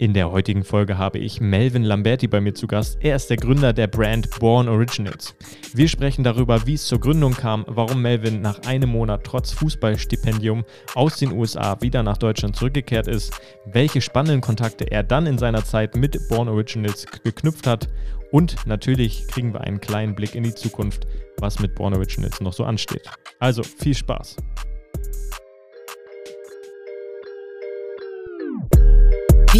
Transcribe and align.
In 0.00 0.14
der 0.14 0.30
heutigen 0.30 0.64
Folge 0.64 0.96
habe 0.96 1.18
ich 1.18 1.42
Melvin 1.42 1.84
Lamberti 1.84 2.26
bei 2.26 2.40
mir 2.40 2.54
zu 2.54 2.66
Gast. 2.66 2.96
Er 3.02 3.16
ist 3.16 3.28
der 3.28 3.36
Gründer 3.36 3.74
der 3.74 3.86
Brand 3.86 4.30
Born 4.40 4.66
Originals. 4.66 5.36
Wir 5.74 5.88
sprechen 5.88 6.24
darüber, 6.24 6.66
wie 6.66 6.72
es 6.72 6.86
zur 6.86 7.00
Gründung 7.00 7.34
kam, 7.34 7.66
warum 7.68 8.00
Melvin 8.00 8.40
nach 8.40 8.60
einem 8.66 8.88
Monat 8.88 9.24
trotz 9.24 9.52
Fußballstipendium 9.52 10.64
aus 10.94 11.18
den 11.18 11.32
USA 11.32 11.76
wieder 11.82 12.02
nach 12.02 12.16
Deutschland 12.16 12.56
zurückgekehrt 12.56 13.08
ist, 13.08 13.38
welche 13.66 14.00
spannenden 14.00 14.40
Kontakte 14.40 14.90
er 14.90 15.02
dann 15.02 15.26
in 15.26 15.36
seiner 15.36 15.66
Zeit 15.66 15.94
mit 15.94 16.18
Born 16.30 16.48
Originals 16.48 17.04
geknüpft 17.22 17.66
hat 17.66 17.90
und 18.32 18.56
natürlich 18.64 19.28
kriegen 19.28 19.52
wir 19.52 19.60
einen 19.60 19.82
kleinen 19.82 20.14
Blick 20.14 20.34
in 20.34 20.44
die 20.44 20.54
Zukunft, 20.54 21.06
was 21.36 21.58
mit 21.58 21.74
Born 21.74 21.92
Originals 21.92 22.40
noch 22.40 22.54
so 22.54 22.64
ansteht. 22.64 23.06
Also 23.38 23.62
viel 23.62 23.94
Spaß! 23.94 24.36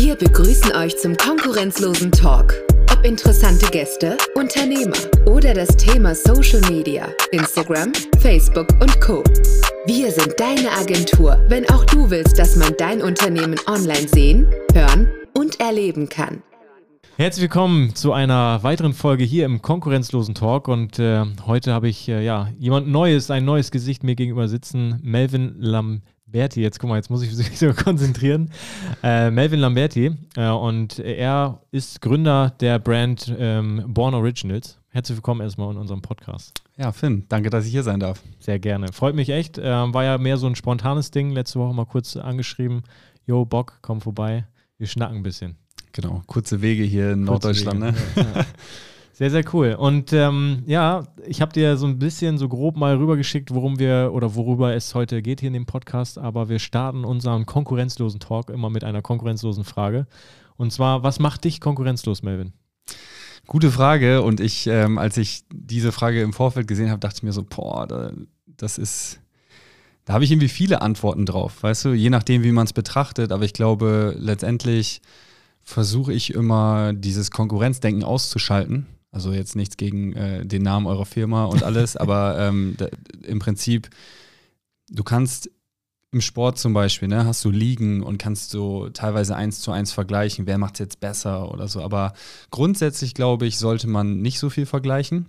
Wir 0.03 0.17
begrüßen 0.17 0.75
euch 0.77 0.97
zum 0.97 1.15
konkurrenzlosen 1.15 2.11
Talk. 2.11 2.55
Ob 2.91 3.05
interessante 3.05 3.67
Gäste, 3.71 4.17
Unternehmer 4.35 4.97
oder 5.27 5.53
das 5.53 5.77
Thema 5.77 6.15
Social 6.15 6.63
Media, 6.71 7.07
Instagram, 7.33 7.93
Facebook 8.19 8.69
und 8.81 8.99
Co. 9.03 9.23
Wir 9.85 10.11
sind 10.11 10.41
deine 10.41 10.71
Agentur, 10.71 11.39
wenn 11.49 11.69
auch 11.69 11.85
du 11.85 12.09
willst, 12.09 12.39
dass 12.39 12.57
man 12.57 12.73
dein 12.79 13.03
Unternehmen 13.03 13.57
online 13.67 14.09
sehen, 14.09 14.51
hören 14.73 15.07
und 15.37 15.61
erleben 15.61 16.09
kann. 16.09 16.43
Herzlich 17.19 17.43
willkommen 17.43 17.95
zu 17.95 18.15
einer 18.15 18.63
weiteren 18.63 18.95
Folge 18.95 19.25
hier 19.25 19.45
im 19.45 19.61
konkurrenzlosen 19.61 20.35
Talk 20.35 20.69
und 20.69 20.99
äh, 20.99 21.27
heute 21.45 21.75
habe 21.75 21.91
ich 21.91 22.09
äh, 22.09 22.25
ja 22.25 22.49
jemand 22.59 22.89
Neues, 22.89 23.31
ein 23.31 23.45
neues 23.45 23.71
Gesicht 23.71 24.03
mir 24.03 24.15
gegenüber 24.15 24.49
sitzen, 24.49 24.99
Melvin 25.03 25.57
Lam 25.59 26.01
Lamberti, 26.33 26.63
jetzt 26.63 26.79
guck 26.79 26.89
mal, 26.89 26.95
jetzt 26.95 27.11
muss 27.11 27.23
ich 27.23 27.37
mich 27.37 27.59
so 27.59 27.73
konzentrieren. 27.73 28.51
Äh, 29.03 29.33
Melvin 29.33 29.59
Lamberti 29.59 30.13
äh, 30.37 30.49
und 30.49 31.01
er 31.01 31.61
ist 31.73 32.01
Gründer 32.01 32.55
der 32.61 32.79
Brand 32.79 33.35
ähm, 33.37 33.83
Born 33.89 34.15
Originals. 34.15 34.79
Herzlich 34.91 35.17
willkommen 35.17 35.41
erstmal 35.41 35.73
in 35.73 35.77
unserem 35.77 36.03
Podcast. 36.03 36.53
Ja, 36.77 36.93
Finn, 36.93 37.25
danke, 37.29 37.51
dass 37.51 37.67
ich 37.67 37.73
hier 37.73 37.83
sein 37.83 37.99
darf. 37.99 38.23
Sehr 38.39 38.61
gerne. 38.61 38.93
Freut 38.93 39.17
mich 39.17 39.31
echt. 39.31 39.59
Äh, 39.59 39.65
war 39.65 40.05
ja 40.05 40.19
mehr 40.19 40.37
so 40.37 40.47
ein 40.47 40.55
spontanes 40.55 41.11
Ding. 41.11 41.33
Letzte 41.33 41.59
Woche 41.59 41.75
mal 41.75 41.87
kurz 41.87 42.17
angeschrieben. 42.17 42.85
Jo, 43.27 43.45
Bock, 43.45 43.81
komm 43.83 44.01
vorbei. 44.01 44.47
Wir 44.79 44.87
schnacken 44.87 45.17
ein 45.17 45.23
bisschen. 45.25 45.57
Genau, 45.91 46.23
kurze 46.29 46.63
Wege 46.63 46.85
hier 46.85 47.11
in 47.11 47.27
kurze 47.27 47.49
Norddeutschland. 47.49 47.81
Ne? 47.81 47.95
Ja, 48.15 48.23
ja. 48.23 48.47
Sehr, 49.21 49.31
sehr 49.31 49.45
cool. 49.53 49.75
Und 49.75 50.15
ähm, 50.15 50.63
ja, 50.65 51.05
ich 51.27 51.43
habe 51.43 51.53
dir 51.53 51.77
so 51.77 51.87
ein 51.87 51.99
bisschen 51.99 52.39
so 52.39 52.49
grob 52.49 52.79
mal 52.79 52.97
rübergeschickt, 52.97 53.53
worum 53.53 53.79
wir 53.79 54.13
oder 54.15 54.35
worüber 54.35 54.75
es 54.75 54.95
heute 54.95 55.21
geht 55.21 55.41
hier 55.41 55.49
in 55.49 55.53
dem 55.53 55.67
Podcast. 55.67 56.17
Aber 56.17 56.49
wir 56.49 56.59
starten 56.59 57.05
unseren 57.05 57.45
konkurrenzlosen 57.45 58.19
Talk 58.19 58.49
immer 58.49 58.71
mit 58.71 58.83
einer 58.83 59.03
konkurrenzlosen 59.03 59.65
Frage. 59.65 60.07
Und 60.57 60.73
zwar, 60.73 61.03
was 61.03 61.19
macht 61.19 61.45
dich 61.45 61.61
konkurrenzlos, 61.61 62.23
Melvin? 62.23 62.55
Gute 63.47 63.71
Frage. 63.71 64.23
Und 64.23 64.41
ich, 64.41 64.67
ähm, 64.67 64.97
als 64.97 65.19
ich 65.19 65.45
diese 65.53 65.93
Frage 65.93 66.23
im 66.23 66.33
Vorfeld 66.33 66.67
gesehen 66.67 66.89
habe, 66.89 67.01
dachte 67.01 67.17
ich 67.19 67.23
mir 67.23 67.33
so, 67.33 67.45
boah, 67.45 67.87
da, 67.87 68.13
das 68.47 68.79
ist, 68.79 69.21
da 70.07 70.15
habe 70.15 70.25
ich 70.25 70.31
irgendwie 70.31 70.49
viele 70.49 70.81
Antworten 70.81 71.27
drauf, 71.27 71.63
weißt 71.63 71.85
du, 71.85 71.93
je 71.93 72.09
nachdem, 72.09 72.43
wie 72.43 72.53
man 72.53 72.65
es 72.65 72.73
betrachtet. 72.73 73.33
Aber 73.33 73.45
ich 73.45 73.53
glaube, 73.53 74.15
letztendlich 74.19 75.03
versuche 75.63 76.15
ich 76.15 76.33
immer, 76.33 76.95
dieses 76.95 77.31
Konkurrenzdenken 77.31 78.03
auszuschalten 78.03 78.87
also 79.13 79.33
jetzt 79.33 79.57
nichts 79.57 79.77
gegen 79.77 80.13
äh, 80.15 80.47
den 80.47 80.63
Namen 80.63 80.87
eurer 80.87 81.07
Firma 81.07 81.45
und 81.45 81.63
alles, 81.63 81.97
aber 81.97 82.39
ähm, 82.41 82.75
da, 82.77 82.89
im 83.23 83.39
Prinzip, 83.39 83.91
du 84.89 85.03
kannst 85.03 85.51
im 86.13 86.21
Sport 86.21 86.59
zum 86.59 86.73
Beispiel, 86.73 87.09
ne, 87.09 87.25
hast 87.25 87.45
du 87.45 87.51
Ligen 87.51 88.03
und 88.03 88.19
kannst 88.19 88.51
so 88.51 88.89
teilweise 88.91 89.37
eins 89.37 89.61
zu 89.61 89.71
eins 89.71 89.93
vergleichen, 89.93 90.47
wer 90.47 90.59
macht 90.59 90.75
es 90.75 90.81
jetzt 90.81 91.01
besser 91.01 91.53
oder 91.53 91.69
so. 91.69 91.83
Aber 91.83 92.15
grundsätzlich, 92.51 93.15
glaube 93.15 93.47
ich, 93.47 93.59
sollte 93.59 93.87
man 93.87 94.21
nicht 94.21 94.41
so 94.41 94.51
viel 94.51 94.67
vergleichen. 94.67 95.27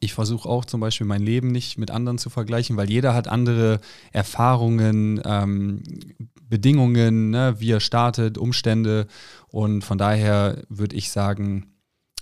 Ich 0.00 0.12
versuche 0.12 0.48
auch 0.48 0.64
zum 0.64 0.80
Beispiel 0.80 1.06
mein 1.06 1.22
Leben 1.22 1.48
nicht 1.48 1.78
mit 1.78 1.90
anderen 1.90 2.18
zu 2.18 2.30
vergleichen, 2.30 2.76
weil 2.76 2.90
jeder 2.90 3.14
hat 3.14 3.28
andere 3.28 3.80
Erfahrungen, 4.12 5.20
ähm, 5.24 5.82
Bedingungen, 6.42 7.30
ne, 7.30 7.54
wie 7.58 7.70
er 7.70 7.80
startet, 7.80 8.38
Umstände. 8.38 9.06
Und 9.46 9.82
von 9.84 9.98
daher 9.98 10.64
würde 10.68 10.96
ich 10.96 11.10
sagen, 11.10 11.77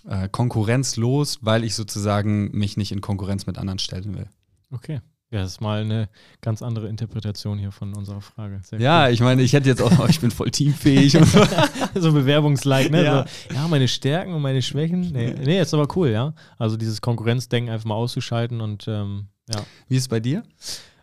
äh, 0.09 0.28
konkurrenzlos, 0.28 1.39
weil 1.43 1.65
ich 1.65 1.75
sozusagen 1.75 2.50
mich 2.56 2.77
nicht 2.77 2.93
in 2.93 3.00
Konkurrenz 3.00 3.47
mit 3.47 3.59
anderen 3.59 3.78
stellen 3.78 4.15
will. 4.15 4.28
Okay. 4.71 5.00
Ja, 5.31 5.41
das 5.41 5.53
ist 5.53 5.61
mal 5.61 5.81
eine 5.81 6.09
ganz 6.41 6.62
andere 6.62 6.89
Interpretation 6.89 7.59
hier 7.59 7.72
von 7.72 7.94
unserer 7.94 8.21
Frage. 8.21 8.61
Sehr 8.62 8.81
ja, 8.81 9.06
cool. 9.06 9.12
ich 9.12 9.21
meine, 9.21 9.43
ich 9.43 9.53
hätte 9.53 9.69
jetzt 9.69 9.83
auch, 9.83 10.09
ich 10.09 10.21
bin 10.21 10.31
voll 10.31 10.53
teamfähig 10.53 11.17
und 11.17 11.27
so. 11.27 11.41
so 11.97 12.12
Bewerbungslike, 12.12 12.91
ne? 12.93 13.05
Ja. 13.05 13.27
So, 13.49 13.55
ja. 13.55 13.67
meine 13.67 13.89
Stärken 13.89 14.33
und 14.34 14.43
meine 14.43 14.62
Schwächen. 14.62 15.00
Nee, 15.12 15.34
nee, 15.44 15.61
ist 15.61 15.75
aber 15.75 15.89
cool, 15.97 16.11
ja. 16.11 16.33
Also 16.59 16.77
dieses 16.77 17.00
Konkurrenzdenken 17.00 17.73
einfach 17.73 17.87
mal 17.87 17.97
auszuschalten 17.97 18.61
und 18.61 18.87
ähm, 18.87 19.27
ja. 19.53 19.65
Wie 19.88 19.97
ist 19.97 20.03
es 20.03 20.09
bei 20.09 20.21
dir? 20.21 20.44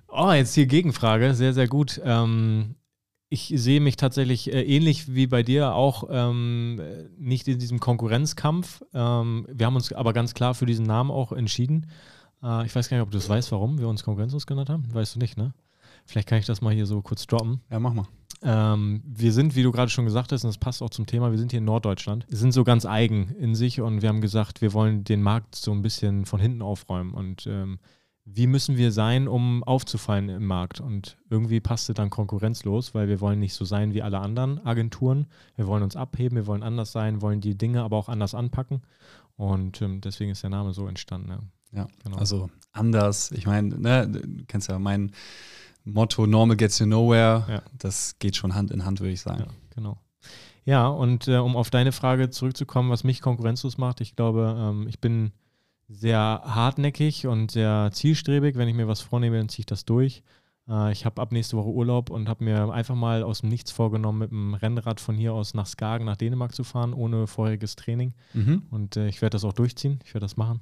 Oh, 0.07 0.31
jetzt 0.31 0.53
hier 0.55 0.67
Gegenfrage, 0.67 1.33
sehr, 1.33 1.53
sehr 1.53 1.67
gut. 1.67 1.99
Ähm, 2.05 2.75
ich 3.33 3.51
sehe 3.55 3.81
mich 3.81 3.97
tatsächlich 3.97 4.53
äh, 4.53 4.61
ähnlich 4.61 5.15
wie 5.15 5.25
bei 5.25 5.41
dir 5.41 5.73
auch 5.73 6.03
ähm, 6.11 6.79
nicht 7.17 7.47
in 7.47 7.57
diesem 7.57 7.79
Konkurrenzkampf. 7.79 8.83
Ähm, 8.93 9.47
wir 9.51 9.65
haben 9.65 9.75
uns 9.75 9.91
aber 9.91 10.13
ganz 10.13 10.35
klar 10.35 10.53
für 10.53 10.67
diesen 10.67 10.85
Namen 10.85 11.09
auch 11.09 11.31
entschieden. 11.31 11.87
Äh, 12.43 12.67
ich 12.67 12.75
weiß 12.75 12.89
gar 12.89 12.97
nicht, 12.97 13.03
ob 13.03 13.09
du 13.09 13.17
das 13.17 13.27
weißt, 13.27 13.51
warum 13.51 13.79
wir 13.79 13.87
uns 13.87 14.03
konkurrenzlos 14.03 14.45
genannt 14.45 14.69
haben. 14.69 14.85
Weißt 14.93 15.15
du 15.15 15.19
nicht, 15.19 15.35
ne? 15.35 15.55
Vielleicht 16.05 16.27
kann 16.27 16.37
ich 16.37 16.45
das 16.45 16.61
mal 16.61 16.75
hier 16.75 16.85
so 16.85 17.01
kurz 17.01 17.25
droppen. 17.25 17.61
Ja, 17.71 17.79
mach 17.79 17.93
mal. 17.95 18.05
Ähm, 18.43 19.01
wir 19.03 19.33
sind, 19.33 19.55
wie 19.55 19.63
du 19.63 19.71
gerade 19.71 19.89
schon 19.89 20.05
gesagt 20.05 20.31
hast, 20.31 20.43
und 20.43 20.49
das 20.49 20.59
passt 20.59 20.83
auch 20.83 20.91
zum 20.91 21.07
Thema, 21.07 21.31
wir 21.31 21.39
sind 21.39 21.51
hier 21.51 21.59
in 21.59 21.65
Norddeutschland, 21.65 22.27
sind 22.29 22.51
so 22.51 22.63
ganz 22.63 22.85
eigen 22.85 23.29
in 23.39 23.55
sich 23.55 23.81
und 23.81 24.03
wir 24.03 24.09
haben 24.09 24.21
gesagt, 24.21 24.61
wir 24.61 24.73
wollen 24.73 25.03
den 25.05 25.23
Markt 25.23 25.55
so 25.55 25.71
ein 25.71 25.81
bisschen 25.81 26.25
von 26.25 26.39
hinten 26.39 26.61
aufräumen 26.61 27.13
und 27.15 27.47
ähm, 27.47 27.79
wie 28.25 28.47
müssen 28.47 28.77
wir 28.77 28.91
sein, 28.91 29.27
um 29.27 29.63
aufzufallen 29.63 30.29
im 30.29 30.45
Markt? 30.45 30.79
Und 30.79 31.17
irgendwie 31.29 31.59
passte 31.59 31.93
dann 31.93 32.09
konkurrenzlos, 32.09 32.93
weil 32.93 33.07
wir 33.07 33.19
wollen 33.19 33.39
nicht 33.39 33.53
so 33.53 33.65
sein 33.65 33.93
wie 33.93 34.01
alle 34.01 34.19
anderen 34.19 34.65
Agenturen. 34.65 35.27
Wir 35.55 35.67
wollen 35.67 35.83
uns 35.83 35.95
abheben, 35.95 36.37
wir 36.37 36.47
wollen 36.47 36.63
anders 36.63 36.91
sein, 36.91 37.21
wollen 37.21 37.41
die 37.41 37.57
Dinge 37.57 37.83
aber 37.83 37.97
auch 37.97 38.07
anders 38.07 38.33
anpacken. 38.33 38.81
Und 39.35 39.81
ähm, 39.81 39.99
deswegen 39.99 40.31
ist 40.31 40.43
der 40.43 40.51
Name 40.51 40.73
so 40.73 40.87
entstanden. 40.87 41.31
Ja, 41.31 41.39
ja 41.73 41.87
genau. 42.03 42.17
also 42.17 42.49
anders. 42.71 43.31
Ich 43.31 43.45
meine, 43.45 43.77
ne, 43.77 44.07
du 44.07 44.45
kennst 44.47 44.69
ja 44.69 44.79
mein 44.79 45.11
Motto 45.83 46.25
Normal 46.25 46.55
gets 46.55 46.79
you 46.79 46.85
nowhere. 46.85 47.45
Ja. 47.49 47.61
Das 47.77 48.17
geht 48.19 48.37
schon 48.37 48.55
Hand 48.55 48.71
in 48.71 48.85
Hand, 48.85 49.01
würde 49.01 49.11
ich 49.11 49.21
sagen. 49.21 49.41
Ja, 49.41 49.47
genau. 49.75 49.97
Ja, 50.65 50.87
und 50.87 51.27
äh, 51.27 51.37
um 51.37 51.57
auf 51.57 51.69
deine 51.69 51.91
Frage 51.91 52.29
zurückzukommen, 52.29 52.89
was 52.89 53.03
mich 53.03 53.21
konkurrenzlos 53.21 53.77
macht, 53.77 53.99
ich 53.99 54.15
glaube, 54.15 54.55
ähm, 54.57 54.87
ich 54.87 55.01
bin 55.01 55.33
sehr 55.89 56.41
hartnäckig 56.45 57.27
und 57.27 57.51
sehr 57.51 57.89
zielstrebig. 57.93 58.55
Wenn 58.55 58.67
ich 58.67 58.75
mir 58.75 58.87
was 58.87 59.01
vornehme, 59.01 59.37
dann 59.37 59.49
ziehe 59.49 59.61
ich 59.61 59.65
das 59.65 59.85
durch. 59.85 60.23
Äh, 60.67 60.91
ich 60.91 61.05
habe 61.05 61.21
ab 61.21 61.31
nächste 61.31 61.57
Woche 61.57 61.69
Urlaub 61.69 62.09
und 62.09 62.29
habe 62.29 62.43
mir 62.43 62.71
einfach 62.71 62.95
mal 62.95 63.23
aus 63.23 63.41
dem 63.41 63.49
Nichts 63.49 63.71
vorgenommen, 63.71 64.19
mit 64.19 64.31
dem 64.31 64.53
Rennrad 64.53 64.99
von 64.99 65.15
hier 65.15 65.33
aus 65.33 65.53
nach 65.53 65.67
Skagen, 65.67 66.05
nach 66.05 66.17
Dänemark 66.17 66.53
zu 66.53 66.63
fahren, 66.63 66.93
ohne 66.93 67.27
vorheriges 67.27 67.75
Training. 67.75 68.13
Mhm. 68.33 68.63
Und 68.71 68.97
äh, 68.97 69.07
ich 69.07 69.21
werde 69.21 69.35
das 69.35 69.45
auch 69.45 69.53
durchziehen. 69.53 69.99
Ich 70.05 70.13
werde 70.13 70.25
das 70.25 70.37
machen. 70.37 70.61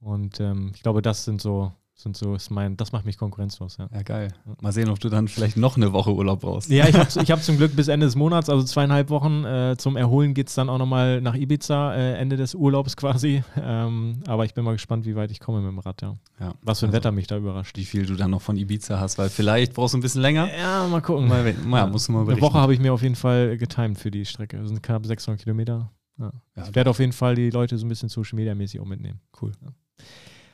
Und 0.00 0.40
ähm, 0.40 0.72
ich 0.74 0.82
glaube, 0.82 1.02
das 1.02 1.24
sind 1.24 1.40
so 1.40 1.72
sind 2.00 2.16
so, 2.16 2.36
ist 2.36 2.50
mein, 2.50 2.76
das 2.76 2.92
macht 2.92 3.04
mich 3.04 3.18
konkurrenzlos, 3.18 3.76
ja. 3.76 3.88
Ja, 3.92 4.02
geil. 4.02 4.32
Mal 4.60 4.72
sehen, 4.72 4.88
ob 4.88 5.00
du 5.00 5.08
dann 5.08 5.26
vielleicht 5.26 5.56
noch 5.56 5.76
eine 5.76 5.92
Woche 5.92 6.14
Urlaub 6.14 6.40
brauchst. 6.40 6.70
Ja, 6.70 6.86
ich 6.86 6.94
habe 6.94 7.08
ich 7.22 7.30
hab 7.30 7.42
zum 7.42 7.56
Glück 7.56 7.74
bis 7.74 7.88
Ende 7.88 8.06
des 8.06 8.14
Monats, 8.14 8.48
also 8.48 8.64
zweieinhalb 8.64 9.10
Wochen. 9.10 9.44
Äh, 9.44 9.76
zum 9.78 9.96
Erholen 9.96 10.32
geht 10.32 10.48
es 10.48 10.54
dann 10.54 10.68
auch 10.68 10.78
nochmal 10.78 11.20
nach 11.20 11.34
Ibiza, 11.34 11.94
äh, 11.94 12.14
Ende 12.14 12.36
des 12.36 12.54
Urlaubs 12.54 12.96
quasi. 12.96 13.42
Ähm, 13.60 14.20
aber 14.26 14.44
ich 14.44 14.54
bin 14.54 14.64
mal 14.64 14.72
gespannt, 14.72 15.04
wie 15.04 15.16
weit 15.16 15.30
ich 15.30 15.40
komme 15.40 15.60
mit 15.60 15.70
dem 15.70 15.78
Rad, 15.80 16.00
ja. 16.00 16.16
ja 16.38 16.54
Was 16.62 16.78
für 16.78 16.86
ein 16.86 16.90
also, 16.90 16.96
Wetter 16.96 17.12
mich 17.12 17.26
da 17.26 17.36
überrascht. 17.36 17.76
Wie 17.76 17.84
viel 17.84 18.06
du 18.06 18.14
dann 18.14 18.30
noch 18.30 18.40
von 18.40 18.56
Ibiza 18.56 19.00
hast, 19.00 19.18
weil 19.18 19.30
vielleicht 19.30 19.74
brauchst 19.74 19.94
du 19.94 19.98
ein 19.98 20.00
bisschen 20.00 20.22
länger. 20.22 20.48
Ja, 20.56 20.86
mal 20.86 21.02
gucken. 21.02 21.26
Mal, 21.28 21.54
ja, 21.70 21.86
musst 21.86 22.08
du 22.08 22.12
mal 22.12 22.24
berichten. 22.24 22.42
Eine 22.42 22.52
Woche 22.52 22.60
habe 22.60 22.72
ich 22.72 22.80
mir 22.80 22.94
auf 22.94 23.02
jeden 23.02 23.16
Fall 23.16 23.58
getimt 23.58 23.98
für 23.98 24.10
die 24.10 24.24
Strecke. 24.24 24.58
Das 24.58 24.68
sind 24.68 24.82
knapp 24.82 25.04
600 25.04 25.42
Kilometer. 25.42 25.90
Ja. 26.18 26.32
ich 26.68 26.74
werde 26.74 26.90
auf 26.90 26.98
jeden 26.98 27.12
Fall 27.12 27.34
die 27.34 27.50
Leute 27.50 27.76
so 27.78 27.84
ein 27.84 27.88
bisschen 27.88 28.08
Social 28.08 28.36
Media 28.36 28.54
mäßig 28.54 28.80
auch 28.80 28.86
mitnehmen. 28.86 29.20
Cool. 29.40 29.52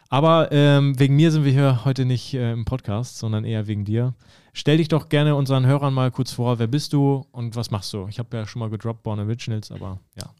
Aber 0.08 0.52
ähm, 0.52 0.98
wegen 0.98 1.16
mir 1.16 1.30
sind 1.30 1.44
wir 1.44 1.52
hier 1.52 1.84
heute 1.84 2.04
nicht 2.04 2.34
äh, 2.34 2.52
im 2.52 2.64
Podcast, 2.64 3.18
sondern 3.18 3.44
eher 3.44 3.66
wegen 3.66 3.84
dir. 3.84 4.14
Stell 4.52 4.76
dich 4.76 4.88
doch 4.88 5.08
gerne 5.08 5.34
unseren 5.34 5.66
Hörern 5.66 5.94
mal 5.94 6.10
kurz 6.10 6.32
vor, 6.32 6.58
wer 6.58 6.66
bist 6.66 6.92
du 6.92 7.26
und 7.32 7.56
was 7.56 7.70
machst 7.70 7.92
du? 7.92 8.06
Ich 8.08 8.18
habe 8.18 8.36
ja 8.36 8.46
schon 8.46 8.60
mal 8.60 8.70
gedroppt 8.70 9.02
Born 9.02 9.18
Originals, 9.18 9.72
aber 9.72 9.98
ja. 10.16 10.30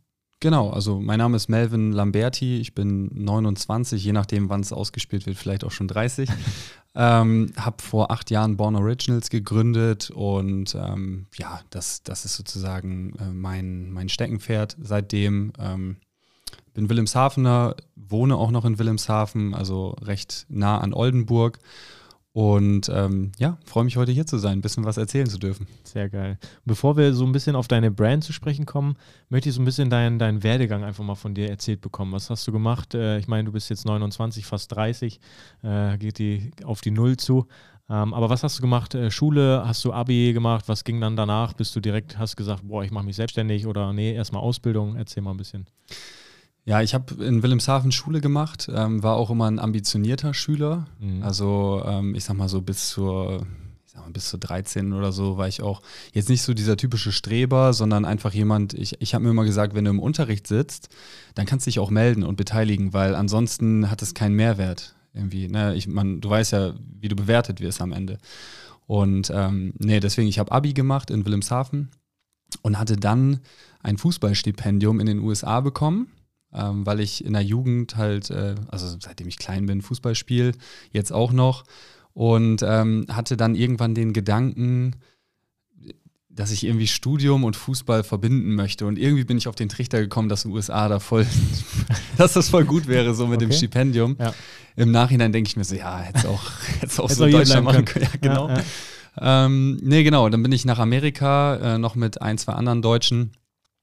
Genau, 0.44 0.68
also 0.68 1.00
mein 1.00 1.18
Name 1.18 1.36
ist 1.36 1.48
Melvin 1.48 1.92
Lamberti, 1.92 2.58
ich 2.58 2.74
bin 2.74 3.10
29, 3.14 4.04
je 4.04 4.12
nachdem, 4.12 4.50
wann 4.50 4.60
es 4.60 4.74
ausgespielt 4.74 5.24
wird, 5.24 5.38
vielleicht 5.38 5.64
auch 5.64 5.70
schon 5.70 5.88
30. 5.88 6.28
ähm, 6.94 7.50
habe 7.56 7.82
vor 7.82 8.10
acht 8.10 8.30
Jahren 8.30 8.58
Born 8.58 8.76
Originals 8.76 9.30
gegründet 9.30 10.10
und 10.10 10.74
ähm, 10.74 11.26
ja, 11.38 11.60
das, 11.70 12.02
das 12.02 12.26
ist 12.26 12.36
sozusagen 12.36 13.14
äh, 13.18 13.30
mein, 13.32 13.90
mein 13.90 14.10
Steckenpferd 14.10 14.76
seitdem. 14.80 15.54
Ähm, 15.58 15.96
bin 16.74 16.88
Wilhelmshavener, 16.88 17.76
wohne 17.96 18.36
auch 18.36 18.50
noch 18.50 18.64
in 18.64 18.78
Wilhelmshaven, 18.78 19.54
also 19.54 19.96
recht 20.02 20.46
nah 20.48 20.78
an 20.78 20.92
Oldenburg. 20.92 21.58
Und 22.32 22.90
ähm, 22.92 23.30
ja, 23.38 23.58
freue 23.64 23.84
mich 23.84 23.96
heute 23.96 24.10
hier 24.10 24.26
zu 24.26 24.38
sein, 24.38 24.58
ein 24.58 24.60
bisschen 24.60 24.84
was 24.84 24.96
erzählen 24.96 25.28
zu 25.28 25.38
dürfen. 25.38 25.68
Sehr 25.84 26.10
geil. 26.10 26.36
Bevor 26.64 26.96
wir 26.96 27.14
so 27.14 27.24
ein 27.24 27.30
bisschen 27.30 27.54
auf 27.54 27.68
deine 27.68 27.92
Brand 27.92 28.24
zu 28.24 28.32
sprechen 28.32 28.66
kommen, 28.66 28.96
möchte 29.28 29.48
ich 29.48 29.54
so 29.54 29.62
ein 29.62 29.64
bisschen 29.64 29.88
deinen 29.88 30.18
dein 30.18 30.42
Werdegang 30.42 30.82
einfach 30.82 31.04
mal 31.04 31.14
von 31.14 31.34
dir 31.34 31.48
erzählt 31.48 31.80
bekommen. 31.80 32.10
Was 32.10 32.30
hast 32.30 32.44
du 32.48 32.50
gemacht? 32.50 32.92
Äh, 32.94 33.18
ich 33.18 33.28
meine, 33.28 33.44
du 33.44 33.52
bist 33.52 33.70
jetzt 33.70 33.86
29, 33.86 34.44
fast 34.44 34.74
30, 34.74 35.20
äh, 35.62 35.96
geht 35.96 36.18
die 36.18 36.50
auf 36.64 36.80
die 36.80 36.90
Null 36.90 37.16
zu. 37.18 37.46
Ähm, 37.88 38.12
aber 38.12 38.30
was 38.30 38.42
hast 38.42 38.58
du 38.58 38.62
gemacht? 38.62 38.96
Äh, 38.96 39.12
Schule, 39.12 39.62
hast 39.64 39.84
du 39.84 39.92
Abi 39.92 40.32
gemacht? 40.32 40.64
Was 40.66 40.82
ging 40.82 41.00
dann 41.00 41.14
danach? 41.14 41.52
Bist 41.52 41.76
du 41.76 41.80
direkt, 41.80 42.18
hast 42.18 42.34
gesagt, 42.34 42.66
boah, 42.66 42.82
ich 42.82 42.90
mache 42.90 43.04
mich 43.04 43.14
selbstständig 43.14 43.64
oder 43.64 43.92
nee, 43.92 44.12
erstmal 44.12 44.42
Ausbildung? 44.42 44.96
Erzähl 44.96 45.22
mal 45.22 45.30
ein 45.30 45.36
bisschen. 45.36 45.66
Ja, 46.66 46.80
ich 46.80 46.94
habe 46.94 47.22
in 47.22 47.42
Wilhelmshaven 47.42 47.92
Schule 47.92 48.20
gemacht, 48.22 48.70
ähm, 48.74 49.02
war 49.02 49.16
auch 49.16 49.30
immer 49.30 49.46
ein 49.46 49.58
ambitionierter 49.58 50.32
Schüler. 50.32 50.86
Mhm. 50.98 51.22
Also 51.22 51.82
ähm, 51.84 52.14
ich 52.14 52.24
sag 52.24 52.36
mal 52.36 52.48
so 52.48 52.62
bis 52.62 52.88
zur, 52.88 53.46
ich 53.84 53.92
sag 53.92 54.02
mal, 54.02 54.12
bis 54.12 54.30
zur 54.30 54.40
13 54.40 54.94
oder 54.94 55.12
so 55.12 55.36
war 55.36 55.46
ich 55.46 55.60
auch 55.60 55.82
jetzt 56.14 56.30
nicht 56.30 56.40
so 56.40 56.54
dieser 56.54 56.78
typische 56.78 57.12
Streber, 57.12 57.74
sondern 57.74 58.06
einfach 58.06 58.32
jemand, 58.32 58.72
ich, 58.72 59.00
ich 59.02 59.14
habe 59.14 59.24
mir 59.24 59.30
immer 59.30 59.44
gesagt, 59.44 59.74
wenn 59.74 59.84
du 59.84 59.90
im 59.90 60.00
Unterricht 60.00 60.46
sitzt, 60.46 60.88
dann 61.34 61.44
kannst 61.44 61.66
du 61.66 61.68
dich 61.68 61.80
auch 61.80 61.90
melden 61.90 62.22
und 62.22 62.36
beteiligen, 62.36 62.94
weil 62.94 63.14
ansonsten 63.14 63.90
hat 63.90 64.00
es 64.00 64.14
keinen 64.14 64.34
Mehrwert. 64.34 64.94
Irgendwie, 65.12 65.48
ne? 65.48 65.74
ich, 65.74 65.86
man, 65.86 66.22
du 66.22 66.30
weißt 66.30 66.52
ja, 66.52 66.72
wie 66.98 67.08
du 67.08 67.14
bewertet 67.14 67.60
wirst 67.60 67.82
am 67.82 67.92
Ende. 67.92 68.18
Und 68.86 69.30
ähm, 69.34 69.74
nee, 69.78 70.00
deswegen, 70.00 70.28
ich 70.28 70.38
habe 70.38 70.50
Abi 70.50 70.72
gemacht 70.72 71.10
in 71.10 71.26
Wilhelmshaven 71.26 71.90
und 72.62 72.78
hatte 72.78 72.96
dann 72.96 73.40
ein 73.82 73.98
Fußballstipendium 73.98 74.98
in 74.98 75.06
den 75.06 75.18
USA 75.18 75.60
bekommen 75.60 76.08
ähm, 76.54 76.86
weil 76.86 77.00
ich 77.00 77.24
in 77.24 77.32
der 77.32 77.42
Jugend 77.42 77.96
halt, 77.96 78.30
äh, 78.30 78.54
also 78.68 78.96
seitdem 79.00 79.28
ich 79.28 79.38
klein 79.38 79.66
bin, 79.66 79.82
Fußball 79.82 80.14
spiele, 80.14 80.52
jetzt 80.92 81.12
auch 81.12 81.32
noch. 81.32 81.64
Und 82.12 82.62
ähm, 82.62 83.06
hatte 83.10 83.36
dann 83.36 83.56
irgendwann 83.56 83.94
den 83.94 84.12
Gedanken, 84.12 84.92
dass 86.34 86.50
ich 86.50 86.64
irgendwie 86.64 86.86
Studium 86.86 87.44
und 87.44 87.56
Fußball 87.56 88.02
verbinden 88.02 88.54
möchte. 88.54 88.86
Und 88.86 88.98
irgendwie 88.98 89.24
bin 89.24 89.36
ich 89.38 89.48
auf 89.48 89.54
den 89.54 89.68
Trichter 89.68 90.00
gekommen, 90.00 90.28
dass 90.28 90.44
in 90.44 90.50
den 90.50 90.56
USA 90.56 90.88
da 90.88 91.00
voll, 91.00 91.26
dass 92.16 92.32
das 92.32 92.48
voll 92.48 92.64
gut 92.64 92.86
wäre, 92.86 93.14
so 93.14 93.26
mit 93.26 93.36
okay. 93.36 93.46
dem 93.46 93.52
Stipendium. 93.52 94.16
Ja. 94.18 94.34
Im 94.76 94.90
Nachhinein 94.90 95.32
denke 95.32 95.48
ich 95.48 95.56
mir 95.56 95.64
so, 95.64 95.74
ja, 95.74 95.98
hätte 95.98 96.18
es 96.18 96.26
auch, 96.26 96.50
hätte 96.80 97.02
auch 97.02 97.10
so 97.10 97.24
in 97.24 97.32
Deutschland 97.32 97.64
machen 97.64 97.84
können. 97.84 98.04
Ja, 98.04 98.18
genau. 98.20 98.48
Ja, 98.48 98.56
ja. 98.56 99.46
Ähm, 99.46 99.78
nee, 99.82 100.02
genau. 100.02 100.28
Dann 100.28 100.42
bin 100.42 100.50
ich 100.50 100.64
nach 100.64 100.78
Amerika, 100.78 101.56
äh, 101.56 101.78
noch 101.78 101.94
mit 101.94 102.20
ein, 102.20 102.38
zwei 102.38 102.52
anderen 102.54 102.82
Deutschen. 102.82 103.32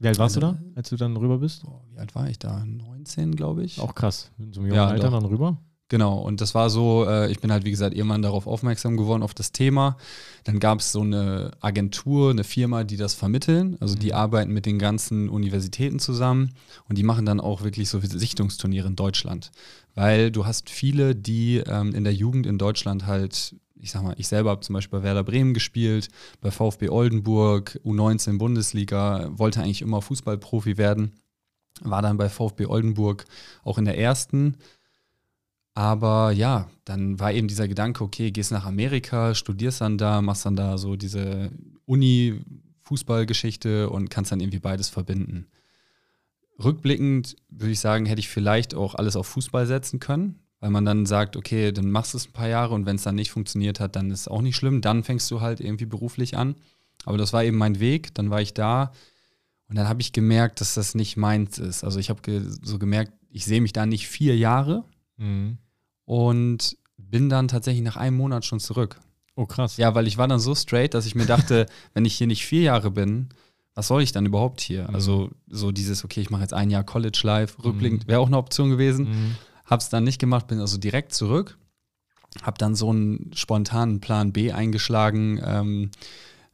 Wie 0.01 0.07
alt 0.07 0.17
warst 0.17 0.35
du 0.35 0.39
da, 0.39 0.57
als 0.73 0.89
du 0.89 0.95
dann 0.95 1.15
rüber 1.15 1.37
bist? 1.37 1.63
Boah, 1.63 1.81
wie 1.93 1.99
alt 1.99 2.15
war 2.15 2.27
ich 2.27 2.39
da? 2.39 2.65
19, 2.65 3.35
glaube 3.35 3.63
ich. 3.63 3.79
Auch 3.79 3.93
krass. 3.93 4.31
In 4.39 4.51
so 4.51 4.59
einem 4.59 4.69
jungen 4.69 4.77
ja, 4.77 4.87
Alter 4.87 5.11
doch. 5.11 5.19
dann 5.19 5.25
rüber? 5.25 5.57
Genau, 5.89 6.19
und 6.19 6.41
das 6.41 6.55
war 6.55 6.69
so, 6.69 7.05
äh, 7.05 7.29
ich 7.29 7.39
bin 7.39 7.51
halt, 7.51 7.65
wie 7.65 7.69
gesagt, 7.69 7.93
irgendwann 7.93 8.21
darauf 8.21 8.47
aufmerksam 8.47 8.97
geworden, 8.97 9.21
auf 9.21 9.33
das 9.33 9.51
Thema. 9.51 9.97
Dann 10.45 10.59
gab 10.59 10.79
es 10.79 10.91
so 10.91 11.01
eine 11.01 11.51
Agentur, 11.59 12.31
eine 12.31 12.45
Firma, 12.45 12.83
die 12.83 12.97
das 12.97 13.13
vermitteln. 13.13 13.77
Also 13.79 13.95
die 13.95 14.07
mhm. 14.07 14.13
arbeiten 14.13 14.53
mit 14.53 14.65
den 14.65 14.79
ganzen 14.79 15.29
Universitäten 15.29 15.99
zusammen 15.99 16.53
und 16.89 16.97
die 16.97 17.03
machen 17.03 17.25
dann 17.25 17.39
auch 17.39 17.61
wirklich 17.61 17.89
so 17.89 17.99
Sichtungsturniere 17.99 18.87
in 18.87 18.95
Deutschland. 18.95 19.51
Weil 19.93 20.31
du 20.31 20.45
hast 20.45 20.69
viele, 20.69 21.13
die 21.13 21.57
ähm, 21.57 21.93
in 21.93 22.05
der 22.05 22.13
Jugend 22.13 22.47
in 22.47 22.57
Deutschland 22.57 23.05
halt 23.05 23.55
ich 23.81 23.91
sag 23.91 24.03
mal, 24.03 24.15
ich 24.17 24.27
selber 24.27 24.51
habe 24.51 24.61
zum 24.61 24.73
Beispiel 24.73 24.99
bei 24.99 25.05
Werder 25.05 25.23
Bremen 25.23 25.53
gespielt, 25.53 26.09
bei 26.39 26.51
VfB 26.51 26.89
Oldenburg, 26.89 27.79
U19 27.83 28.37
Bundesliga, 28.37 29.29
wollte 29.31 29.61
eigentlich 29.61 29.81
immer 29.81 30.01
Fußballprofi 30.01 30.77
werden, 30.77 31.11
war 31.81 32.01
dann 32.01 32.17
bei 32.17 32.29
VfB 32.29 32.67
Oldenburg 32.67 33.25
auch 33.63 33.77
in 33.77 33.85
der 33.85 33.97
ersten. 33.97 34.57
Aber 35.73 36.31
ja, 36.31 36.69
dann 36.85 37.19
war 37.19 37.31
eben 37.31 37.47
dieser 37.47 37.67
Gedanke, 37.67 38.03
okay, 38.03 38.31
gehst 38.31 38.51
nach 38.51 38.65
Amerika, 38.65 39.33
studierst 39.33 39.81
dann 39.81 39.97
da, 39.97 40.21
machst 40.21 40.45
dann 40.45 40.55
da 40.55 40.77
so 40.77 40.95
diese 40.95 41.51
Uni-Fußballgeschichte 41.85 43.89
und 43.89 44.09
kannst 44.09 44.31
dann 44.31 44.41
irgendwie 44.41 44.59
beides 44.59 44.89
verbinden. 44.89 45.47
Rückblickend 46.61 47.37
würde 47.49 47.71
ich 47.71 47.79
sagen, 47.79 48.05
hätte 48.05 48.19
ich 48.19 48.29
vielleicht 48.29 48.75
auch 48.75 48.95
alles 48.95 49.15
auf 49.15 49.27
Fußball 49.27 49.65
setzen 49.65 49.99
können, 49.99 50.40
weil 50.61 50.69
man 50.69 50.85
dann 50.85 51.05
sagt, 51.05 51.35
okay, 51.35 51.73
dann 51.73 51.91
machst 51.91 52.13
du 52.13 52.17
es 52.17 52.27
ein 52.27 52.31
paar 52.31 52.47
Jahre 52.47 52.73
und 52.73 52.85
wenn 52.85 52.95
es 52.95 53.03
dann 53.03 53.15
nicht 53.15 53.31
funktioniert 53.31 53.79
hat, 53.79 53.95
dann 53.97 54.11
ist 54.11 54.21
es 54.21 54.27
auch 54.27 54.41
nicht 54.41 54.55
schlimm. 54.55 54.79
Dann 54.81 55.03
fängst 55.03 55.29
du 55.31 55.41
halt 55.41 55.59
irgendwie 55.59 55.87
beruflich 55.87 56.37
an. 56.37 56.55
Aber 57.03 57.17
das 57.17 57.33
war 57.33 57.43
eben 57.43 57.57
mein 57.57 57.79
Weg. 57.79 58.13
Dann 58.13 58.29
war 58.29 58.41
ich 58.41 58.53
da 58.53 58.91
und 59.71 59.77
dann 59.77 59.87
habe 59.87 60.01
ich 60.01 60.11
gemerkt, 60.11 60.61
dass 60.61 60.75
das 60.75 60.95
nicht 60.95 61.17
meins 61.17 61.57
ist. 61.57 61.83
Also 61.83 61.97
ich 61.97 62.09
habe 62.09 62.21
ge 62.21 62.41
so 62.61 62.77
gemerkt, 62.77 63.13
ich 63.29 63.45
sehe 63.45 63.61
mich 63.61 63.73
da 63.73 63.85
nicht 63.85 64.07
vier 64.07 64.37
Jahre 64.37 64.83
mhm. 65.17 65.57
und 66.05 66.77
bin 66.97 67.29
dann 67.29 67.47
tatsächlich 67.47 67.83
nach 67.83 67.97
einem 67.97 68.17
Monat 68.17 68.45
schon 68.45 68.59
zurück. 68.59 68.99
Oh 69.35 69.45
krass. 69.45 69.77
Ja, 69.77 69.95
weil 69.95 70.07
ich 70.07 70.17
war 70.17 70.27
dann 70.27 70.39
so 70.39 70.53
straight, 70.55 70.93
dass 70.93 71.05
ich 71.05 71.15
mir 71.15 71.25
dachte, 71.25 71.65
wenn 71.93 72.05
ich 72.05 72.15
hier 72.15 72.27
nicht 72.27 72.45
vier 72.45 72.61
Jahre 72.61 72.91
bin, 72.91 73.29
was 73.73 73.87
soll 73.87 74.01
ich 74.01 74.11
dann 74.11 74.25
überhaupt 74.25 74.59
hier? 74.59 74.89
Mhm. 74.89 74.95
Also 74.95 75.29
so 75.47 75.71
dieses, 75.71 76.03
okay, 76.03 76.19
ich 76.19 76.29
mache 76.29 76.41
jetzt 76.41 76.53
ein 76.53 76.69
Jahr 76.69 76.83
College 76.83 77.21
Life, 77.23 77.63
rückblickend, 77.63 78.03
mhm. 78.03 78.07
wäre 78.09 78.19
auch 78.19 78.27
eine 78.27 78.37
Option 78.37 78.69
gewesen. 78.69 79.09
Mhm. 79.09 79.35
Habe 79.71 79.81
es 79.81 79.87
dann 79.87 80.03
nicht 80.03 80.19
gemacht, 80.19 80.47
bin 80.47 80.59
also 80.59 80.77
direkt 80.77 81.13
zurück. 81.13 81.57
Habe 82.43 82.57
dann 82.57 82.75
so 82.75 82.89
einen 82.89 83.31
spontanen 83.33 84.01
Plan 84.01 84.33
B 84.33 84.51
eingeschlagen. 84.51 85.41
Ähm, 85.41 85.91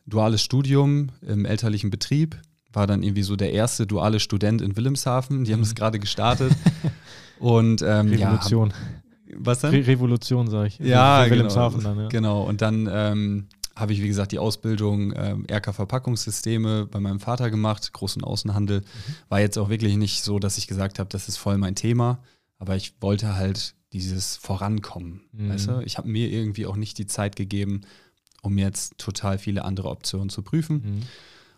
duales 0.05 0.43
Studium 0.43 1.09
im 1.27 1.43
elterlichen 1.43 1.89
Betrieb. 1.89 2.39
War 2.71 2.85
dann 2.85 3.01
irgendwie 3.01 3.23
so 3.23 3.35
der 3.35 3.53
erste 3.53 3.87
duale 3.87 4.19
Student 4.19 4.61
in 4.61 4.77
Wilhelmshaven. 4.77 5.45
Die 5.45 5.53
haben 5.53 5.61
es 5.61 5.71
mhm. 5.71 5.75
gerade 5.75 5.97
gestartet. 5.97 6.53
Und 7.39 7.81
ähm, 7.81 8.07
Revolution. 8.07 8.69
Ja, 8.69 9.35
was 9.39 9.61
denn? 9.61 9.71
Re 9.71 9.87
Revolution, 9.87 10.47
sage 10.47 10.67
ich. 10.67 10.77
Ja, 10.77 11.23
genau. 11.23 11.31
Wilhelmshaven 11.31 11.83
dann, 11.83 11.99
ja. 11.99 12.07
Genau. 12.09 12.43
Und 12.43 12.61
dann 12.61 12.87
ähm, 12.91 13.47
habe 13.75 13.93
ich, 13.93 14.01
wie 14.03 14.07
gesagt, 14.07 14.31
die 14.31 14.39
Ausbildung 14.39 15.11
ähm, 15.15 15.47
RK-Verpackungssysteme 15.51 16.85
bei 16.85 16.99
meinem 16.99 17.19
Vater 17.19 17.49
gemacht, 17.49 17.89
Groß- 17.95 18.17
und 18.17 18.25
Außenhandel. 18.25 18.81
Mhm. 18.81 19.13
War 19.29 19.39
jetzt 19.39 19.57
auch 19.57 19.69
wirklich 19.69 19.97
nicht 19.97 20.21
so, 20.21 20.37
dass 20.37 20.59
ich 20.59 20.67
gesagt 20.67 20.99
habe, 20.99 21.09
das 21.09 21.27
ist 21.27 21.37
voll 21.37 21.57
mein 21.57 21.73
Thema. 21.73 22.19
Aber 22.57 22.75
ich 22.75 22.95
wollte 23.01 23.35
halt 23.35 23.75
dieses 23.93 24.37
Vorankommen. 24.37 25.21
Mhm. 25.31 25.49
Weißt 25.49 25.67
du? 25.67 25.79
Ich 25.79 25.97
habe 25.97 26.07
mir 26.07 26.29
irgendwie 26.29 26.65
auch 26.65 26.75
nicht 26.75 26.97
die 26.97 27.07
Zeit 27.07 27.35
gegeben, 27.35 27.81
um 28.41 28.57
jetzt 28.57 28.97
total 28.97 29.37
viele 29.37 29.65
andere 29.65 29.89
Optionen 29.89 30.29
zu 30.29 30.41
prüfen. 30.41 30.75
Mhm. 30.75 31.01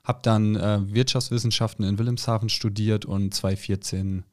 Habe 0.04 0.20
dann 0.24 0.56
äh, 0.56 0.80
Wirtschaftswissenschaften 0.94 1.86
in 1.86 1.98
Wilhelmshaven 1.98 2.50
studiert 2.50 3.06
und 3.06 3.34
2014 3.34 4.24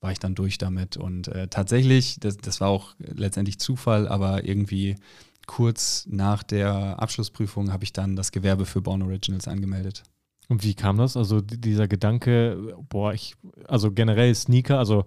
war 0.00 0.12
ich 0.12 0.18
dann 0.18 0.34
durch 0.34 0.58
damit. 0.58 0.96
Und 0.96 1.28
äh, 1.28 1.48
tatsächlich, 1.48 2.18
das, 2.20 2.36
das 2.36 2.60
war 2.60 2.68
auch 2.68 2.94
letztendlich 2.98 3.58
Zufall, 3.58 4.08
aber 4.08 4.44
irgendwie 4.44 4.96
kurz 5.46 6.06
nach 6.10 6.42
der 6.42 7.00
Abschlussprüfung 7.00 7.72
habe 7.72 7.84
ich 7.84 7.92
dann 7.92 8.16
das 8.16 8.32
Gewerbe 8.32 8.66
für 8.66 8.80
Born 8.80 9.02
Originals 9.02 9.48
angemeldet. 9.48 10.02
Und 10.48 10.64
wie 10.64 10.74
kam 10.74 10.98
das? 10.98 11.16
Also 11.16 11.40
dieser 11.40 11.88
Gedanke, 11.88 12.76
boah, 12.88 13.14
ich, 13.14 13.34
also 13.66 13.90
generell 13.92 14.34
Sneaker, 14.34 14.78
also 14.78 15.06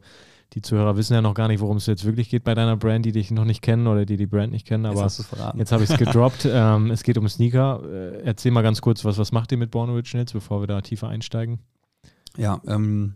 die 0.53 0.61
Zuhörer 0.61 0.95
wissen 0.95 1.13
ja 1.13 1.21
noch 1.21 1.33
gar 1.33 1.47
nicht, 1.47 1.59
worum 1.59 1.77
es 1.77 1.85
jetzt 1.85 2.05
wirklich 2.05 2.29
geht 2.29 2.43
bei 2.43 2.55
deiner 2.55 2.77
Brand, 2.77 3.05
die 3.05 3.11
dich 3.11 3.31
noch 3.31 3.45
nicht 3.45 3.61
kennen 3.61 3.87
oder 3.87 4.05
die 4.05 4.17
die 4.17 4.27
Brand 4.27 4.51
nicht 4.51 4.65
kennen. 4.65 4.85
Aber 4.85 5.01
jetzt, 5.01 5.25
jetzt 5.57 5.71
habe 5.71 5.83
ich 5.83 5.89
es 5.89 5.97
gedroppt. 5.99 6.47
ähm, 6.49 6.91
es 6.91 7.03
geht 7.03 7.17
um 7.17 7.27
Sneaker. 7.27 7.81
Äh, 7.83 8.21
erzähl 8.23 8.51
mal 8.51 8.61
ganz 8.61 8.81
kurz, 8.81 9.03
was, 9.03 9.17
was 9.17 9.31
macht 9.31 9.51
ihr 9.51 9.57
mit 9.57 9.71
Born 9.71 9.89
Originals, 9.89 10.31
bevor 10.33 10.61
wir 10.61 10.67
da 10.67 10.81
tiefer 10.81 11.09
einsteigen? 11.09 11.59
Ja, 12.37 12.61
ähm, 12.67 13.15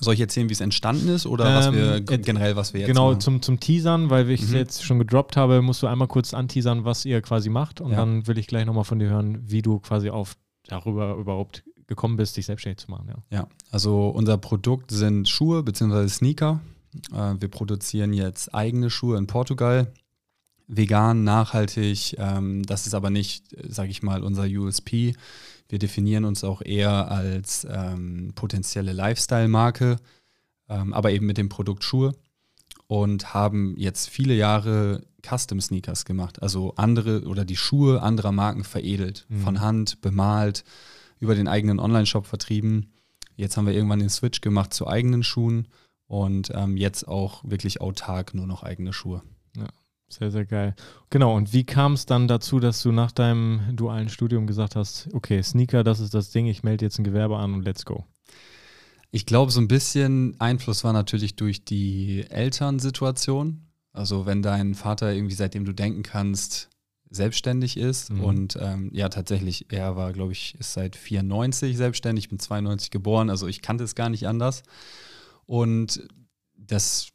soll 0.00 0.14
ich 0.14 0.20
erzählen, 0.20 0.48
wie 0.48 0.52
es 0.52 0.60
entstanden 0.60 1.08
ist 1.08 1.26
oder 1.26 1.46
ähm, 1.48 1.54
was 1.54 1.72
wir 1.72 1.96
ähm, 1.96 2.22
generell, 2.22 2.56
was 2.56 2.72
wir 2.72 2.80
jetzt 2.80 2.88
Genau, 2.88 3.08
machen? 3.08 3.20
Zum, 3.20 3.42
zum 3.42 3.58
Teasern, 3.58 4.10
weil 4.10 4.30
ich 4.30 4.42
es 4.42 4.50
mhm. 4.50 4.56
jetzt 4.56 4.84
schon 4.84 4.98
gedroppt 4.98 5.36
habe, 5.36 5.60
musst 5.62 5.82
du 5.82 5.86
einmal 5.88 6.08
kurz 6.08 6.34
anteasern, 6.34 6.84
was 6.84 7.04
ihr 7.04 7.20
quasi 7.20 7.50
macht 7.50 7.80
und 7.80 7.90
ja. 7.90 7.96
dann 7.96 8.26
will 8.26 8.38
ich 8.38 8.46
gleich 8.46 8.64
nochmal 8.64 8.84
von 8.84 8.98
dir 8.98 9.08
hören, 9.08 9.42
wie 9.44 9.62
du 9.62 9.80
quasi 9.80 10.10
auf 10.10 10.36
darüber 10.68 11.16
überhaupt 11.16 11.64
gekommen 11.88 12.16
bist, 12.16 12.36
dich 12.36 12.46
selbstständig 12.46 12.78
zu 12.78 12.90
machen. 12.90 13.08
Ja, 13.08 13.38
ja 13.38 13.48
also 13.72 14.08
unser 14.08 14.38
Produkt 14.38 14.92
sind 14.92 15.28
Schuhe 15.28 15.64
bzw. 15.64 16.06
Sneaker. 16.08 16.60
Äh, 17.12 17.34
wir 17.40 17.48
produzieren 17.48 18.12
jetzt 18.12 18.54
eigene 18.54 18.90
Schuhe 18.90 19.18
in 19.18 19.26
Portugal. 19.26 19.92
Vegan, 20.68 21.24
nachhaltig, 21.24 22.16
ähm, 22.18 22.62
das 22.62 22.86
ist 22.86 22.94
aber 22.94 23.08
nicht, 23.08 23.44
sage 23.66 23.90
ich 23.90 24.02
mal, 24.02 24.22
unser 24.22 24.44
USP. 24.44 25.14
Wir 25.68 25.78
definieren 25.78 26.26
uns 26.26 26.44
auch 26.44 26.60
eher 26.62 27.10
als 27.10 27.66
ähm, 27.68 28.32
potenzielle 28.34 28.92
Lifestyle-Marke, 28.92 29.96
ähm, 30.68 30.92
aber 30.92 31.10
eben 31.10 31.24
mit 31.26 31.38
dem 31.38 31.48
Produkt 31.48 31.84
Schuhe 31.84 32.14
und 32.86 33.32
haben 33.32 33.74
jetzt 33.78 34.10
viele 34.10 34.34
Jahre 34.34 35.02
Custom 35.26 35.60
Sneakers 35.60 36.04
gemacht, 36.04 36.42
also 36.42 36.74
andere 36.76 37.24
oder 37.24 37.44
die 37.44 37.56
Schuhe 37.56 38.02
anderer 38.02 38.32
Marken 38.32 38.64
veredelt, 38.64 39.26
mhm. 39.28 39.40
von 39.40 39.60
Hand 39.60 40.00
bemalt, 40.02 40.64
über 41.20 41.34
den 41.34 41.48
eigenen 41.48 41.80
Online-Shop 41.80 42.26
vertrieben. 42.26 42.92
Jetzt 43.36 43.56
haben 43.56 43.66
wir 43.66 43.74
irgendwann 43.74 44.00
den 44.00 44.10
Switch 44.10 44.40
gemacht 44.40 44.74
zu 44.74 44.86
eigenen 44.86 45.22
Schuhen 45.22 45.68
und 46.06 46.50
ähm, 46.54 46.76
jetzt 46.76 47.06
auch 47.06 47.44
wirklich 47.44 47.80
autark 47.80 48.34
nur 48.34 48.46
noch 48.46 48.62
eigene 48.62 48.92
Schuhe. 48.92 49.22
Ja, 49.56 49.68
sehr, 50.08 50.30
sehr 50.30 50.46
geil. 50.46 50.74
Genau, 51.10 51.36
und 51.36 51.52
wie 51.52 51.64
kam 51.64 51.92
es 51.92 52.06
dann 52.06 52.28
dazu, 52.28 52.60
dass 52.60 52.82
du 52.82 52.92
nach 52.92 53.12
deinem 53.12 53.76
dualen 53.76 54.08
Studium 54.08 54.46
gesagt 54.46 54.74
hast, 54.74 55.08
okay, 55.12 55.42
Sneaker, 55.42 55.84
das 55.84 56.00
ist 56.00 56.14
das 56.14 56.30
Ding, 56.30 56.46
ich 56.46 56.62
melde 56.62 56.84
jetzt 56.84 56.98
ein 56.98 57.04
Gewerbe 57.04 57.36
an 57.36 57.54
und 57.54 57.64
let's 57.64 57.84
go? 57.84 58.04
Ich 59.10 59.24
glaube, 59.24 59.52
so 59.52 59.60
ein 59.60 59.68
bisschen 59.68 60.38
Einfluss 60.38 60.84
war 60.84 60.92
natürlich 60.92 61.36
durch 61.36 61.64
die 61.64 62.24
Elternsituation. 62.28 63.66
Also 63.92 64.26
wenn 64.26 64.42
dein 64.42 64.74
Vater 64.74 65.12
irgendwie 65.12 65.34
seitdem 65.34 65.64
du 65.64 65.72
denken 65.72 66.02
kannst, 66.02 66.68
selbstständig 67.10 67.76
ist 67.76 68.10
Mhm. 68.10 68.24
und 68.24 68.58
ähm, 68.60 68.90
ja, 68.92 69.08
tatsächlich, 69.08 69.66
er 69.70 69.96
war, 69.96 70.12
glaube 70.12 70.32
ich, 70.32 70.54
ist 70.58 70.72
seit 70.74 70.96
94 70.96 71.76
selbstständig, 71.76 72.24
ich 72.26 72.28
bin 72.28 72.38
92 72.38 72.90
geboren, 72.90 73.30
also 73.30 73.46
ich 73.46 73.62
kannte 73.62 73.84
es 73.84 73.94
gar 73.94 74.08
nicht 74.10 74.26
anders. 74.26 74.62
Und 75.46 76.06
das, 76.56 77.08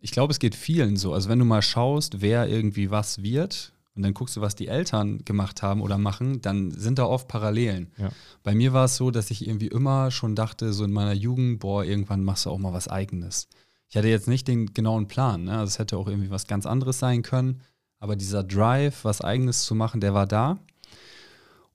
ich 0.00 0.10
glaube, 0.10 0.32
es 0.32 0.38
geht 0.38 0.54
vielen 0.54 0.96
so. 0.96 1.12
Also 1.14 1.28
wenn 1.28 1.38
du 1.38 1.44
mal 1.44 1.62
schaust, 1.62 2.20
wer 2.20 2.48
irgendwie 2.48 2.90
was 2.90 3.22
wird 3.22 3.72
und 3.94 4.02
dann 4.02 4.14
guckst 4.14 4.36
du, 4.36 4.40
was 4.40 4.56
die 4.56 4.68
Eltern 4.68 5.24
gemacht 5.24 5.62
haben 5.62 5.80
oder 5.80 5.98
machen, 5.98 6.40
dann 6.40 6.70
sind 6.70 6.98
da 6.98 7.04
oft 7.04 7.28
Parallelen. 7.28 7.92
Ja. 7.98 8.10
Bei 8.42 8.54
mir 8.54 8.72
war 8.72 8.86
es 8.86 8.96
so, 8.96 9.10
dass 9.10 9.30
ich 9.30 9.46
irgendwie 9.46 9.68
immer 9.68 10.10
schon 10.10 10.34
dachte, 10.34 10.72
so 10.72 10.84
in 10.84 10.92
meiner 10.92 11.12
Jugend, 11.12 11.60
boah, 11.60 11.84
irgendwann 11.84 12.24
machst 12.24 12.46
du 12.46 12.50
auch 12.50 12.58
mal 12.58 12.72
was 12.72 12.88
Eigenes. 12.88 13.48
Ich 13.88 13.96
hatte 13.96 14.08
jetzt 14.08 14.28
nicht 14.28 14.46
den 14.48 14.72
genauen 14.72 15.08
Plan, 15.08 15.44
ne? 15.44 15.52
also 15.52 15.64
es 15.66 15.78
hätte 15.78 15.96
auch 15.98 16.06
irgendwie 16.06 16.30
was 16.30 16.46
ganz 16.46 16.64
anderes 16.64 16.98
sein 17.00 17.22
können, 17.22 17.60
aber 18.00 18.16
dieser 18.16 18.42
Drive, 18.42 19.04
was 19.04 19.20
Eigenes 19.20 19.62
zu 19.64 19.74
machen, 19.74 20.00
der 20.00 20.14
war 20.14 20.26
da. 20.26 20.58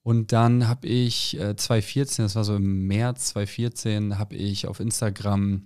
Und 0.03 0.31
dann 0.33 0.67
habe 0.67 0.87
ich 0.87 1.39
äh, 1.39 1.55
2014, 1.55 2.25
das 2.25 2.35
war 2.35 2.43
so 2.43 2.55
im 2.55 2.85
März 2.87 3.27
2014, 3.29 4.19
habe 4.19 4.35
ich 4.35 4.67
auf 4.67 4.79
Instagram 4.79 5.63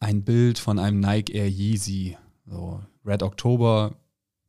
ein 0.00 0.24
Bild 0.24 0.58
von 0.58 0.78
einem 0.78 1.00
Nike 1.00 1.34
Air 1.34 1.48
Yeezy, 1.48 2.16
so 2.46 2.80
Red 3.04 3.22
October, 3.22 3.94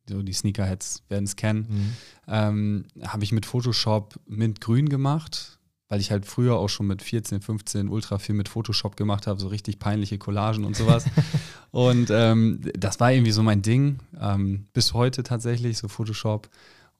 so 0.08 0.22
die 0.22 0.32
Sneakerheads 0.32 1.02
werden 1.08 1.24
es 1.24 1.36
kennen, 1.36 1.66
Mhm. 1.68 1.92
ähm, 2.28 2.84
habe 3.06 3.24
ich 3.24 3.32
mit 3.32 3.46
Photoshop 3.46 4.18
mintgrün 4.26 4.88
gemacht, 4.88 5.58
weil 5.88 6.00
ich 6.00 6.10
halt 6.10 6.26
früher 6.26 6.56
auch 6.56 6.68
schon 6.68 6.86
mit 6.86 7.02
14, 7.02 7.40
15 7.40 7.88
ultra 7.88 8.18
viel 8.18 8.34
mit 8.34 8.48
Photoshop 8.48 8.96
gemacht 8.96 9.26
habe, 9.26 9.40
so 9.40 9.48
richtig 9.48 9.78
peinliche 9.78 10.18
Collagen 10.18 10.64
und 10.64 10.76
sowas. 10.76 11.04
und 11.70 12.08
ähm, 12.10 12.60
das 12.76 13.00
war 13.00 13.12
irgendwie 13.12 13.32
so 13.32 13.42
mein 13.42 13.62
Ding, 13.62 13.98
ähm, 14.20 14.66
bis 14.72 14.94
heute 14.94 15.22
tatsächlich, 15.22 15.78
so 15.78 15.88
Photoshop. 15.88 16.48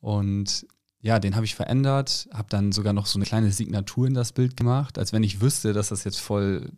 Und 0.00 0.66
ja, 1.00 1.18
den 1.18 1.34
habe 1.34 1.44
ich 1.44 1.54
verändert, 1.54 2.28
habe 2.32 2.48
dann 2.48 2.72
sogar 2.72 2.92
noch 2.92 3.06
so 3.06 3.18
eine 3.18 3.26
kleine 3.26 3.50
Signatur 3.52 4.06
in 4.06 4.14
das 4.14 4.32
Bild 4.32 4.56
gemacht, 4.56 4.98
als 4.98 5.12
wenn 5.12 5.22
ich 5.22 5.40
wüsste, 5.40 5.72
dass 5.72 5.88
das 5.88 6.04
jetzt 6.04 6.18
voll, 6.18 6.70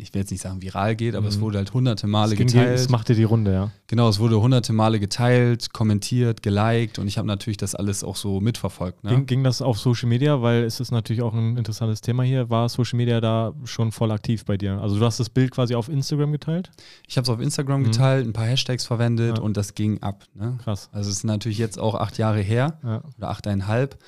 ich 0.00 0.12
will 0.14 0.20
jetzt 0.22 0.30
nicht 0.30 0.40
sagen 0.42 0.62
viral 0.62 0.96
geht, 0.96 1.14
aber 1.14 1.28
es 1.28 1.36
Mhm. 1.36 1.42
wurde 1.42 1.58
halt 1.58 1.72
hunderte 1.74 2.06
Male 2.06 2.32
Es 2.32 2.38
geteilt. 2.38 2.78
Es 2.78 2.88
machte 2.88 3.14
die 3.14 3.24
Runde, 3.24 3.52
ja. 3.52 3.70
Genau, 3.86 4.08
es 4.08 4.18
wurde 4.18 4.40
hunderte 4.40 4.72
Male 4.72 4.98
geteilt, 5.00 5.72
kommentiert, 5.72 6.42
geliked 6.42 6.98
und 6.98 7.06
ich 7.08 7.18
habe 7.18 7.28
natürlich 7.28 7.56
das 7.56 7.74
alles 7.74 8.02
auch 8.04 8.16
so 8.16 8.40
mitverfolgt. 8.40 9.04
Ne? 9.04 9.10
Ging, 9.10 9.26
ging 9.26 9.44
das 9.44 9.62
auf 9.62 9.78
Social 9.78 10.08
Media? 10.08 10.40
Weil 10.42 10.64
es 10.64 10.80
ist 10.80 10.90
natürlich 10.90 11.22
auch 11.22 11.34
ein 11.34 11.56
interessantes 11.56 12.00
Thema 12.00 12.22
hier. 12.22 12.50
War 12.50 12.68
Social 12.68 12.96
Media 12.96 13.20
da 13.20 13.52
schon 13.64 13.92
voll 13.92 14.10
aktiv 14.10 14.44
bei 14.44 14.56
dir? 14.56 14.80
Also 14.80 14.98
du 14.98 15.04
hast 15.04 15.20
das 15.20 15.28
Bild 15.30 15.50
quasi 15.50 15.74
auf 15.74 15.88
Instagram 15.88 16.32
geteilt? 16.32 16.70
Ich 17.08 17.16
habe 17.16 17.24
es 17.24 17.28
auf 17.28 17.40
Instagram 17.40 17.80
Mhm. 17.80 17.84
geteilt, 17.84 18.26
ein 18.26 18.32
paar 18.32 18.46
Hashtags 18.46 18.86
verwendet 18.86 19.38
Ja. 19.38 19.42
und 19.42 19.56
das 19.56 19.74
ging 19.74 20.02
ab. 20.02 20.24
Ne? 20.34 20.58
Krass. 20.64 20.88
Also 20.92 21.10
es 21.10 21.16
ist 21.18 21.24
natürlich 21.24 21.58
jetzt 21.58 21.78
auch 21.78 21.94
acht 21.94 22.18
Jahre 22.18 22.40
her 22.40 22.78
Ja, 22.82 23.02
oder 23.18 23.30
achteinhalb 23.30 23.98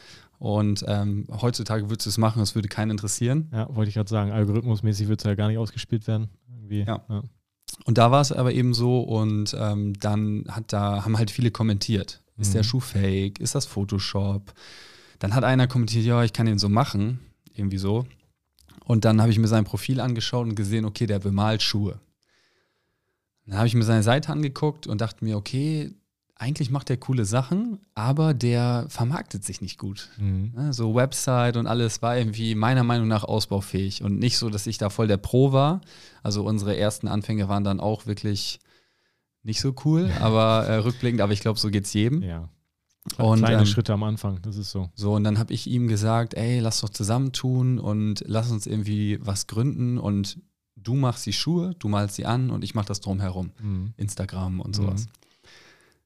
und 0.43 0.85
ähm, 0.89 1.29
heutzutage 1.41 1.89
würdest 1.89 2.07
du 2.07 2.11
es 2.11 2.19
machen, 2.19 2.43
es 2.43 2.57
würde 2.57 2.67
keinen 2.67 2.91
interessieren. 2.91 3.49
ja 3.53 3.73
wollte 3.77 3.91
ich 3.91 3.95
gerade 3.95 4.11
sagen. 4.11 4.33
Algorithmusmäßig 4.33 5.07
wird 5.07 5.21
es 5.21 5.25
ja 5.25 5.37
gar 5.37 5.47
nicht 5.47 5.59
ausgespielt 5.59 6.09
werden. 6.09 6.31
Irgendwie. 6.49 6.81
Ja. 6.83 7.05
Und 7.85 7.97
da 7.97 8.11
war 8.11 8.21
es 8.21 8.33
aber 8.33 8.53
eben 8.53 8.75
so 8.75 9.03
und 9.03 9.57
ähm, 9.57 9.95
dann 10.01 10.45
hat 10.49 10.73
da, 10.73 11.05
haben 11.05 11.17
halt 11.17 11.31
viele 11.31 11.53
kommentiert. 11.53 12.23
Ist 12.39 12.49
Mhm. 12.49 12.53
der 12.55 12.63
Schuh 12.65 12.81
fake? 12.81 13.39
Ist 13.39 13.55
das 13.55 13.67
Photoshop? 13.67 14.53
Dann 15.21 15.33
hat 15.33 15.45
einer 15.45 15.69
kommentiert, 15.69 16.05
ja, 16.05 16.25
ich 16.25 16.33
kann 16.33 16.47
den 16.47 16.59
so 16.59 16.69
machen, 16.69 17.21
irgendwie 17.55 17.79
so. 17.79 18.05
Und 18.85 19.05
dann 19.05 19.21
habe 19.21 19.31
ich 19.31 19.39
mir 19.39 19.47
sein 19.47 19.65
Profil 19.65 20.01
angeschaut 20.01 20.49
und 20.49 20.57
gesehen, 20.57 20.85
okay, 20.85 21.07
der 21.07 21.21
bemalt 21.21 21.63
Schuhe. 21.63 22.01
Dann 23.47 23.59
habe 23.59 23.69
ich 23.69 23.75
mir 23.77 23.85
seine 23.85 24.03
Seite 24.03 24.33
angeguckt 24.33 24.89
und 24.89 25.01
dachte 25.01 25.25
mir, 25.25 25.37
okay, 25.37 25.93
eigentlich 26.43 26.71
macht 26.71 26.89
der 26.89 26.97
coole 26.97 27.25
Sachen, 27.25 27.79
aber 27.95 28.35
der 28.35 28.87
vermarktet 28.89 29.45
sich 29.45 29.61
nicht 29.61 29.79
gut. 29.79 30.09
Mhm. 30.19 30.53
Ne, 30.57 30.73
So 30.73 30.93
Website 30.93 31.57
und 31.57 31.69
alles 31.69 32.03
war 32.03 32.19
irgendwie 32.19 32.57
meiner 32.57 32.83
Meinung 32.83 33.07
nach 33.07 33.23
ausbaufähig 33.23 34.03
und 34.03 34.19
nicht 34.19 34.37
so, 34.37 34.51
dass 34.51 34.67
ich 34.67 34.77
da 34.77 34.91
voll 34.91 35.07
der 35.07 35.19
Pro 35.19 35.53
war. 35.53 35.81
Also 36.25 36.45
unsere 36.45 36.77
ersten 36.77 37.07
Anfänge 37.07 37.49
waren 37.49 37.63
dann 37.63 37.79
auch 37.79 38.07
wirklich 38.07 38.59
nicht 39.45 39.61
so 39.61 39.73
cool, 39.85 40.11
aber 40.21 40.67
äh, 40.67 40.77
rückblickend, 40.79 41.21
aber 41.21 41.33
ich 41.33 41.41
glaube, 41.41 41.61
so 41.61 41.71
geht's 41.71 41.93
jedem. 41.93 42.23
Ja. 42.23 42.49
Und, 43.19 43.39
Kleine 43.39 43.61
ähm, 43.61 43.67
Schritte 43.67 43.93
am 43.93 44.03
Anfang, 44.03 44.43
das 44.43 44.57
ist 44.57 44.73
so. 44.73 44.91
So, 44.95 45.15
und 45.15 45.23
dann 45.23 45.39
habe 45.39 45.53
ich 45.53 45.69
ihm 45.69 45.87
gesagt, 45.87 46.35
ey, 46.35 46.59
lass 46.59 46.81
doch 46.81 46.89
zusammentun 46.89 47.79
und 47.79 48.25
lass 48.27 48.51
uns 48.51 48.67
irgendwie 48.67 49.19
was 49.23 49.47
gründen 49.47 49.97
und 49.97 50.41
du 50.75 50.95
machst 50.95 51.25
die 51.25 51.33
Schuhe, 51.33 51.75
du 51.79 51.89
malst 51.89 52.17
sie 52.17 52.27
an 52.27 52.51
und 52.51 52.65
ich 52.65 52.75
mache 52.75 52.87
das 52.87 53.01
drumherum. 53.01 53.53
Mhm. 53.61 53.95
Instagram 53.97 54.61
und 54.61 54.77
Mhm. 54.79 54.97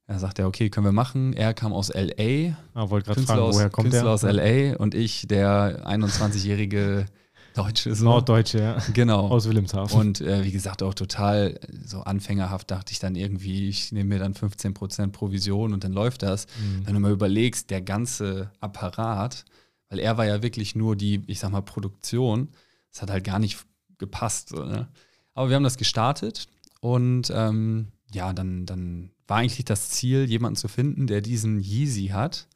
Er 0.08 0.18
sagt 0.20 0.38
er, 0.38 0.46
okay, 0.46 0.70
können 0.70 0.86
wir 0.86 0.92
machen. 0.92 1.32
Er 1.32 1.52
kam 1.52 1.72
aus 1.72 1.90
L.A., 1.90 2.56
Ah, 2.74 2.90
wollte 2.90 3.06
gerade 3.06 3.22
fragen, 3.22 3.40
aus, 3.40 3.56
woher 3.56 3.70
kommt 3.70 3.86
Künstler 3.90 4.04
der? 4.04 4.12
aus 4.12 4.22
L.A. 4.22 4.76
und 4.76 4.94
ich, 4.94 5.26
der 5.26 5.84
21-jährige 5.86 7.06
Deutsche. 7.54 7.94
So. 7.94 8.04
Norddeutsche, 8.04 8.58
ja. 8.60 8.78
Genau. 8.92 9.28
Aus 9.28 9.48
Wilhelmshaven. 9.48 9.98
Und 9.98 10.20
äh, 10.20 10.44
wie 10.44 10.52
gesagt, 10.52 10.82
auch 10.82 10.94
total 10.94 11.58
so 11.84 12.00
anfängerhaft 12.02 12.70
dachte 12.70 12.92
ich 12.92 12.98
dann 12.98 13.16
irgendwie, 13.16 13.68
ich 13.68 13.90
nehme 13.92 14.10
mir 14.10 14.18
dann 14.20 14.34
15% 14.34 15.10
Provision 15.10 15.72
und 15.72 15.82
dann 15.82 15.92
läuft 15.92 16.22
das. 16.22 16.46
Mhm. 16.60 16.86
Wenn 16.86 16.94
du 16.94 17.00
mal 17.00 17.10
überlegst, 17.12 17.70
der 17.70 17.80
ganze 17.80 18.50
Apparat, 18.60 19.44
weil 19.88 19.98
er 20.00 20.18
war 20.18 20.26
ja 20.26 20.42
wirklich 20.42 20.76
nur 20.76 20.96
die, 20.96 21.22
ich 21.26 21.40
sag 21.40 21.50
mal, 21.50 21.62
Produktion, 21.62 22.50
das 22.92 23.02
hat 23.02 23.10
halt 23.10 23.24
gar 23.24 23.38
nicht 23.38 23.58
gepasst. 23.98 24.50
So, 24.50 24.62
ne? 24.64 24.88
Aber 25.34 25.48
wir 25.48 25.56
haben 25.56 25.64
das 25.64 25.78
gestartet 25.78 26.46
und 26.80 27.32
ähm, 27.34 27.88
ja, 28.12 28.32
dann, 28.32 28.66
dann 28.66 29.10
war 29.26 29.38
eigentlich 29.38 29.64
das 29.64 29.90
Ziel, 29.90 30.24
jemanden 30.28 30.56
zu 30.56 30.68
finden, 30.68 31.06
der 31.06 31.20
diesen 31.20 31.60
Yeezy 31.60 32.08
hat 32.08 32.48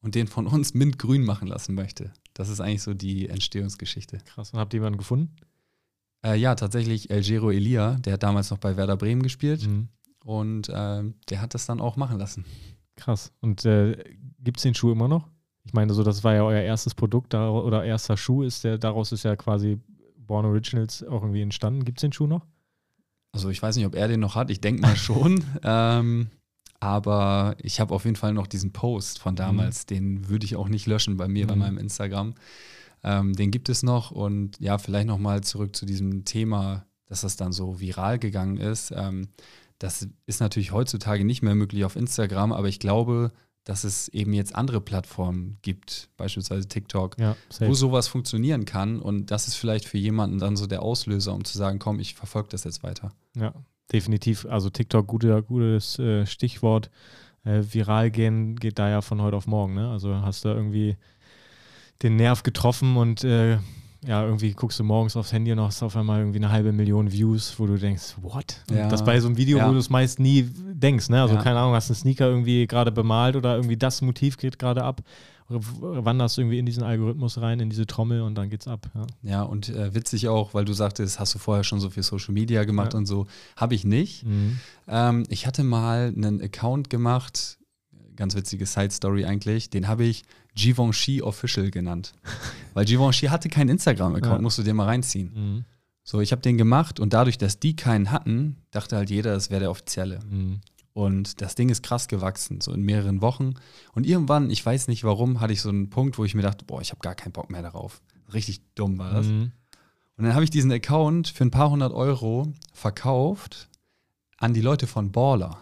und 0.00 0.14
den 0.14 0.26
von 0.26 0.46
uns 0.46 0.74
mintgrün 0.74 1.24
machen 1.24 1.48
lassen 1.48 1.74
möchte. 1.74 2.12
Das 2.34 2.48
ist 2.48 2.60
eigentlich 2.60 2.82
so 2.82 2.94
die 2.94 3.28
Entstehungsgeschichte. 3.28 4.18
Krass. 4.26 4.50
Und 4.52 4.58
habt 4.58 4.74
ihr 4.74 4.78
jemanden 4.78 4.98
gefunden? 4.98 5.34
Äh, 6.24 6.36
ja, 6.36 6.54
tatsächlich 6.54 7.10
El 7.10 7.22
Gero 7.22 7.50
Elia, 7.50 7.94
der 7.96 8.14
hat 8.14 8.22
damals 8.22 8.50
noch 8.50 8.58
bei 8.58 8.76
Werder 8.76 8.96
Bremen 8.96 9.22
gespielt 9.22 9.66
Mhm. 9.66 9.88
und 10.24 10.70
ähm, 10.74 11.14
der 11.28 11.40
hat 11.40 11.54
das 11.54 11.66
dann 11.66 11.80
auch 11.80 11.96
machen 11.96 12.18
lassen. 12.18 12.44
Krass. 12.96 13.32
Und 13.40 13.64
äh, 13.64 13.96
gibt 14.40 14.56
es 14.58 14.62
den 14.64 14.74
Schuh 14.74 14.90
immer 14.92 15.08
noch? 15.08 15.28
Ich 15.64 15.72
meine, 15.72 15.92
so 15.94 16.02
das 16.02 16.24
war 16.24 16.34
ja 16.34 16.42
euer 16.44 16.62
erstes 16.62 16.94
Produkt 16.94 17.34
oder 17.34 17.84
erster 17.84 18.16
Schuh 18.16 18.42
ist 18.42 18.64
der, 18.64 18.78
daraus 18.78 19.12
ist 19.12 19.24
ja 19.24 19.34
quasi 19.36 19.78
Born 20.16 20.46
Originals 20.46 21.02
auch 21.04 21.22
irgendwie 21.22 21.42
entstanden. 21.42 21.84
Gibt 21.84 21.98
es 21.98 22.02
den 22.02 22.12
Schuh 22.12 22.26
noch? 22.26 22.46
Also 23.36 23.50
ich 23.50 23.62
weiß 23.62 23.76
nicht, 23.76 23.84
ob 23.84 23.94
er 23.94 24.08
den 24.08 24.20
noch 24.20 24.34
hat, 24.34 24.50
ich 24.50 24.62
denke 24.62 24.80
mal 24.80 24.96
schon. 24.96 25.44
ähm, 25.62 26.28
aber 26.80 27.54
ich 27.60 27.80
habe 27.80 27.94
auf 27.94 28.04
jeden 28.04 28.16
Fall 28.16 28.32
noch 28.32 28.46
diesen 28.46 28.72
Post 28.72 29.18
von 29.18 29.36
damals, 29.36 29.84
den 29.86 30.28
würde 30.28 30.46
ich 30.46 30.56
auch 30.56 30.68
nicht 30.68 30.86
löschen 30.86 31.16
bei 31.18 31.28
mir, 31.28 31.46
bei 31.46 31.54
Mhm. 31.54 31.60
meinem 31.60 31.78
Instagram. 31.78 32.34
Ähm, 33.04 33.34
den 33.34 33.50
gibt 33.50 33.68
es 33.68 33.82
noch 33.82 34.10
und 34.10 34.58
ja, 34.58 34.78
vielleicht 34.78 35.06
nochmal 35.06 35.42
zurück 35.42 35.76
zu 35.76 35.84
diesem 35.86 36.24
Thema, 36.24 36.86
dass 37.06 37.20
das 37.20 37.36
dann 37.36 37.52
so 37.52 37.78
viral 37.78 38.18
gegangen 38.18 38.56
ist. 38.56 38.90
Ähm, 38.96 39.28
das 39.78 40.08
ist 40.24 40.40
natürlich 40.40 40.72
heutzutage 40.72 41.24
nicht 41.24 41.42
mehr 41.42 41.54
möglich 41.54 41.84
auf 41.84 41.94
Instagram, 41.96 42.52
aber 42.52 42.68
ich 42.68 42.78
glaube, 42.80 43.32
dass 43.66 43.82
es 43.82 44.06
eben 44.08 44.32
jetzt 44.32 44.54
andere 44.54 44.80
Plattformen 44.80 45.58
gibt, 45.62 46.08
beispielsweise 46.16 46.68
TikTok, 46.68 47.18
Ja, 47.18 47.36
wo 47.58 47.74
sowas 47.74 48.06
funktionieren 48.06 48.64
kann. 48.64 49.00
Und 49.00 49.32
das 49.32 49.48
ist 49.48 49.56
vielleicht 49.56 49.86
für 49.86 49.98
jemanden 49.98 50.38
dann 50.38 50.56
so 50.56 50.68
der 50.68 50.82
Auslöser, 50.82 51.34
um 51.34 51.44
zu 51.44 51.58
sagen, 51.58 51.80
komm, 51.80 51.98
ich 51.98 52.14
verfolge 52.14 52.48
das 52.50 52.62
jetzt 52.62 52.84
weiter. 52.84 53.10
Ja, 53.34 53.52
definitiv. 53.92 54.46
Also 54.46 54.70
TikTok, 54.70 55.08
gute, 55.08 55.42
gutes 55.42 55.98
äh, 55.98 56.26
Stichwort. 56.26 56.92
Äh, 57.44 57.64
viral 57.68 58.12
gehen 58.12 58.54
geht 58.54 58.78
da 58.78 58.88
ja 58.88 59.00
von 59.02 59.20
heute 59.20 59.36
auf 59.36 59.48
morgen. 59.48 59.74
Ne? 59.74 59.90
Also 59.90 60.14
hast 60.14 60.44
du 60.44 60.48
irgendwie 60.50 60.96
den 62.02 62.14
Nerv 62.14 62.44
getroffen 62.44 62.96
und 62.96 63.24
äh, 63.24 63.58
ja, 64.04 64.24
irgendwie 64.24 64.52
guckst 64.52 64.78
du 64.78 64.84
morgens 64.84 65.16
aufs 65.16 65.32
Handy 65.32 65.52
und 65.52 65.60
hast 65.60 65.82
auf 65.82 65.96
einmal 65.96 66.20
irgendwie 66.20 66.38
eine 66.38 66.50
halbe 66.50 66.72
Million 66.72 67.10
Views, 67.10 67.54
wo 67.58 67.66
du 67.66 67.76
denkst, 67.76 68.16
what? 68.22 68.62
Ja. 68.70 68.88
Das 68.88 69.04
bei 69.04 69.18
so 69.20 69.26
einem 69.28 69.36
Video, 69.36 69.58
Ja. 69.58 69.68
wo 69.68 69.72
du 69.72 69.78
es 69.78 69.90
meist 69.90 70.20
nie 70.20 70.42
denkst. 70.52 71.08
Ne? 71.08 71.20
Also 71.22 71.34
Ja. 71.36 71.42
keine 71.42 71.58
Ahnung, 71.58 71.74
hast 71.74 71.90
einen 71.90 71.96
Sneaker 71.96 72.26
irgendwie 72.28 72.66
gerade 72.66 72.92
bemalt 72.92 73.36
oder 73.36 73.56
irgendwie 73.56 73.76
das 73.76 74.02
Motiv 74.02 74.36
geht 74.36 74.58
gerade 74.58 74.82
ab. 74.84 75.00
Wanderst 75.48 76.38
irgendwie 76.38 76.58
in 76.58 76.66
diesen 76.66 76.82
Algorithmus 76.82 77.40
rein, 77.40 77.60
in 77.60 77.70
diese 77.70 77.86
Trommel 77.86 78.20
und 78.22 78.34
dann 78.34 78.50
geht's 78.50 78.66
ab. 78.66 78.90
Ja. 78.94 79.06
Ja, 79.22 79.42
und 79.42 79.68
äh, 79.68 79.94
witzig 79.94 80.28
auch, 80.28 80.54
weil 80.54 80.64
du 80.64 80.72
sagtest, 80.72 81.20
hast 81.20 81.34
du 81.34 81.38
vorher 81.38 81.62
schon 81.62 81.78
so 81.78 81.88
viel 81.90 82.02
Social 82.02 82.34
Media 82.34 82.64
gemacht 82.64 82.94
Ja. 82.94 82.98
und 82.98 83.06
so. 83.06 83.26
Habe 83.56 83.76
ich 83.76 83.84
nicht. 83.84 84.24
Mhm. 84.26 84.58
Ähm, 84.88 85.22
ich 85.28 85.46
hatte 85.46 85.62
mal 85.62 86.12
einen 86.16 86.40
Account 86.42 86.90
gemacht, 86.90 87.58
ganz 88.16 88.34
witzige 88.34 88.66
Side-Story 88.66 89.24
eigentlich, 89.24 89.70
den 89.70 89.86
habe 89.86 90.02
ich 90.04 90.24
Givenchy 90.56 91.22
Official 91.22 91.70
genannt. 91.70 92.12
weil 92.74 92.84
Givenchy 92.84 93.26
hatte 93.28 93.48
keinen 93.48 93.68
Instagram-Account, 93.68 94.36
Ja. 94.36 94.42
musst 94.42 94.58
du 94.58 94.62
dir 94.64 94.74
mal 94.74 94.86
reinziehen. 94.86 95.32
Mhm. 95.34 95.64
So, 96.02 96.20
ich 96.20 96.32
habe 96.32 96.42
den 96.42 96.56
gemacht 96.58 96.98
und 97.00 97.12
dadurch, 97.12 97.38
dass 97.38 97.58
die 97.60 97.74
keinen 97.76 98.10
hatten, 98.10 98.56
dachte 98.70 98.96
halt 98.96 99.10
jeder, 99.10 99.34
es 99.34 99.50
wäre 99.50 99.60
der 99.60 99.70
offizielle. 99.70 100.18
Mhm. 100.28 100.60
Und 100.92 101.40
das 101.42 101.54
Ding 101.56 101.68
ist 101.68 101.82
krass 101.82 102.08
gewachsen, 102.08 102.60
so 102.60 102.72
in 102.72 102.80
mehreren 102.82 103.20
Wochen. 103.20 103.54
Und 103.92 104.06
irgendwann, 104.06 104.48
ich 104.50 104.64
weiß 104.64 104.88
nicht 104.88 105.04
warum, 105.04 105.40
hatte 105.40 105.52
ich 105.52 105.60
so 105.60 105.68
einen 105.68 105.90
Punkt, 105.90 106.16
wo 106.18 106.24
ich 106.24 106.34
mir 106.34 106.42
dachte, 106.42 106.64
boah, 106.64 106.80
ich 106.80 106.90
habe 106.90 107.00
gar 107.00 107.14
keinen 107.14 107.32
Bock 107.32 107.50
mehr 107.50 107.60
darauf. 107.62 108.00
Richtig 108.32 108.60
dumm 108.74 108.98
war 108.98 109.12
das. 109.12 109.26
Mhm. 109.26 109.52
Und 110.16 110.24
dann 110.24 110.32
habe 110.34 110.44
ich 110.44 110.50
diesen 110.50 110.72
Account 110.72 111.28
für 111.28 111.44
ein 111.44 111.50
paar 111.50 111.68
hundert 111.70 111.92
Euro 111.92 112.50
verkauft 112.72 113.68
an 114.38 114.54
die 114.54 114.62
Leute 114.62 114.86
von 114.86 115.12
Baller. 115.12 115.58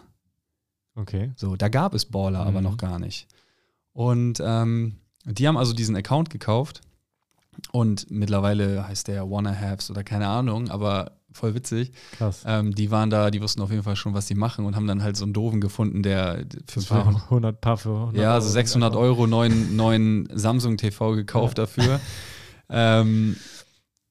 Okay. 0.95 1.31
So, 1.35 1.55
da 1.57 1.67
gab 1.67 1.93
es 1.93 2.05
Baller 2.05 2.39
aber 2.45 2.59
Mhm. 2.61 2.63
noch 2.63 2.77
gar 2.77 2.99
nicht. 2.99 3.27
Und 3.95 4.41
ähm, 4.43 4.97
die 5.23 5.47
haben 5.47 5.55
also 5.55 5.71
diesen 5.71 5.95
Account 5.95 6.29
gekauft 6.29 6.81
und 7.71 8.11
mittlerweile 8.11 8.85
heißt 8.85 9.07
der 9.07 9.29
Wanna 9.31 9.55
Haves 9.55 9.89
oder 9.89 10.03
keine 10.03 10.27
Ahnung, 10.27 10.69
aber 10.69 11.13
voll 11.31 11.55
witzig. 11.55 11.93
Krass. 12.17 12.43
Ähm, 12.45 12.75
die 12.75 12.91
waren 12.91 13.09
da, 13.09 13.31
die 13.31 13.41
wussten 13.41 13.61
auf 13.61 13.71
jeden 13.71 13.83
Fall 13.83 13.95
schon, 13.95 14.13
was 14.13 14.27
sie 14.27 14.35
machen 14.35 14.65
und 14.65 14.75
haben 14.75 14.85
dann 14.85 15.01
halt 15.01 15.15
so 15.15 15.23
einen 15.23 15.31
Doofen 15.31 15.61
gefunden, 15.61 16.03
der 16.03 16.45
für 16.67 16.81
ein 16.81 16.85
paar 16.85 17.07
100 17.07 17.61
paar 17.61 17.77
für 17.77 17.95
100 17.95 18.21
ja, 18.21 18.33
also 18.33 18.49
600 18.49 18.95
Euro. 18.95 19.05
Euro 19.05 19.27
neuen, 19.27 19.77
neuen 19.77 20.27
Samsung 20.33 20.75
TV 20.75 21.13
gekauft 21.13 21.57
dafür. 21.57 22.01
ähm, 22.69 23.37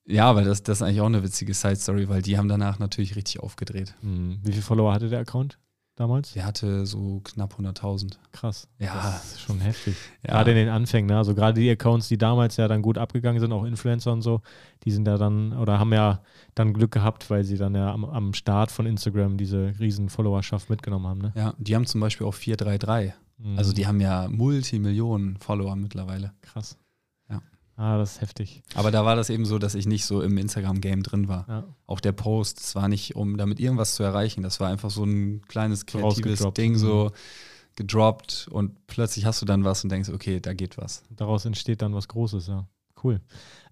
ja, 0.07 0.35
weil 0.35 0.45
das, 0.45 0.63
das 0.63 0.79
ist 0.79 0.83
eigentlich 0.83 1.03
auch 1.03 1.07
eine 1.07 1.23
witzige 1.23 1.53
Side-Story, 1.53 2.09
weil 2.09 2.23
die 2.23 2.39
haben 2.39 2.49
danach 2.49 2.79
natürlich 2.79 3.17
richtig 3.17 3.41
aufgedreht. 3.41 3.95
Hm. 4.01 4.39
Wie 4.43 4.53
viele 4.53 4.63
Follower 4.63 4.95
hatte 4.95 5.11
der 5.11 5.21
Account 5.21 5.59
damals? 5.97 6.33
Der 6.33 6.45
hatte 6.45 6.87
so 6.87 7.21
knapp 7.25 7.55
100.000. 7.59 8.15
Krass. 8.33 8.69
Ja. 8.79 8.95
Das 8.95 9.33
ist 9.33 9.41
schon 9.41 9.61
heftig. 9.61 9.97
Ja. 10.27 10.33
Gerade 10.35 10.51
in 10.53 10.57
den 10.57 10.69
Anfängen, 10.69 11.09
ne? 11.09 11.17
Also 11.17 11.35
gerade 11.35 11.61
die 11.61 11.71
Accounts, 11.71 12.09
die 12.09 12.19
damals 12.19 12.57
ja 12.57 12.69
dann 12.69 12.83
gut 12.83 12.99
abgegangen 12.99 13.41
sind, 13.41 13.53
auch 13.53 13.65
Influencer 13.65 14.13
und 14.13 14.23
so, 14.23 14.41
die 14.85 14.91
sind 14.91 15.07
ja 15.07 15.17
dann 15.17 15.57
oder 15.57 15.79
haben 15.79 15.93
ja 15.93 16.23
dann 16.55 16.73
Glück 16.73 16.93
gehabt, 16.93 17.31
weil 17.31 17.45
sie 17.45 17.57
dann 17.57 17.75
ja 17.75 17.93
am, 17.93 18.05
am 18.05 18.35
Start 18.35 18.71
von 18.71 18.87
Instagram 18.87 19.37
diese 19.37 19.75
riesen 19.79 20.09
Followerschaft 20.09 20.71
mitgenommen 20.71 21.07
haben, 21.07 21.21
ne? 21.21 21.33
Ja, 21.35 21.55
die 21.59 21.75
haben 21.75 21.87
zum 21.87 22.01
Beispiel 22.01 22.27
auch 22.27 22.35
433. 22.35 23.13
Mhm. 23.39 23.59
Also 23.59 23.73
die 23.73 23.87
haben 23.87 24.01
ja 24.01 24.29
Multimillionen 24.29 25.37
Follower 25.39 25.77
mittlerweile. 25.77 26.33
krass. 26.43 26.77
Ah, 27.77 27.99
das 27.99 28.13
ist 28.17 28.21
heftig. 28.21 28.63
Aber 28.75 28.91
da 28.93 29.05
war 29.05 29.17
das 29.17 29.31
eben 29.31 29.45
so, 29.45 29.59
dass 29.59 29.75
ich 29.75 29.87
nicht 29.87 30.05
so 30.05 30.23
im 30.23 30.39
Instagram-Game 30.39 31.03
drin 31.03 31.27
war. 31.27 31.45
Ja. 31.49 31.65
Auch 31.89 31.99
der 32.01 32.13
Post, 32.13 32.61
es 32.61 32.75
war 32.77 32.89
nicht, 32.89 33.17
um 33.17 33.37
damit 33.37 33.59
irgendwas 33.59 33.97
zu 33.97 34.03
erreichen. 34.05 34.43
Das 34.43 34.61
war 34.61 34.69
einfach 34.69 34.91
so 34.91 35.05
ein 35.05 35.43
kleines 35.49 35.85
kreatives. 35.85 36.45
Ding, 36.55 36.73
Mhm. 36.73 36.79
so 36.79 37.11
gedroppt 37.77 38.47
und 38.51 38.87
plötzlich 38.87 39.25
hast 39.27 39.43
du 39.43 39.47
dann 39.47 39.65
was 39.65 39.83
und 39.83 39.91
denkst, 39.91 40.09
okay, 40.11 40.39
da 40.41 40.55
geht 40.55 40.79
was. 40.79 41.03
Daraus 41.11 41.45
entsteht 41.45 41.83
dann 41.83 41.95
was 41.95 42.07
Großes, 42.09 42.47
ja. 42.47 42.67
Cool. 43.03 43.21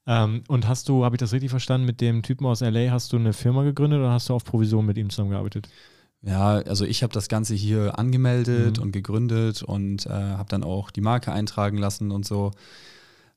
Ähm, 0.07 0.43
und 0.49 0.67
hast 0.67 0.89
du, 0.89 1.05
habe 1.05 1.15
ich 1.15 1.21
das 1.21 1.33
richtig 1.33 1.51
verstanden, 1.51 1.87
mit 1.87 2.01
dem 2.01 2.23
Typen 2.25 2.45
aus 2.47 2.61
LA, 2.61 2.91
hast 2.91 3.13
du 3.13 3.17
eine 3.17 3.33
Firma 3.33 3.63
gegründet 3.63 4.01
oder 4.01 4.11
hast 4.11 4.29
du 4.29 4.35
auf 4.35 4.43
Provision 4.45 4.85
mit 4.85 4.99
ihm 4.99 5.11
zusammengearbeitet? 5.11 5.69
Ja, 6.23 6.55
also 6.55 6.85
ich 6.85 7.05
habe 7.05 7.13
das 7.13 7.29
Ganze 7.29 7.55
hier 7.55 7.99
angemeldet 7.99 8.79
Mhm. 8.79 8.83
und 8.83 8.93
gegründet 8.93 9.63
und 9.63 10.07
äh, 10.07 10.11
habe 10.11 10.49
dann 10.49 10.65
auch 10.65 10.91
die 10.91 11.01
Marke 11.01 11.31
eintragen 11.33 11.79
lassen 11.79 12.11
und 12.11 12.27
so. 12.27 12.51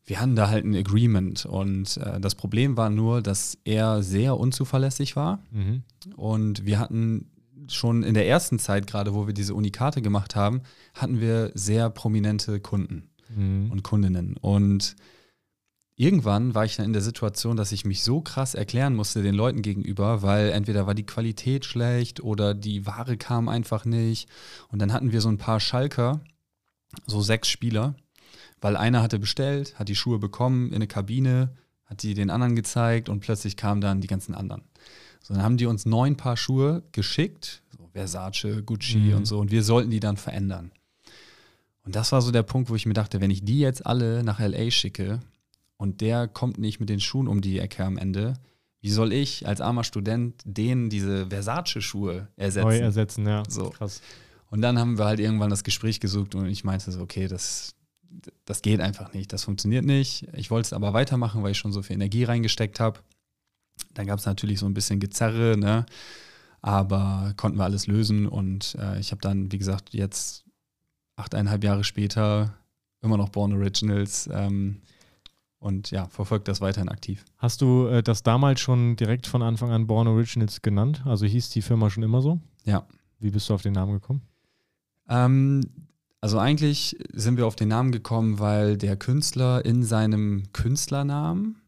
Wir 0.05 0.19
hatten 0.21 0.35
da 0.35 0.49
halt 0.49 0.65
ein 0.65 0.75
Agreement 0.75 1.45
und 1.45 1.97
äh, 1.97 2.19
das 2.19 2.35
Problem 2.35 2.77
war 2.77 2.89
nur, 2.89 3.21
dass 3.21 3.57
er 3.65 4.03
sehr 4.03 4.37
unzuverlässig 4.37 5.15
war 5.15 5.39
Mhm. 5.51 5.83
und 6.15 6.65
wir 6.65 6.79
hatten 6.79 7.31
schon 7.67 8.03
in 8.03 8.13
der 8.13 8.27
ersten 8.27 8.59
Zeit, 8.59 8.85
gerade 8.85 9.15
wo 9.15 9.25
wir 9.25 9.33
diese 9.33 9.55
Unikate 9.55 10.01
gemacht 10.03 10.35
haben, 10.35 10.61
hatten 10.93 11.19
wir 11.19 11.51
sehr 11.55 11.89
prominente 11.89 12.59
Kunden 12.59 13.09
Mhm. 13.35 13.71
und 13.71 13.81
Kundinnen. 13.81 14.37
Und 14.37 14.95
irgendwann 15.95 16.53
war 16.53 16.65
ich 16.65 16.75
dann 16.75 16.85
in 16.85 16.93
der 16.93 17.01
Situation, 17.01 17.57
dass 17.57 17.71
ich 17.71 17.85
mich 17.85 18.03
so 18.03 18.21
krass 18.21 18.53
erklären 18.53 18.95
musste 18.95 19.23
den 19.23 19.33
Leuten 19.33 19.63
gegenüber, 19.63 20.21
weil 20.21 20.49
entweder 20.49 20.85
war 20.85 20.93
die 20.93 21.05
Qualität 21.07 21.65
schlecht 21.65 22.21
oder 22.21 22.53
die 22.53 22.85
Ware 22.85 23.17
kam 23.17 23.47
einfach 23.49 23.85
nicht. 23.85 24.29
Und 24.69 24.77
dann 24.79 24.93
hatten 24.93 25.11
wir 25.11 25.21
so 25.21 25.29
ein 25.29 25.39
paar 25.39 25.59
Schalker, 25.59 26.19
so 27.07 27.21
sechs 27.21 27.47
Spieler, 27.49 27.95
weil 28.65 28.77
einer 28.77 29.03
hatte 29.03 29.19
bestellt, 29.19 29.77
hat 29.77 29.89
die 29.89 29.95
Schuhe 29.95 30.17
bekommen 30.17 30.69
in 30.69 30.75
eine 30.77 30.87
Kabine, 30.87 31.51
hat 31.85 32.01
die 32.01 32.15
den 32.15 32.31
anderen 32.31 32.55
gezeigt 32.55 33.09
und 33.09 33.19
plötzlich 33.19 33.57
kamen 33.57 33.79
dann 33.79 34.01
die 34.01 34.07
ganzen 34.07 34.33
anderen. 34.33 34.63
So, 35.21 35.35
dann 35.35 35.43
haben 35.43 35.57
die 35.57 35.67
uns 35.67 35.85
neun 35.85 36.17
Paar 36.17 36.35
Schuhe 36.35 36.81
geschickt, 36.91 37.61
so 37.77 37.87
Versace, 37.93 38.63
Gucci 38.65 38.97
Mhm. 38.97 39.17
und 39.17 39.25
so, 39.25 39.37
und 39.37 39.51
wir 39.51 39.61
sollten 39.61 39.91
die 39.91 39.99
dann 39.99 40.17
verändern. 40.17 40.71
Und 41.83 41.95
das 41.95 42.11
war 42.11 42.23
so 42.23 42.31
der 42.31 42.41
Punkt, 42.41 42.71
wo 42.71 42.75
ich 42.75 42.87
mir 42.87 42.95
dachte, 42.95 43.21
wenn 43.21 43.29
ich 43.29 43.45
die 43.45 43.59
jetzt 43.59 43.85
alle 43.85 44.23
nach 44.23 44.39
LA 44.39 44.71
schicke 44.71 45.19
und 45.77 46.01
der 46.01 46.27
kommt 46.27 46.57
nicht 46.57 46.79
mit 46.79 46.89
den 46.89 46.99
Schuhen 46.99 47.27
um 47.27 47.41
die 47.41 47.59
Ecke 47.59 47.85
am 47.85 47.99
Ende, 47.99 48.33
wie 48.81 48.89
soll 48.89 49.13
ich 49.13 49.47
als 49.47 49.61
armer 49.61 49.83
Student 49.83 50.41
denen 50.43 50.89
diese 50.89 51.27
Versace-Schuhe 51.27 52.29
ersetzen? 52.35 52.67
Neu 52.67 52.77
ersetzen, 52.79 53.27
ja. 53.27 53.43
So. 53.47 53.69
Krass. 53.69 54.01
Und 54.49 54.61
dann 54.61 54.79
haben 54.79 54.97
wir 54.97 55.05
halt 55.05 55.19
irgendwann 55.19 55.51
das 55.51 55.63
Gespräch 55.63 55.99
gesucht 55.99 56.33
und 56.33 56.47
ich 56.47 56.63
meinte 56.63 56.91
so, 56.91 57.01
okay, 57.01 57.27
das, 57.27 57.75
das 58.45 58.61
geht 58.61 58.81
einfach 58.81 59.13
nicht, 59.13 59.33
das 59.33 59.43
funktioniert 59.43 59.85
nicht. 59.85 60.27
Ich 60.33 60.51
wollte 60.51 60.67
es 60.67 60.73
aber 60.73 60.93
weitermachen, 60.93 61.43
weil 61.43 61.51
ich 61.51 61.57
schon 61.57 61.71
so 61.71 61.81
viel 61.81 61.95
Energie 61.95 62.23
reingesteckt 62.23 62.79
habe. 62.79 62.99
Dann 63.93 64.07
gab 64.07 64.19
es 64.19 64.25
natürlich 64.25 64.59
so 64.59 64.65
ein 64.65 64.73
bisschen 64.73 64.99
Gezerre, 64.99 65.57
ne? 65.57 65.85
aber 66.65 67.33
konnten 67.37 67.59
wir 67.59 67.63
alles 67.63 67.85
lösen 67.85 68.27
und 68.27 68.75
äh, 68.81 68.99
ich 68.99 69.11
habe 69.11 69.21
dann, 69.21 69.51
wie 69.51 69.59
gesagt, 69.59 69.93
jetzt 69.93 70.45
achteinhalb 71.15 71.63
Jahre 71.63 71.83
später 71.83 72.55
immer 73.01 73.17
noch 73.17 73.29
Born 73.29 73.53
Originals 73.53 74.27
ähm, 74.33 74.81
und 75.59 75.91
ja, 75.91 76.07
verfolgt 76.07 76.47
das 76.47 76.61
weiterhin 76.61 76.89
aktiv. 76.89 77.23
Hast 77.37 77.61
du 77.61 77.85
äh, 77.85 78.01
das 78.01 78.23
damals 78.23 78.61
schon 78.61 78.95
direkt 78.95 79.27
von 79.27 79.43
Anfang 79.43 79.69
an 79.69 79.85
Born 79.85 80.07
Originals 80.07 80.63
genannt? 80.63 81.03
Also 81.05 81.27
hieß 81.27 81.49
die 81.49 81.61
Firma 81.61 81.91
schon 81.91 82.01
immer 82.01 82.23
so? 82.23 82.39
Ja. 82.63 82.87
Wie 83.19 83.29
bist 83.29 83.47
du 83.47 83.53
auf 83.53 83.61
den 83.61 83.73
Namen 83.73 83.93
gekommen? 83.93 84.23
Ähm, 85.07 85.61
also 86.25 86.39
eigentlich 86.39 86.97
sind 87.13 87.37
wir 87.37 87.45
auf 87.45 87.55
den 87.55 87.67
Namen 87.67 87.91
gekommen, 87.91 88.39
weil 88.39 88.77
der 88.77 88.95
Künstler 88.95 89.63
in 89.63 89.83
seinem 89.83 90.51
Künstlernamen 90.53 91.61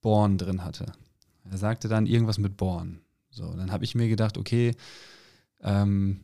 Born 0.00 0.38
drin 0.38 0.64
hatte. 0.64 0.92
Er 1.44 1.58
sagte 1.58 1.86
dann 1.86 2.06
irgendwas 2.06 2.38
mit 2.38 2.56
Born. 2.56 3.02
So, 3.28 3.52
dann 3.52 3.70
habe 3.70 3.84
ich 3.84 3.94
mir 3.94 4.08
gedacht, 4.08 4.38
okay, 4.38 4.74
ähm, 5.60 6.22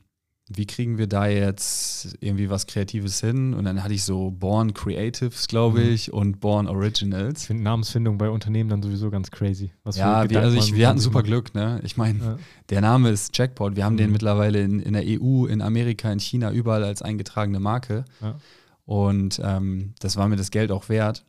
wie 0.48 0.64
kriegen 0.66 0.96
wir 0.96 1.08
da 1.08 1.26
jetzt 1.26 2.16
irgendwie 2.20 2.48
was 2.48 2.66
Kreatives 2.68 3.20
hin? 3.20 3.52
Und 3.52 3.64
dann 3.64 3.82
hatte 3.82 3.94
ich 3.94 4.04
so 4.04 4.30
Born 4.30 4.74
Creatives, 4.74 5.48
glaube 5.48 5.80
Mhm. 5.80 5.88
ich, 5.92 6.12
und 6.12 6.38
Born 6.40 6.66
Ich 6.66 6.70
Originals. 6.72 7.46
finde 7.46 7.64
Namensfindung 7.64 8.16
bei 8.16 8.30
Unternehmen 8.30 8.70
dann 8.70 8.80
sowieso 8.82 9.10
ganz 9.10 9.30
crazy. 9.32 9.72
Was 9.82 9.96
Ja, 9.96 10.30
wir, 10.30 10.40
also 10.40 10.56
ich, 10.56 10.72
wir 10.74 10.88
hatten 10.88 11.00
super. 11.00 11.24
Glück, 11.24 11.52
ne? 11.54 11.80
Ich 11.82 11.96
meine, 11.96 12.18
Ja. 12.20 12.36
der 12.68 12.80
Name 12.80 13.10
ist 13.10 13.36
Jackpot. 13.36 13.74
Wir 13.74 13.84
haben 13.84 13.96
den 13.96 14.06
Mhm. 14.06 14.12
mittlerweile 14.12 14.62
in, 14.62 14.78
in 14.78 14.92
der 14.92 15.02
EU, 15.04 15.46
in 15.46 15.60
Amerika, 15.62 16.12
in 16.12 16.20
China, 16.20 16.52
überall 16.52 16.84
als 16.84 17.02
eingetragene 17.02 17.58
Marke. 17.58 18.04
Ja. 18.20 18.36
Und 18.84 19.40
ähm, 19.42 19.94
das 19.98 20.16
war 20.16 20.28
mir 20.28 20.36
das 20.36 20.52
Geld 20.52 20.70
auch 20.70 20.88
wert. 20.88 21.24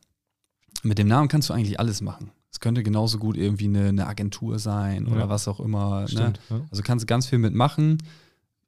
Mit 0.84 0.99
dem 0.99 1.08
Namen 1.08 1.27
kannst 1.27 1.49
du 1.49 1.53
eigentlich 1.53 1.80
alles 1.80 2.01
machen. 2.01 2.30
Es 2.51 2.60
könnte 2.60 2.84
genauso 2.84 3.17
gut 3.17 3.36
irgendwie 3.36 3.65
eine, 3.65 3.88
eine 3.89 4.06
Agentur 4.08 4.60
sein 4.60 5.08
oder 5.08 5.21
Ja. 5.21 5.30
was 5.30 5.47
auch 5.47 5.60
immer. 5.60 6.01
Ne? 6.01 6.08
Stimmt. 6.08 6.39
Ja. 6.51 6.62
Also 6.69 6.84
kannst 6.84 7.01
du 7.01 7.08
ganz 7.08 7.25
viel 7.25 7.39
mitmachen. 7.39 7.97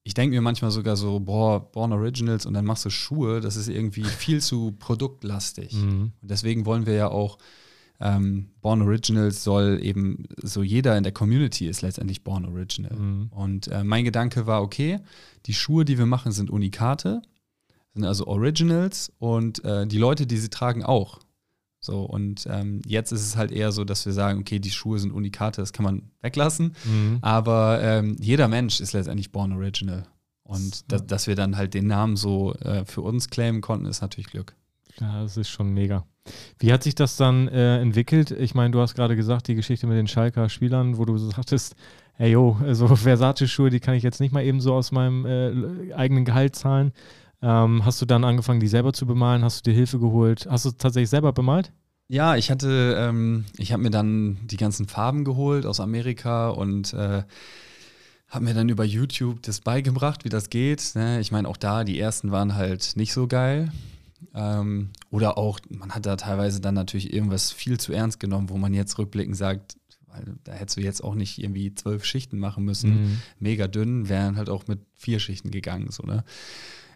Ich 0.10 0.16
denke 0.16 0.36
mir 0.36 0.42
manchmal 0.42 0.72
sogar 0.72 0.98
so, 0.98 1.20
boah, 1.20 1.72
Born 1.72 1.94
Originals 1.94 2.48
und 2.48 2.56
dann 2.56 2.66
machst 2.66 2.84
du 2.84 2.90
Schuhe, 2.90 3.42
das 3.42 3.56
ist 3.56 3.70
irgendwie 3.70 4.04
viel 4.24 4.42
zu 4.42 4.72
produktlastig. 4.80 5.76
Mhm. 5.76 6.14
Und 6.20 6.32
deswegen 6.32 6.66
wollen 6.66 6.88
wir 6.88 6.96
ja 6.96 7.10
auch, 7.10 7.38
ähm, 8.00 8.50
Born 8.60 8.82
Originals 8.82 9.44
soll 9.44 9.80
eben, 9.84 10.24
so 10.42 10.64
jeder 10.64 10.98
in 10.98 11.04
der 11.04 11.12
Community 11.12 11.68
ist 11.68 11.84
letztendlich 11.84 12.24
Born 12.24 12.46
Original. 12.46 12.96
Mhm. 12.96 13.28
Und 13.30 13.68
äh, 13.68 13.84
mein 13.84 14.04
Gedanke 14.04 14.48
war, 14.48 14.64
okay, 14.64 14.98
die 15.46 15.54
Schuhe, 15.54 15.86
die 15.86 16.00
wir 16.00 16.08
machen, 16.08 16.32
sind 16.32 16.50
Unikate, 16.50 17.22
sind 17.94 18.04
also 18.04 18.26
Originals 18.26 19.12
und 19.20 19.64
äh, 19.64 19.86
die 19.86 20.00
Leute, 20.00 20.26
die 20.26 20.38
sie 20.38 20.50
tragen, 20.50 20.84
auch. 20.84 21.20
So, 21.82 22.02
und 22.02 22.46
ähm, 22.50 22.82
jetzt 22.86 23.12
ist 23.12 23.22
es 23.22 23.38
halt 23.38 23.52
eher 23.52 23.72
so, 23.72 23.86
dass 23.86 24.06
wir 24.06 24.14
sagen, 24.14 24.40
okay, 24.40 24.60
die 24.60 24.72
Schuhe 24.72 25.00
sind 25.00 25.12
Unikate, 25.12 25.62
das 25.62 25.72
kann 25.72 25.86
man 25.86 26.12
weglassen. 26.22 26.76
Mhm. 26.84 27.20
Aber 27.22 27.80
ähm, 27.82 28.18
jeder 28.20 28.48
Mensch 28.48 28.82
ist 28.82 28.94
letztendlich 28.94 29.32
Born 29.32 29.54
Original. 29.54 30.04
Und 30.44 30.92
da, 30.92 30.98
dass 30.98 31.28
wir 31.28 31.36
dann 31.36 31.56
halt 31.58 31.74
den 31.74 31.88
Namen 31.88 32.16
so 32.16 32.54
äh, 32.56 32.84
für 32.84 33.02
uns 33.02 33.30
claimen 33.30 33.62
konnten, 33.62 33.86
ist 33.86 34.02
natürlich 34.02 34.32
Glück. 34.32 34.56
Ja, 35.00 35.22
das 35.22 35.38
ist 35.38 35.50
schon 35.50 35.74
mega. 35.74 36.06
Wie 36.58 36.74
hat 36.74 36.84
sich 36.84 36.96
das 36.96 37.16
dann 37.16 37.48
äh, 37.48 37.80
entwickelt? 37.80 38.32
Ich 38.32 38.56
meine, 38.56 38.72
du 38.72 38.82
hast 38.82 38.96
gerade 38.96 39.16
gesagt, 39.16 39.48
die 39.48 39.56
Geschichte 39.56 39.88
mit 39.88 39.98
den 39.98 40.08
Schalker 40.08 40.50
Spielern, 40.50 40.98
wo 40.98 41.06
du 41.06 41.18
so 41.18 41.30
sagtest, 41.30 41.76
ey 42.18 42.32
yo, 42.32 42.60
so 42.72 42.88
Versace-Schuhe, 42.96 43.70
die 43.70 43.80
kann 43.80 43.96
ich 43.96 44.04
jetzt 44.04 44.20
nicht 44.20 44.32
mal 44.32 44.44
eben 44.44 44.60
so 44.60 44.74
aus 44.74 44.92
meinem 44.92 45.26
äh, 45.26 45.94
eigenen 45.94 46.26
Gehalt 46.26 46.56
zahlen. 46.56 46.92
Ähm, 47.42 47.86
hast 47.86 48.02
du 48.02 48.06
dann 48.06 48.24
angefangen, 48.24 48.60
die 48.60 48.68
selber 48.68 48.94
zu 48.94 49.06
bemalen? 49.06 49.44
Hast 49.44 49.66
du 49.66 49.72
dir 49.72 49.76
Hilfe 49.76 50.00
geholt? 50.00 50.48
Hast 50.50 50.66
du 50.66 50.72
tatsächlich 50.72 51.10
selber 51.10 51.32
bemalt? 51.32 51.72
Ja, 52.08 52.36
ich 52.36 52.50
hatte, 52.50 52.96
ähm, 52.98 53.46
ich 53.58 53.72
habe 53.72 53.84
mir 53.84 53.92
dann 53.92 54.40
die 54.48 54.58
ganzen 54.58 54.88
Farben 54.88 55.24
geholt 55.24 55.66
aus 55.66 55.80
Amerika 55.80 56.50
und 56.50 56.94
äh, 56.94 57.24
habe 58.30 58.46
mir 58.46 58.54
dann 58.54 58.70
über 58.70 58.84
YouTube 58.84 59.42
das 59.44 59.62
beigebracht, 59.62 60.26
wie 60.26 60.30
das 60.30 60.50
geht. 60.50 60.92
Ne? 60.96 61.20
Ich 61.20 61.32
meine, 61.32 61.48
auch 61.48 61.58
da, 61.58 61.84
die 61.84 62.00
ersten 62.00 62.32
waren 62.32 62.56
halt 62.56 62.96
nicht 62.96 63.14
so 63.14 63.28
geil. 63.28 63.72
Ähm, 64.34 64.90
oder 65.12 65.38
auch, 65.38 65.60
man 65.70 65.92
hat 65.92 66.06
da 66.06 66.16
teilweise 66.16 66.62
dann 66.62 66.76
natürlich 66.76 67.14
irgendwas 67.14 67.52
viel 67.52 67.80
zu 67.80 67.94
ernst 67.94 68.20
genommen, 68.20 68.50
wo 68.50 68.58
man 68.58 68.74
jetzt 68.74 68.98
rückblickend 68.98 69.38
sagt, 69.38 69.78
weil 70.08 70.36
da 70.44 70.54
hättest 70.54 70.78
du 70.78 70.82
jetzt 70.82 71.04
auch 71.04 71.16
nicht 71.16 71.42
irgendwie 71.42 71.74
zwölf 71.74 72.06
Schichten 72.06 72.40
machen 72.40 72.66
müssen. 72.66 72.90
Mhm. 72.90 73.22
Mega 73.40 73.68
dünn, 73.68 74.10
wären 74.10 74.36
halt 74.36 74.50
auch 74.50 74.68
mit 74.68 74.80
vier 74.96 75.20
Schichten 75.20 75.52
gegangen. 75.52 75.92
So, 75.92 76.04
ne? 76.04 76.24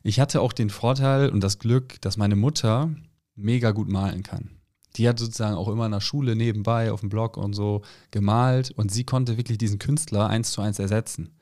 Ich 0.03 0.19
hatte 0.19 0.41
auch 0.41 0.53
den 0.53 0.69
Vorteil 0.69 1.29
und 1.29 1.41
das 1.41 1.59
Glück, 1.59 1.99
dass 2.01 2.17
meine 2.17 2.35
Mutter 2.35 2.93
mega 3.35 3.71
gut 3.71 3.89
malen 3.89 4.21
kann. 4.21 4.51
Die 4.97 5.07
hat 5.07 5.17
sozusagen 5.17 5.55
auch 5.55 5.69
immer 5.69 5.85
in 5.85 5.93
der 5.93 6.01
Schule 6.01 6.35
nebenbei 6.35 6.91
auf 6.91 6.99
dem 6.99 7.09
Blog 7.09 7.37
und 7.37 7.53
so 7.53 7.81
gemalt 8.11 8.71
und 8.71 8.91
sie 8.91 9.05
konnte 9.05 9.37
wirklich 9.37 9.57
diesen 9.57 9.79
Künstler 9.79 10.29
eins 10.29 10.51
zu 10.51 10.61
eins 10.61 10.77
ersetzen. 10.77 11.35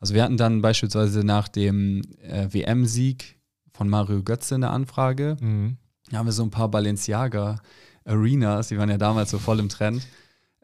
Also 0.00 0.14
wir 0.14 0.22
hatten 0.22 0.36
dann 0.36 0.62
beispielsweise 0.62 1.24
nach 1.24 1.48
dem 1.48 2.02
äh, 2.22 2.48
WM-Sieg 2.50 3.40
von 3.72 3.88
Mario 3.88 4.22
Götze 4.22 4.54
eine 4.54 4.70
Anfrage. 4.70 5.36
Mhm. 5.40 5.76
Da 6.10 6.18
haben 6.18 6.26
wir 6.26 6.32
so 6.32 6.44
ein 6.44 6.50
paar 6.50 6.70
Balenciaga 6.70 7.60
Arenas, 8.04 8.68
die 8.68 8.78
waren 8.78 8.90
ja 8.90 8.98
damals 8.98 9.30
so 9.30 9.38
voll 9.38 9.58
im 9.58 9.68
Trend. 9.68 10.06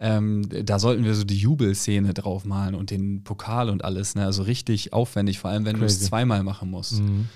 Ähm, 0.03 0.49
da 0.65 0.79
sollten 0.79 1.05
wir 1.05 1.15
so 1.15 1.25
die 1.25 1.37
Jubelszene 1.37 2.15
draufmalen 2.15 2.75
und 2.75 2.91
den 2.91 3.23
Pokal 3.23 3.69
und 3.69 3.85
alles, 3.85 4.15
ne? 4.15 4.25
Also 4.25 4.43
richtig 4.43 4.95
aufwendig, 4.95 5.39
vor 5.39 5.51
allem 5.51 5.67
wenn 5.67 5.79
du 5.79 5.85
es 5.85 6.01
zweimal 6.01 6.43
machen 6.43 6.71
musst. 6.71 7.01
Mhm. 7.03 7.29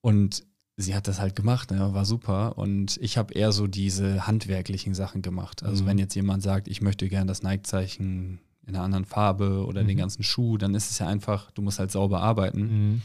Und 0.00 0.44
sie 0.76 0.94
hat 0.94 1.06
das 1.08 1.20
halt 1.20 1.36
gemacht, 1.36 1.70
ne? 1.70 1.92
war 1.94 2.04
super. 2.04 2.56
Und 2.58 2.98
ich 3.02 3.18
habe 3.18 3.34
eher 3.34 3.52
so 3.52 3.66
diese 3.66 4.26
handwerklichen 4.26 4.94
Sachen 4.94 5.22
gemacht. 5.22 5.62
Also 5.62 5.82
Mhm. 5.84 5.88
wenn 5.88 5.98
jetzt 5.98 6.14
jemand 6.14 6.42
sagt, 6.42 6.68
ich 6.68 6.80
möchte 6.80 7.08
gerne 7.08 7.26
das 7.26 7.42
Nike-Zeichen 7.42 8.40
in 8.66 8.74
einer 8.74 8.82
anderen 8.84 9.04
Farbe 9.04 9.64
oder 9.66 9.84
den 9.84 9.96
Mhm. 9.96 10.00
ganzen 10.00 10.22
Schuh, 10.22 10.56
dann 10.56 10.74
ist 10.74 10.90
es 10.90 10.98
ja 10.98 11.06
einfach, 11.06 11.50
du 11.52 11.62
musst 11.62 11.78
halt 11.78 11.90
sauber 11.90 12.20
arbeiten. 12.20 12.60
Mhm. 12.62 13.00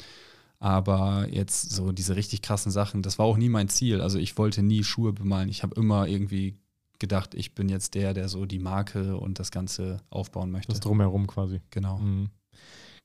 Aber 0.59 1.27
jetzt 1.29 1.69
so 1.71 1.91
diese 1.91 2.15
richtig 2.15 2.41
krassen 2.41 2.71
Sachen, 2.71 3.01
das 3.01 3.19
war 3.19 3.25
auch 3.25 3.37
nie 3.37 3.49
mein 3.49 3.67
Ziel. 3.69 3.99
Also 4.01 4.17
ich 4.19 4.37
wollte 4.37 4.63
nie 4.63 4.83
Schuhe 4.83 5.11
bemalen. 5.13 5.49
Ich 5.49 5.61
habe 5.63 5.75
immer 5.75 6.07
irgendwie 6.07 6.55
gedacht, 6.99 7.35
ich 7.35 7.53
bin 7.55 7.69
jetzt 7.69 7.95
der, 7.95 8.13
der 8.13 8.29
so 8.29 8.45
die 8.45 8.59
Marke 8.59 9.17
und 9.17 9.39
das 9.39 9.51
Ganze 9.51 9.97
aufbauen 10.09 10.51
möchte. 10.51 10.71
Das 10.71 10.79
Drumherum 10.79 11.27
quasi. 11.27 11.61
genau. 11.69 11.97
Mhm. 11.97 12.29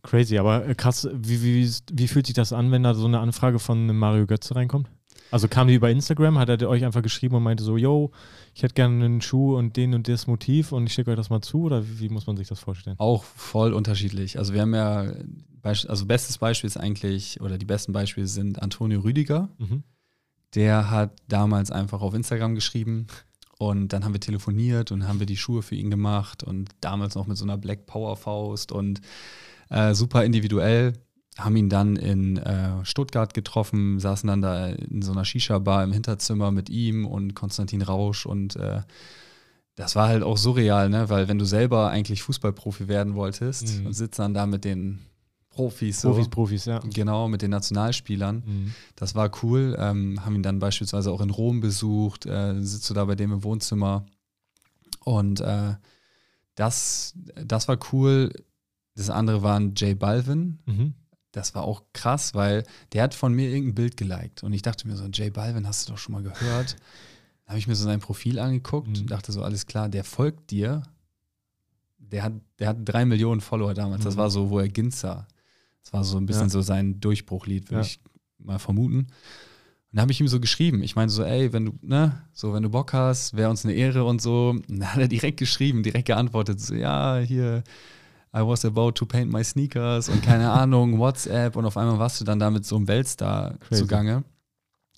Crazy, 0.02 0.38
aber 0.38 0.66
äh, 0.66 0.74
krass, 0.74 1.08
wie, 1.12 1.42
wie, 1.42 1.70
wie 1.92 2.08
fühlt 2.08 2.26
sich 2.26 2.34
das 2.34 2.52
an, 2.52 2.70
wenn 2.70 2.82
da 2.82 2.94
so 2.94 3.06
eine 3.06 3.20
Anfrage 3.20 3.58
von 3.58 3.94
Mario 3.96 4.26
Götze 4.26 4.56
reinkommt? 4.56 4.88
Also 5.30 5.46
kam 5.46 5.68
die 5.68 5.74
über 5.74 5.90
Instagram, 5.90 6.38
hat 6.38 6.48
er 6.48 6.68
euch 6.68 6.84
einfach 6.84 7.02
geschrieben 7.02 7.36
und 7.36 7.42
meinte 7.42 7.62
so, 7.62 7.76
yo, 7.76 8.10
ich 8.54 8.62
hätte 8.62 8.74
gerne 8.74 9.04
einen 9.04 9.20
Schuh 9.20 9.56
und 9.56 9.76
den 9.76 9.94
und 9.94 10.08
das 10.08 10.26
Motiv 10.26 10.72
und 10.72 10.86
ich 10.86 10.92
schicke 10.92 11.10
euch 11.10 11.16
das 11.16 11.30
mal 11.30 11.40
zu 11.40 11.62
oder 11.62 11.86
wie, 11.86 12.00
wie 12.00 12.08
muss 12.08 12.26
man 12.26 12.36
sich 12.36 12.48
das 12.48 12.58
vorstellen? 12.58 12.96
Auch 12.98 13.22
voll 13.22 13.72
unterschiedlich. 13.72 14.38
Also 14.38 14.54
wir 14.54 14.62
haben 14.62 14.74
ja, 14.74 15.12
also 15.62 16.06
bestes 16.06 16.38
Beispiel 16.38 16.66
ist 16.66 16.76
eigentlich, 16.76 17.40
oder 17.40 17.58
die 17.58 17.66
besten 17.66 17.92
Beispiele 17.92 18.26
sind 18.26 18.60
Antonio 18.60 19.00
Rüdiger. 19.00 19.50
Mhm. 19.58 19.84
Der 20.54 20.90
hat 20.90 21.12
damals 21.28 21.70
einfach 21.70 22.00
auf 22.00 22.14
Instagram 22.14 22.56
geschrieben 22.56 23.06
und 23.60 23.92
dann 23.92 24.04
haben 24.06 24.14
wir 24.14 24.20
telefoniert 24.20 24.90
und 24.90 25.06
haben 25.06 25.18
wir 25.18 25.26
die 25.26 25.36
Schuhe 25.36 25.60
für 25.60 25.74
ihn 25.74 25.90
gemacht 25.90 26.42
und 26.42 26.70
damals 26.80 27.14
noch 27.14 27.26
mit 27.26 27.36
so 27.36 27.44
einer 27.44 27.58
Black 27.58 27.84
Power 27.84 28.16
Faust 28.16 28.72
und 28.72 29.02
äh, 29.68 29.92
super 29.92 30.24
individuell. 30.24 30.94
Haben 31.36 31.56
ihn 31.56 31.68
dann 31.68 31.96
in 31.96 32.38
äh, 32.38 32.82
Stuttgart 32.86 33.34
getroffen, 33.34 34.00
saßen 34.00 34.26
dann 34.28 34.40
da 34.40 34.68
in 34.68 35.02
so 35.02 35.12
einer 35.12 35.26
Shisha-Bar 35.26 35.84
im 35.84 35.92
Hinterzimmer 35.92 36.50
mit 36.50 36.70
ihm 36.70 37.04
und 37.04 37.34
Konstantin 37.34 37.82
Rausch 37.82 38.24
und 38.24 38.56
äh, 38.56 38.80
das 39.76 39.94
war 39.94 40.08
halt 40.08 40.22
auch 40.22 40.38
surreal, 40.38 40.88
ne? 40.88 41.10
weil 41.10 41.28
wenn 41.28 41.38
du 41.38 41.44
selber 41.44 41.90
eigentlich 41.90 42.22
Fußballprofi 42.22 42.88
werden 42.88 43.14
wolltest 43.14 43.78
Mhm. 43.80 43.86
und 43.88 43.92
sitzt 43.92 44.18
dann 44.18 44.32
da 44.32 44.46
mit 44.46 44.64
den 44.64 45.00
Profis, 45.60 46.00
so, 46.00 46.10
Profis, 46.10 46.28
Profis, 46.28 46.64
ja. 46.66 46.78
genau, 46.80 47.28
mit 47.28 47.42
den 47.42 47.50
Nationalspielern, 47.50 48.42
Mhm. 48.46 48.74
das 48.96 49.14
war 49.14 49.30
cool. 49.42 49.76
Ähm, 49.78 50.24
haben 50.24 50.34
ihn 50.36 50.42
dann 50.42 50.58
beispielsweise 50.58 51.10
auch 51.12 51.20
in 51.20 51.30
Rom 51.30 51.60
besucht, 51.60 52.26
äh, 52.26 52.60
sitzt 52.62 52.88
du 52.90 52.94
da 52.94 53.04
bei 53.04 53.14
dem 53.14 53.32
im 53.32 53.42
Wohnzimmer. 53.44 54.04
Und 55.04 55.40
äh, 55.40 55.74
das, 56.54 57.14
das 57.34 57.68
war 57.68 57.78
cool. 57.92 58.32
Das 58.96 59.08
andere 59.10 59.42
war 59.42 59.58
ein 59.58 59.74
J 59.74 59.98
Balvin. 59.98 60.58
Mhm. 60.66 60.94
Das 61.32 61.54
war 61.54 61.62
auch 61.62 61.82
krass, 61.92 62.34
weil 62.34 62.64
der 62.92 63.04
hat 63.04 63.14
von 63.14 63.32
mir 63.32 63.48
irgendein 63.48 63.74
Bild 63.76 63.96
geliked. 63.96 64.42
Und 64.42 64.52
ich 64.52 64.62
dachte 64.62 64.86
mir 64.88 64.96
so, 64.96 65.04
J 65.06 65.32
Balvin 65.32 65.66
hast 65.66 65.88
du 65.88 65.92
doch 65.92 65.98
schon 65.98 66.12
mal 66.12 66.22
gehört. 66.22 66.76
Da 67.44 67.50
habe 67.50 67.58
ich 67.58 67.66
mir 67.68 67.76
so 67.76 67.84
sein 67.84 68.00
Profil 68.00 68.38
angeguckt 68.38 68.88
Mhm. 68.88 68.96
und 69.02 69.10
dachte 69.10 69.30
so, 69.32 69.42
alles 69.42 69.66
klar, 69.66 69.88
der 69.88 70.04
folgt 70.04 70.50
dir. 70.50 70.82
Der 71.98 72.24
hat, 72.24 72.32
der 72.58 72.68
hat 72.68 72.78
drei 72.80 73.04
Millionen 73.04 73.40
Follower 73.40 73.72
damals. 73.74 74.02
Das 74.04 74.14
Mhm. 74.16 74.18
war 74.18 74.30
so, 74.30 74.50
wo 74.50 74.58
er 74.58 74.68
Ginza. 74.68 75.28
Das 75.82 75.92
war 75.92 76.04
so 76.04 76.16
ein 76.18 76.26
bisschen 76.26 76.44
Ja. 76.44 76.48
so 76.50 76.60
sein 76.62 77.00
Durchbruchlied, 77.00 77.70
würde 77.70 77.80
Ja. 77.82 77.86
ich 77.86 78.00
mal 78.38 78.58
vermuten. 78.58 78.98
Und 78.98 79.96
dann 79.96 80.02
habe 80.02 80.12
ich 80.12 80.20
ihm 80.20 80.28
so 80.28 80.38
geschrieben. 80.40 80.82
Ich 80.82 80.94
meine 80.94 81.10
so, 81.10 81.24
ey, 81.24 81.52
wenn 81.52 81.64
du, 81.66 81.72
ne, 81.82 82.22
so, 82.32 82.52
wenn 82.52 82.62
du 82.62 82.70
Bock 82.70 82.92
hast, 82.92 83.36
wäre 83.36 83.50
uns 83.50 83.64
eine 83.64 83.74
Ehre 83.74 84.04
und 84.04 84.22
so. 84.22 84.50
Und 84.50 84.64
dann 84.68 84.92
hat 84.92 85.00
er 85.00 85.08
direkt 85.08 85.38
geschrieben, 85.38 85.82
direkt 85.82 86.06
geantwortet, 86.06 86.60
so, 86.60 86.74
ja, 86.74 87.18
hier, 87.18 87.64
I 88.32 88.38
was 88.46 88.64
about 88.64 88.92
to 88.92 89.06
paint 89.06 89.32
my 89.32 89.42
sneakers 89.42 90.08
und 90.08 90.22
keine 90.22 90.50
Ahnung, 90.52 90.98
WhatsApp 91.00 91.56
und 91.56 91.64
auf 91.64 91.76
einmal 91.76 91.98
warst 91.98 92.20
du 92.20 92.24
dann 92.24 92.38
da 92.38 92.50
mit 92.50 92.64
so 92.64 92.76
einem 92.76 92.86
Weltstar 92.86 93.58
Crazy. 93.58 93.82
zugange. 93.82 94.22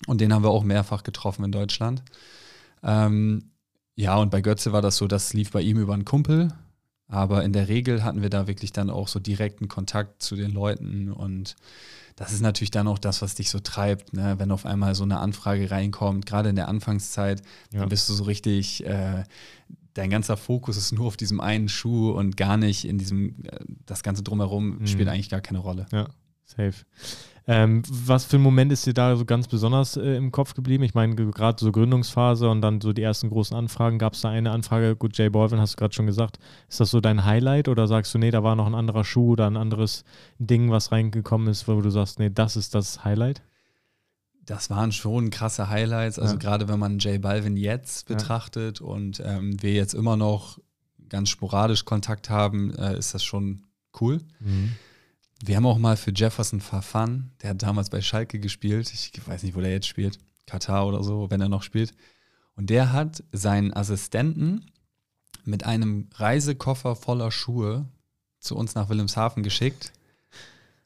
Und 0.05 0.21
den 0.21 0.31
haben 0.33 0.43
wir 0.43 0.49
auch 0.51 0.63
mehrfach 0.63 1.01
getroffen 1.03 1.43
in 1.45 1.51
Deutschland. 1.51 2.03
Ähm, 2.83 3.51
ja, 3.95 4.15
und 4.17 4.29
bei 4.31 4.41
Götze 4.41 4.73
war 4.73 4.81
das 4.81 4.97
so, 4.97 5.07
das 5.07 5.33
lief 5.33 5.51
bei 5.51 5.61
ihm 5.61 5.77
über 5.79 5.93
einen 5.93 6.05
Kumpel. 6.05 6.49
Aber 7.13 7.43
in 7.43 7.53
der 7.53 7.67
Regel 7.67 8.03
hatten 8.03 8.21
wir 8.23 8.29
da 8.29 8.47
wirklich 8.47 8.71
dann 8.73 8.89
auch 8.89 9.07
so 9.07 9.19
direkten 9.19 9.67
Kontakt 9.67 10.23
zu 10.23 10.35
den 10.35 10.51
Leuten. 10.51 11.11
Und 11.11 11.55
das 12.15 12.31
ist 12.33 12.41
natürlich 12.41 12.71
dann 12.71 12.87
auch 12.87 12.97
das, 12.97 13.21
was 13.21 13.35
dich 13.35 13.49
so 13.49 13.59
treibt, 13.59 14.13
ne? 14.13 14.35
wenn 14.39 14.51
auf 14.51 14.65
einmal 14.65 14.95
so 14.95 15.03
eine 15.03 15.19
Anfrage 15.19 15.69
reinkommt, 15.69 16.25
gerade 16.25 16.49
in 16.49 16.55
der 16.55 16.67
Anfangszeit, 16.67 17.41
Ja. 17.71 17.81
dann 17.81 17.89
bist 17.89 18.09
du 18.09 18.13
so 18.13 18.23
richtig, 18.23 18.85
äh, 18.85 19.23
dein 19.93 20.09
ganzer 20.09 20.37
Fokus 20.37 20.75
ist 20.75 20.91
nur 20.91 21.05
auf 21.05 21.17
diesem 21.17 21.39
einen 21.39 21.69
Schuh 21.69 22.11
und 22.11 22.35
gar 22.35 22.57
nicht 22.57 22.85
in 22.85 22.97
diesem, 22.97 23.43
äh, 23.45 23.59
das 23.85 24.01
Ganze 24.01 24.23
drumherum 24.23 24.79
Mhm. 24.79 24.87
spielt 24.87 25.07
eigentlich 25.07 25.29
gar 25.29 25.41
keine 25.41 25.59
Rolle. 25.59 25.85
Ja, 25.91 26.07
safe. 26.45 26.73
Ähm, 27.45 27.83
was 27.89 28.23
für 28.23 28.37
ein 28.37 28.41
Moment 28.41 28.71
ist 28.71 28.85
dir 28.85 28.93
da 28.93 29.15
so 29.17 29.25
ganz 29.25 29.49
besonders 29.49 29.97
äh, 29.97 30.15
im 30.15 30.31
Kopf 30.31 30.53
geblieben? 30.53 30.83
Ich 30.85 30.93
meine, 30.93 31.15
ge- 31.15 31.29
gerade 31.31 31.61
so 31.61 31.71
Gründungsphase 31.73 32.49
und 32.49 32.61
dann 32.61 32.79
so 32.79 32.93
die 32.93 33.01
ersten 33.01 33.29
großen 33.29 33.55
Anfragen. 33.57 33.99
Gab 33.99 34.13
es 34.13 34.21
da 34.21 34.29
eine 34.29 34.51
Anfrage? 34.51 34.95
Gut, 34.95 35.17
Jay 35.17 35.29
Balvin 35.29 35.59
hast 35.59 35.73
du 35.73 35.77
gerade 35.77 35.93
schon 35.93 36.05
gesagt. 36.05 36.39
Ist 36.69 36.79
das 36.79 36.89
so 36.89 37.01
dein 37.01 37.25
Highlight 37.25 37.67
oder 37.67 37.85
sagst 37.87 38.13
du, 38.13 38.17
nee, 38.17 38.31
da 38.31 38.43
war 38.43 38.55
noch 38.55 38.65
ein 38.65 38.75
anderer 38.75 39.03
Schuh 39.03 39.31
oder 39.33 39.47
ein 39.47 39.57
anderes 39.57 40.05
Ding, 40.39 40.71
was 40.71 40.93
reingekommen 40.93 41.47
ist, 41.49 41.67
wo 41.67 41.81
du 41.81 41.89
sagst, 41.89 42.17
nee, 42.19 42.29
das 42.29 42.55
ist 42.55 42.75
das 42.75 43.03
Highlight? 43.03 43.41
Das 44.45 44.69
waren 44.69 44.91
schon 44.93 45.29
krasse 45.29 45.69
Highlights. 45.69 46.19
Also 46.19 46.35
Ja. 46.35 46.39
gerade 46.39 46.67
wenn 46.69 46.79
man 46.79 46.99
J 46.99 47.21
Balvin 47.21 47.57
jetzt 47.57 48.09
Ja. 48.09 48.15
betrachtet 48.15 48.79
und 48.79 49.21
ähm, 49.25 49.61
wir 49.61 49.73
jetzt 49.73 49.93
immer 49.93 50.15
noch 50.15 50.59
ganz 51.09 51.29
sporadisch 51.29 51.83
Kontakt 51.83 52.29
haben, 52.29 52.73
äh, 52.75 52.97
ist 52.97 53.13
das 53.13 53.23
schon 53.23 53.63
cool. 54.01 54.19
Wir 55.45 55.57
haben 55.57 55.65
auch 55.65 55.77
mal 55.77 55.97
für 55.97 56.13
Jefferson 56.15 56.61
Fafan, 56.61 57.31
der 57.41 57.49
hat 57.49 57.61
damals 57.61 57.89
bei 57.89 57.99
Schalke 57.99 58.39
gespielt, 58.39 58.93
ich 58.93 59.11
weiß 59.27 59.43
nicht, 59.43 59.55
wo 59.55 59.59
der 59.59 59.71
jetzt 59.71 59.87
spielt, 59.87 60.17
Katar 60.45 60.87
oder 60.87 61.03
so, 61.03 61.29
wenn 61.29 61.41
er 61.41 61.49
noch 61.49 61.63
spielt. 61.63 61.93
Und 62.55 62.69
der 62.69 62.93
hat 62.93 63.25
seinen 63.33 63.73
Assistenten 63.73 64.71
mit 65.43 65.65
einem 65.65 66.07
Reisekoffer 66.13 66.95
voller 66.95 67.29
Schuhe 67.29 67.85
zu 68.39 68.55
uns 68.55 68.73
nach 68.75 68.87
Wilhelmshaven 68.87 69.43
geschickt. 69.43 69.91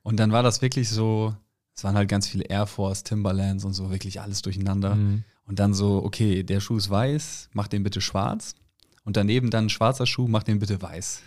Und 0.02 0.20
dann 0.20 0.32
war 0.32 0.42
das 0.42 0.64
wirklich 0.64 0.90
so, 0.90 1.36
es 1.76 1.84
waren 1.84 1.96
halt 1.96 2.10
ganz 2.10 2.28
viele 2.28 2.46
Air 2.46 2.66
Force, 2.66 3.04
Timberlands 3.04 3.64
und 3.64 3.74
so, 3.74 3.92
wirklich 3.92 4.22
alles 4.22 4.42
durcheinander. 4.42 4.96
Mhm. 4.96 5.24
Und 5.46 5.60
dann 5.60 5.76
so, 5.76 6.04
okay, 6.04 6.42
der 6.42 6.62
Schuh 6.62 6.78
ist 6.78 6.90
weiß, 6.90 7.50
mach 7.54 7.68
den 7.68 7.84
bitte 7.84 8.02
schwarz. 8.02 8.56
Und 9.04 9.18
daneben 9.18 9.52
dann 9.52 9.66
ein 9.66 9.70
schwarzer 9.70 10.08
Schuh, 10.08 10.28
mach 10.28 10.42
den 10.42 10.58
bitte 10.58 10.82
weiß. 10.82 11.22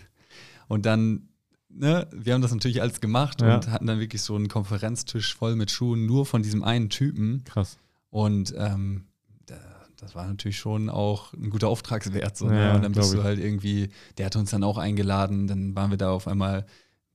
Und 0.67 0.85
dann, 0.85 1.29
ne, 1.73 2.07
wir 2.13 2.35
haben 2.35 2.43
das 2.43 2.53
natürlich 2.53 2.83
alles 2.83 3.01
gemacht 3.01 3.41
Ja. 3.41 3.55
und 3.57 3.69
hatten 3.71 3.87
dann 3.87 4.01
wirklich 4.01 4.23
so 4.23 4.35
einen 4.37 4.49
Konferenztisch 4.49 5.35
voll 5.35 5.57
mit 5.57 5.71
Schuhen, 5.71 6.07
nur 6.07 6.27
von 6.27 6.43
diesem 6.43 6.63
einen 6.65 6.89
Typen. 6.91 7.45
Krass. 7.45 7.79
Und 8.11 8.55
ähm, 8.57 9.05
da, 9.47 9.57
das 9.97 10.15
war 10.15 10.27
natürlich 10.27 10.59
schon 10.59 10.89
auch 10.91 11.33
ein 11.35 11.51
guter 11.51 11.69
Auftragswert. 11.69 12.37
So, 12.37 12.47
Ja, 12.47 12.53
ne? 12.53 12.75
Und 12.77 12.83
dann 12.83 12.93
bist 12.93 13.13
du 13.15 13.23
halt 13.23 13.39
irgendwie, 13.39 13.89
der 14.19 14.27
hat 14.27 14.37
uns 14.37 14.51
dann 14.51 14.65
auch 14.65 14.79
eingeladen, 14.79 15.47
dann 15.47 15.75
waren 15.77 15.91
wir 15.91 15.99
da 15.99 16.11
auf 16.11 16.27
einmal 16.27 16.67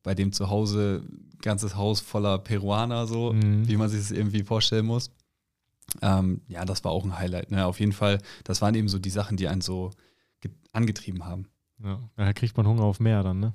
bei 0.04 0.14
dem 0.16 0.32
zu 0.32 0.50
Hause, 0.50 1.04
ganzes 1.42 1.76
Haus 1.76 2.00
voller 2.00 2.38
Peruaner, 2.40 3.08
so, 3.08 3.34
Mhm. 3.34 3.68
wie 3.68 3.76
man 3.78 3.90
sich 3.90 4.00
das 4.00 4.12
irgendwie 4.12 4.44
vorstellen 4.44 4.86
muss. 4.86 5.10
Ähm, 6.02 6.42
ja, 6.48 6.66
das 6.66 6.84
war 6.84 6.92
auch 6.92 7.04
ein 7.06 7.18
Highlight. 7.18 7.52
Ne? 7.52 7.66
Auf 7.66 7.80
jeden 7.80 7.94
Fall, 7.94 8.20
das 8.44 8.62
waren 8.62 8.76
eben 8.76 8.88
so 8.88 9.00
die 9.00 9.10
Sachen, 9.10 9.38
die 9.38 9.48
einen 9.48 9.62
so 9.62 9.92
ge- 10.42 10.52
angetrieben 10.74 11.26
haben. 11.26 11.46
Ja, 11.84 12.00
da 12.16 12.34
kriegt 12.34 12.56
man 12.58 12.68
Hunger 12.68 12.84
auf 12.84 13.00
mehr 13.00 13.22
dann, 13.24 13.40
ne? 13.40 13.54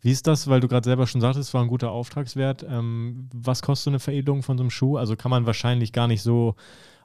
Wie 0.00 0.10
ist 0.10 0.26
das, 0.26 0.48
weil 0.48 0.60
du 0.60 0.68
gerade 0.68 0.84
selber 0.84 1.06
schon 1.06 1.20
sagtest, 1.20 1.48
es 1.48 1.54
war 1.54 1.62
ein 1.62 1.68
guter 1.68 1.90
Auftragswert. 1.90 2.64
Ähm, 2.68 3.28
was 3.34 3.62
kostet 3.62 3.84
so 3.84 3.90
eine 3.90 3.98
Veredelung 4.00 4.42
von 4.42 4.56
so 4.58 4.62
einem 4.62 4.70
Schuh? 4.70 4.96
Also 4.96 5.16
kann 5.16 5.30
man 5.30 5.46
wahrscheinlich 5.46 5.92
gar 5.92 6.08
nicht 6.08 6.22
so 6.22 6.54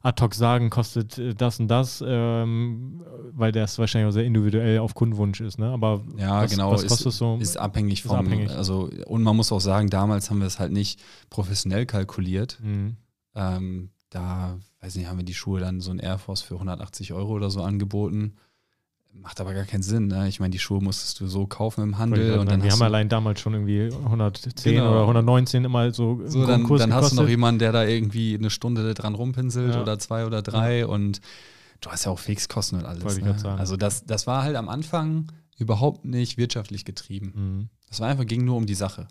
ad 0.03 0.21
hoc 0.23 0.35
sagen, 0.35 0.69
kostet 0.69 1.17
äh, 1.17 1.33
das 1.33 1.59
und 1.59 1.67
das, 1.67 2.03
ähm, 2.05 3.03
weil 3.33 3.51
das 3.51 3.77
wahrscheinlich 3.79 4.07
auch 4.09 4.13
sehr 4.13 4.25
individuell 4.25 4.79
auf 4.79 4.93
Kundenwunsch 4.95 5.41
ist, 5.41 5.57
ne? 5.57 5.69
Aber 5.69 6.01
Ja, 6.17 6.43
was, 6.43 6.51
genau. 6.51 6.71
was 6.71 6.83
ist- 6.83 6.89
kostet 6.89 7.13
so? 7.13 7.37
Ist 7.41 7.57
abhängig 7.57 8.01
Ist 8.01 8.07
vom, 8.07 8.17
abhängig. 8.17 8.49
also, 8.51 8.89
und 9.07 9.23
man 9.23 9.35
muss 9.35 9.51
auch 9.51 9.59
sagen, 9.59 9.89
damals 9.89 10.29
haben 10.29 10.39
wir 10.39 10.47
es 10.47 10.59
halt 10.59 10.71
nicht 10.71 10.99
professionell 11.29 11.85
kalkuliert. 11.85 12.59
Mhm. 12.61 12.97
Ähm, 13.35 13.89
da, 14.09 14.57
weiß 14.81 14.95
nicht, 14.95 15.07
haben 15.09 15.17
wir 15.17 15.25
die 15.25 15.33
Schuhe 15.33 15.59
dann 15.59 15.81
so 15.81 15.91
ein 15.91 15.99
Air 15.99 16.17
Force 16.19 16.41
für 16.41 16.53
180 16.55 17.11
Euro 17.13 17.33
oder 17.33 17.49
so 17.49 17.61
angeboten. 17.61 18.35
Macht 19.21 19.41
aber 19.41 19.53
gar 19.53 19.65
keinen 19.65 19.83
Sinn. 19.83 20.07
Ne? 20.07 20.27
Ich 20.29 20.39
meine, 20.39 20.51
die 20.51 20.59
Schuhe 20.59 20.81
musstest 20.81 21.19
du 21.19 21.27
so 21.27 21.47
kaufen 21.47 21.81
im 21.83 21.97
Handel 21.97 22.25
gerade 22.27 22.39
und 22.39 22.49
dann 22.51 22.63
wir 22.63 22.71
haben 22.71 22.81
allein 22.81 23.09
damals 23.09 23.39
schon 23.41 23.53
irgendwie 23.53 23.89
110 23.93 24.75
Genau. 24.75 24.91
oder 24.91 25.01
119 25.01 25.65
immer 25.65 25.91
so, 25.91 26.21
so, 26.25 26.45
dann, 26.45 26.63
Kurs 26.63 26.79
dann 26.81 26.93
hast 26.93 27.11
du 27.11 27.15
noch 27.17 27.27
jemanden, 27.27 27.59
der 27.59 27.71
da 27.71 27.83
irgendwie 27.83 28.35
eine 28.35 28.49
Stunde 28.49 28.93
dran 28.93 29.15
rumpinselt 29.15 29.75
Ja. 29.75 29.81
oder 29.81 29.99
zwei 29.99 30.25
oder 30.25 30.41
drei 30.41 30.85
und 30.87 31.19
du 31.81 31.89
hast 31.89 32.05
ja 32.05 32.11
auch 32.11 32.19
Fixkosten 32.19 32.79
und 32.79 32.85
alles. 32.85 33.19
Ne? 33.19 33.35
Also 33.57 33.75
das, 33.75 34.05
das 34.05 34.27
war 34.27 34.43
halt 34.43 34.55
am 34.55 34.69
Anfang 34.69 35.31
überhaupt 35.57 36.05
nicht 36.05 36.37
wirtschaftlich 36.37 36.85
getrieben. 36.85 37.33
Mhm. 37.35 37.69
Das 37.89 37.99
war 37.99 38.07
einfach, 38.09 38.25
ging 38.25 38.45
nur 38.45 38.55
um 38.55 38.65
die 38.65 38.75
Sache. 38.75 39.07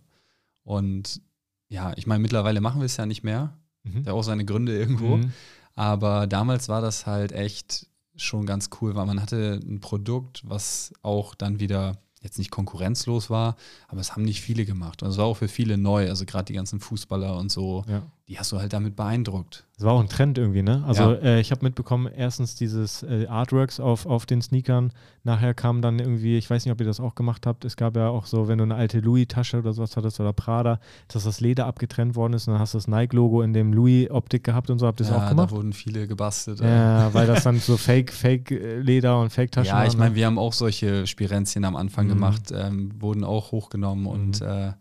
Und 0.62 1.20
ja, 1.68 1.92
ich 1.96 2.06
meine, 2.06 2.20
mittlerweile 2.20 2.60
machen 2.60 2.80
wir 2.80 2.86
es 2.86 2.96
ja 2.96 3.06
nicht 3.06 3.22
mehr. 3.24 3.56
Mhm. 3.82 4.04
Der 4.04 4.12
hat 4.12 4.18
auch 4.18 4.22
seine 4.22 4.44
Gründe 4.44 4.76
irgendwo. 4.76 5.16
Mhm. 5.18 5.32
Aber 5.74 6.26
damals 6.26 6.68
war 6.68 6.80
das 6.80 7.06
halt 7.06 7.32
echt 7.32 7.86
schon 8.16 8.46
ganz 8.46 8.70
cool, 8.80 8.94
weil 8.94 9.06
man 9.06 9.20
hatte 9.20 9.60
ein 9.64 9.80
Produkt, 9.80 10.42
was 10.44 10.92
auch 11.02 11.34
dann 11.34 11.60
wieder 11.60 11.98
jetzt 12.22 12.38
nicht 12.38 12.50
konkurrenzlos 12.50 13.30
war, 13.30 13.56
aber 13.88 14.00
es 14.00 14.12
haben 14.12 14.24
nicht 14.24 14.40
viele 14.40 14.64
gemacht. 14.64 15.02
Und 15.02 15.10
es 15.10 15.16
war 15.16 15.26
auch 15.26 15.36
für 15.36 15.48
viele 15.48 15.76
neu, 15.76 16.08
also 16.08 16.24
gerade 16.24 16.46
die 16.46 16.54
ganzen 16.54 16.80
Fußballer 16.80 17.36
und 17.36 17.50
so, 17.50 17.84
Ja. 17.88 18.02
Die 18.28 18.40
hast 18.40 18.50
du 18.50 18.58
halt 18.58 18.72
damit 18.72 18.96
beeindruckt. 18.96 19.64
Das 19.76 19.84
war 19.86 19.92
auch 19.92 20.00
ein 20.00 20.08
Trend 20.08 20.36
irgendwie, 20.36 20.62
ne? 20.62 20.82
Also 20.84 21.02
Ja. 21.12 21.12
äh, 21.18 21.40
ich 21.40 21.52
habe 21.52 21.64
mitbekommen, 21.64 22.10
erstens 22.12 22.56
dieses 22.56 23.04
äh, 23.04 23.26
Artworks 23.28 23.78
auf, 23.78 24.04
auf 24.04 24.26
den 24.26 24.42
Sneakern. 24.42 24.90
Nachher 25.22 25.54
kam 25.54 25.80
dann 25.80 26.00
irgendwie, 26.00 26.36
ich 26.36 26.50
weiß 26.50 26.64
nicht, 26.64 26.72
ob 26.72 26.80
ihr 26.80 26.86
das 26.86 26.98
auch 26.98 27.14
gemacht 27.14 27.46
habt, 27.46 27.64
es 27.64 27.76
gab 27.76 27.94
ja 27.96 28.08
auch 28.08 28.26
so, 28.26 28.48
wenn 28.48 28.58
du 28.58 28.64
eine 28.64 28.74
alte 28.74 28.98
Louis-Tasche 28.98 29.58
oder 29.58 29.72
sowas 29.74 29.96
hattest 29.96 30.18
oder 30.18 30.32
Prada, 30.32 30.80
dass 31.06 31.22
das 31.22 31.40
Leder 31.40 31.66
abgetrennt 31.66 32.16
worden 32.16 32.32
ist 32.32 32.48
und 32.48 32.54
dann 32.54 32.60
hast 32.60 32.74
du 32.74 32.78
das 32.78 32.88
Nike-Logo 32.88 33.42
in 33.42 33.52
dem 33.52 33.72
Louis-Optik 33.72 34.42
gehabt 34.42 34.70
und 34.70 34.80
so. 34.80 34.86
Habt 34.88 35.00
ihr 35.00 35.04
das 35.06 35.10
ja, 35.10 35.24
auch 35.24 35.28
gemacht? 35.28 35.52
Da 35.52 35.56
wurden 35.56 35.72
viele 35.72 36.08
gebastelt. 36.08 36.58
Ja, 36.60 37.14
weil 37.14 37.28
das 37.28 37.44
dann 37.44 37.60
so 37.60 37.76
Fake, 37.76 38.12
Fake-Leder 38.12 39.20
und 39.20 39.30
Fake-Taschen 39.30 39.68
Ja, 39.68 39.84
ich 39.84 39.90
waren, 39.90 39.98
meine, 39.98 40.10
ne? 40.10 40.16
wir 40.16 40.26
haben 40.26 40.38
auch 40.38 40.52
solche 40.52 41.06
Spirenzchen 41.06 41.64
am 41.64 41.76
Anfang 41.76 42.06
Mhm. 42.06 42.10
gemacht, 42.10 42.42
ähm, 42.52 42.90
wurden 43.00 43.22
auch 43.22 43.52
hochgenommen 43.52 44.06
und 44.06 44.40
Mhm. 44.40 44.46
äh, 44.46 44.72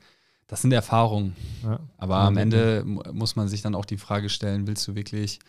das 0.47 0.61
sind 0.61 0.71
Erfahrungen. 0.71 1.35
Ja. 1.63 1.79
Aber 1.97 2.17
am. 2.17 2.37
Ende 2.37 2.83
mu- 2.85 3.01
muss 3.11 3.35
man 3.35 3.47
sich 3.47 3.61
dann 3.61 3.75
auch 3.75 3.85
die 3.85 3.97
Frage 3.97 4.29
stellen, 4.29 4.67
willst 4.67 4.87
du 4.87 4.95
wirklich 4.95 5.39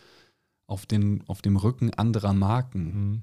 auf, 0.66 0.86
den, 0.86 1.22
auf 1.28 1.42
dem 1.42 1.56
Rücken 1.56 1.92
anderer 1.94 2.32
Marken 2.32 2.84
Mhm. 2.84 3.22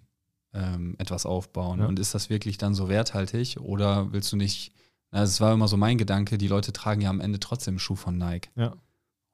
ähm, 0.54 0.96
etwas 1.00 1.26
aufbauen? 1.26 1.80
Ja. 1.80 1.86
Und 1.88 2.00
ist 2.00 2.14
das 2.14 2.30
wirklich 2.30 2.58
dann 2.58 2.74
so 2.76 2.90
werthaltig 2.90 3.58
oder 3.60 4.12
willst 4.14 4.32
du 4.32 4.36
nicht, 4.38 4.72
also 5.12 5.30
es 5.32 5.42
war 5.42 5.54
immer 5.54 5.68
so 5.68 5.78
mein 5.78 5.98
Gedanke, 5.98 6.38
die 6.38 6.48
Leute 6.48 6.74
tragen 6.74 7.02
ja 7.02 7.10
am 7.10 7.22
Ende 7.22 7.40
trotzdem 7.40 7.74
einen 7.74 7.80
Schuh 7.80 7.96
von 7.96 8.18
Nike. 8.18 8.50
Ja. 8.56 8.76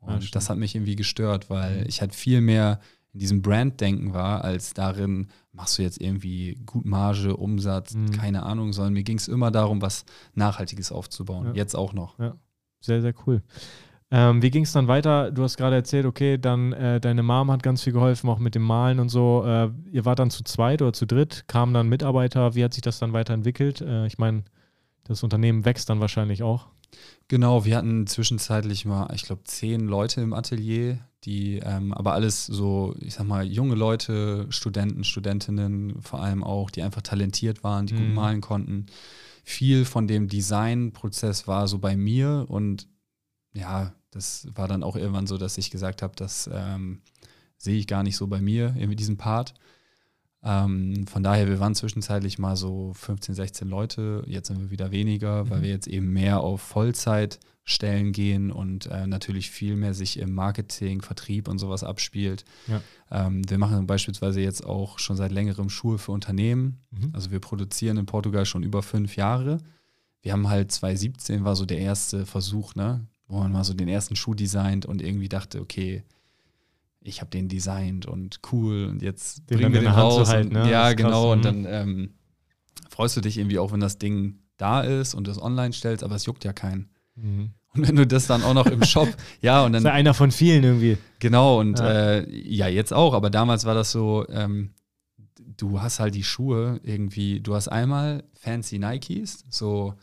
Und 0.02 0.34
das 0.34 0.50
hat 0.50 0.58
mich 0.58 0.76
irgendwie 0.76 0.96
gestört, 0.96 1.50
weil 1.50 1.82
Mhm. 1.82 1.86
ich 1.88 2.00
halt 2.02 2.16
viel 2.16 2.40
mehr 2.42 2.80
in 3.14 3.20
diesem 3.20 3.42
Brand-Denken 3.42 4.14
war, 4.14 4.44
als 4.44 4.74
darin, 4.74 5.28
machst 5.52 5.78
du 5.78 5.82
jetzt 5.82 6.00
irgendwie 6.00 6.60
gut 6.66 6.86
Marge, 6.86 7.36
Umsatz, 7.36 7.96
Mhm. 7.96 8.12
keine 8.12 8.44
Ahnung, 8.44 8.72
sondern 8.74 8.94
mir 8.94 9.04
ging 9.04 9.18
es 9.18 9.28
immer 9.28 9.50
darum, 9.52 9.82
was 9.82 10.06
Nachhaltiges 10.36 10.92
aufzubauen. 10.92 11.48
Ja. 11.48 11.54
Jetzt 11.54 11.76
auch 11.76 11.94
noch. 11.94 12.18
Sehr, 12.82 13.02
sehr 13.02 13.14
cool. 13.26 13.42
Ähm, 14.12 14.42
wie 14.42 14.50
ging 14.50 14.64
es 14.64 14.72
dann 14.72 14.88
weiter? 14.88 15.32
Du 15.32 15.44
hast 15.44 15.58
gerade 15.58 15.76
erzählt, 15.76 16.06
okay, 16.06 16.38
dann 16.40 16.74
äh, 16.74 17.00
deine 17.00 17.22
Mom 17.22 17.52
hat 17.52 17.62
ganz 17.62 17.84
viel 17.84 17.94
geholfen, 17.94 18.28
auch 18.30 18.40
mit 18.40 18.56
dem 18.56 18.64
Malen 18.64 19.00
und 19.00 19.10
so. 19.10 19.44
Äh, 19.46 19.70
ihr 19.92 20.06
wart 20.06 20.18
dann 20.20 20.32
zu 20.32 20.44
zweit 20.44 20.82
oder 20.82 20.94
zu 20.94 21.06
dritt, 21.06 21.44
kamen 21.48 21.74
dann 21.76 21.90
Mitarbeiter. 21.90 22.56
Wie 22.56 22.64
hat 22.64 22.74
sich 22.74 22.82
das 22.82 22.98
dann 23.00 23.14
weiterentwickelt? 23.14 23.82
Äh, 23.82 24.08
ich 24.08 24.18
meine, 24.18 24.46
das 25.04 25.22
Unternehmen 25.24 25.64
wächst 25.66 25.90
dann 25.90 26.00
wahrscheinlich 26.00 26.42
auch. 26.42 26.68
Genau, 27.28 27.64
wir 27.66 27.78
hatten 27.78 28.08
zwischenzeitlich 28.08 28.86
mal, 28.86 29.14
ich 29.14 29.24
glaube, 29.24 29.44
zehn 29.44 29.82
Leute 29.82 30.22
im 30.22 30.34
Atelier, 30.34 31.00
die 31.26 31.58
ähm, 31.60 31.94
aber 31.94 32.14
alles 32.14 32.46
so, 32.46 32.96
ich 33.00 33.14
sag 33.16 33.28
mal, 33.28 33.46
junge 33.46 33.76
Leute, 33.76 34.48
Studenten, 34.50 35.04
Studentinnen 35.04 36.02
vor 36.02 36.22
allem 36.22 36.44
auch, 36.44 36.72
die 36.72 36.82
einfach 36.82 37.02
talentiert 37.02 37.64
waren, 37.64 37.86
die 37.86 37.94
gut 37.94 38.08
Mhm. 38.08 38.14
malen 38.16 38.42
konnten. 38.42 38.88
Viel 39.44 39.86
von 39.86 40.08
dem 40.08 40.28
Designprozess 40.28 41.48
war 41.48 41.68
so 41.68 41.78
bei 41.80 41.96
mir 41.96 42.46
und 42.50 42.88
ja, 43.54 43.94
das 44.12 44.48
war 44.56 44.68
dann 44.68 44.84
auch 44.84 44.96
irgendwann 44.96 45.28
so, 45.28 45.38
dass 45.38 45.58
ich 45.58 45.70
gesagt 45.72 46.02
habe, 46.02 46.16
das 46.16 46.50
ähm, 46.52 47.02
sehe 47.58 47.78
ich 47.78 47.88
gar 47.88 48.04
nicht 48.04 48.16
so 48.16 48.28
bei 48.28 48.42
mir, 48.42 48.74
irgendwie 48.76 48.96
diesen 48.96 49.18
Part. 49.18 49.54
Ähm, 50.42 51.06
von 51.08 51.22
daher, 51.22 51.48
wir 51.50 51.60
waren 51.60 51.76
zwischenzeitlich 51.76 52.40
mal 52.40 52.56
so 52.56 52.94
15, 52.94 53.36
16 53.36 53.68
Leute. 53.68 54.24
Jetzt 54.26 54.48
sind 54.48 54.60
wir 54.60 54.70
wieder 54.72 54.92
weniger, 54.92 55.50
weil 55.50 55.60
Mhm. 55.60 55.64
wir 55.64 55.70
jetzt 55.70 55.88
eben 55.88 56.14
mehr 56.14 56.40
auf 56.40 56.62
Vollzeitstellen 56.62 58.12
gehen 58.14 58.52
und 58.52 58.86
äh, 58.88 59.06
natürlich 59.08 59.52
viel 59.52 59.76
mehr 59.76 59.94
sich 59.94 60.18
im 60.18 60.34
Marketing, 60.34 61.02
Vertrieb 61.02 61.48
und 61.48 61.60
sowas 61.60 61.84
abspielt. 61.84 62.46
Ja. 62.68 62.82
Ähm, 63.12 63.42
wir 63.50 63.58
machen 63.58 63.86
beispielsweise 63.88 64.42
jetzt 64.42 64.66
auch 64.66 65.00
schon 65.00 65.18
seit 65.18 65.32
längerem 65.32 65.70
Schuhe 65.70 65.98
für 65.98 66.12
Unternehmen. 66.14 66.80
Mhm. 66.92 67.10
Also 67.14 67.32
wir 67.32 67.40
produzieren 67.40 67.98
in 67.98 68.06
Portugal 68.06 68.46
schon 68.46 68.64
über 68.64 68.82
fünf 68.82 69.16
Jahre. 69.16 69.58
Wir 70.22 70.34
haben 70.34 70.50
halt 70.50 70.72
2017 70.72 71.44
war 71.44 71.56
so 71.56 71.66
der 71.66 71.80
erste 71.80 72.26
Versuch, 72.26 72.76
ne, 72.76 73.06
wo 73.28 73.40
man 73.40 73.52
mal 73.52 73.64
so 73.64 73.74
den 73.74 73.88
ersten 73.88 74.16
Schuh 74.16 74.34
designt 74.34 74.86
und 74.86 75.02
irgendwie 75.02 75.30
dachte, 75.30 75.62
okay, 75.62 76.04
ich 77.10 77.22
habe 77.22 77.30
den 77.32 77.50
designt 77.50 78.06
und 78.06 78.40
cool 78.52 78.86
und 78.86 79.02
jetzt 79.02 79.50
Den 79.50 79.58
bringen 79.58 79.74
wir 79.74 79.80
in 79.82 79.86
den 79.86 79.94
raus. 79.94 80.30
halten, 80.30 80.56
und, 80.56 80.64
ne? 80.64 80.72
Ja, 80.72 80.84
Das 80.84 80.92
ist 80.92 80.98
genau. 80.98 81.32
Und 81.32 81.40
mhm. 81.40 81.44
dann 81.44 81.66
ähm, 81.68 82.14
freust 82.90 83.18
du 83.18 83.22
dich 83.22 83.38
irgendwie 83.38 83.60
auch, 83.60 83.72
wenn 83.72 83.80
das 83.82 83.98
Ding 83.98 84.40
da 84.58 84.82
ist 84.82 85.14
und 85.14 85.28
das 85.28 85.42
online 85.42 85.74
stellst, 85.74 86.04
aber 86.04 86.16
es 86.16 86.26
juckt 86.26 86.44
ja 86.44 86.54
keinen. 86.54 86.90
Mhm. 87.16 87.52
Und 87.76 87.88
wenn 87.88 87.96
du 87.96 88.08
das 88.08 88.26
dann 88.28 88.42
auch 88.44 88.54
noch 88.54 88.66
im 88.66 88.84
Shop, 88.86 89.08
ja, 89.42 89.64
und 89.64 89.74
Das 89.74 89.84
dann 89.84 89.90
ist 89.90 89.94
ja 89.94 90.00
einer 90.00 90.14
von 90.14 90.32
vielen 90.32 90.64
irgendwie. 90.64 90.98
Genau, 91.20 91.60
und 91.60 91.80
Ja. 91.80 91.90
äh, 92.18 92.30
ja, 92.30 92.68
jetzt 92.68 92.94
auch, 92.94 93.14
aber 93.14 93.30
damals 93.30 93.66
war 93.66 93.76
das 93.76 93.92
so, 93.92 94.26
ähm, 94.30 94.72
du 95.58 95.82
hast 95.82 96.00
halt 96.00 96.16
die 96.16 96.24
Schuhe 96.24 96.80
irgendwie, 96.84 97.40
du 97.42 97.54
hast 97.56 97.68
einmal 97.68 98.24
fancy 98.34 98.80
Nikes, 98.80 99.46
so 99.50 99.94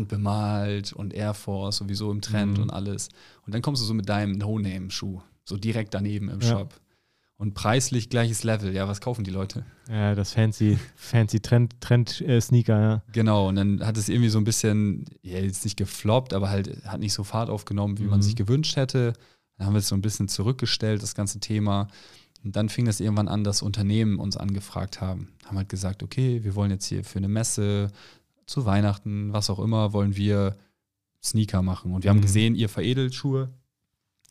handbemalt 0.00 0.92
und 0.92 1.12
Air 1.14 1.34
Force 1.34 1.78
sowieso 1.78 2.10
im 2.10 2.20
Trend 2.20 2.56
Mhm. 2.58 2.64
und 2.64 2.70
alles. 2.70 3.08
Und 3.46 3.54
dann 3.54 3.62
kommst 3.62 3.82
du 3.82 3.86
so 3.86 3.94
mit 3.94 4.08
deinem 4.08 4.32
No-Name-Schuh, 4.32 5.20
so 5.44 5.56
direkt 5.56 5.94
daneben 5.94 6.28
im 6.28 6.40
Ja. 6.40 6.48
Shop. 6.48 6.80
Und 7.36 7.54
preislich 7.54 8.10
gleiches 8.10 8.44
Level. 8.44 8.74
Ja, 8.74 8.86
was 8.86 9.00
kaufen 9.00 9.24
die 9.24 9.30
Leute? 9.30 9.64
Ja, 9.88 10.14
das 10.14 10.34
fancy, 10.34 10.78
fancy 10.94 11.40
Trend, 11.40 11.80
Trend 11.80 12.20
äh, 12.20 12.38
Sneaker, 12.38 12.78
ja. 12.80 13.02
Genau, 13.12 13.48
und 13.48 13.56
dann 13.56 13.86
hat 13.86 13.96
es 13.96 14.10
irgendwie 14.10 14.28
so 14.28 14.36
ein 14.36 14.44
bisschen, 14.44 15.06
ja, 15.22 15.38
jetzt 15.38 15.64
nicht 15.64 15.78
gefloppt, 15.78 16.34
aber 16.34 16.50
halt 16.50 16.84
hat 16.84 17.00
nicht 17.00 17.14
so 17.14 17.24
Fahrt 17.24 17.48
aufgenommen, 17.48 17.98
wie 17.98 18.04
man 18.04 18.18
Mhm. 18.18 18.22
sich 18.24 18.36
gewünscht 18.36 18.76
hätte. 18.76 19.14
Dann 19.56 19.66
haben 19.66 19.72
wir 19.72 19.78
es 19.78 19.88
so 19.88 19.94
ein 19.94 20.02
bisschen 20.02 20.28
zurückgestellt, 20.28 21.02
das 21.02 21.14
ganze 21.14 21.40
Thema. 21.40 21.88
Und 22.44 22.56
dann 22.56 22.68
fing 22.68 22.84
das 22.84 23.00
irgendwann 23.00 23.28
an, 23.28 23.42
dass 23.42 23.62
Unternehmen 23.62 24.18
uns 24.18 24.36
angefragt 24.36 25.00
haben. 25.00 25.28
Haben 25.46 25.56
halt 25.56 25.68
gesagt, 25.70 26.02
okay, 26.02 26.44
wir 26.44 26.54
wollen 26.54 26.70
jetzt 26.70 26.86
hier 26.86 27.04
für 27.04 27.18
eine 27.18 27.28
Messe, 27.28 27.88
zu 28.46 28.66
Weihnachten, 28.66 29.32
was 29.32 29.48
auch 29.48 29.60
immer, 29.60 29.92
wollen 29.94 30.14
wir 30.16 30.56
Sneaker 31.22 31.62
machen. 31.62 31.94
Und 31.94 32.02
wir 32.04 32.10
haben 32.10 32.18
Mhm. 32.18 32.22
gesehen, 32.22 32.54
ihr 32.54 32.68
veredelt 32.68 33.14
Schuhe, 33.14 33.50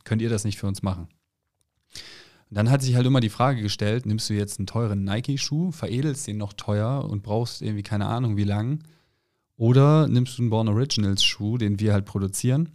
könnt 0.06 0.22
ihr 0.22 0.30
das 0.30 0.44
nicht 0.46 0.58
für 0.58 0.68
uns 0.68 0.82
machen? 0.82 1.08
Und 2.50 2.56
dann 2.58 2.70
hat 2.72 2.82
sich 2.82 2.96
halt 2.96 3.06
immer 3.06 3.20
die 3.20 3.30
Frage 3.30 3.62
gestellt, 3.62 4.06
nimmst 4.06 4.30
du 4.30 4.34
jetzt 4.34 4.58
einen 4.60 4.66
teuren 4.68 5.04
Nike-Schuh, 5.04 5.72
veredelst 5.72 6.26
den 6.28 6.38
noch 6.38 6.54
teuer 6.54 7.06
und 7.08 7.22
brauchst 7.22 7.62
irgendwie 7.62 7.84
keine 7.84 8.08
Ahnung 8.08 8.38
wie 8.38 8.44
lang, 8.44 8.84
oder 9.56 10.08
nimmst 10.08 10.38
du 10.38 10.44
einen 10.44 10.50
Born 10.50 10.68
Originals 10.70 11.24
Schuh, 11.24 11.58
den 11.58 11.80
wir 11.80 11.94
halt 11.94 12.06
produzieren. 12.06 12.70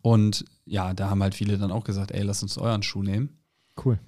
Und 0.00 0.44
ja, 0.64 0.94
da 0.94 1.10
haben 1.10 1.22
halt 1.22 1.34
viele 1.34 1.58
dann 1.58 1.72
auch 1.72 1.84
gesagt, 1.84 2.12
ey, 2.12 2.22
lass 2.22 2.42
uns 2.42 2.56
euren 2.56 2.82
Schuh 2.82 3.02
nehmen. 3.02 3.38
Cool. 3.84 3.98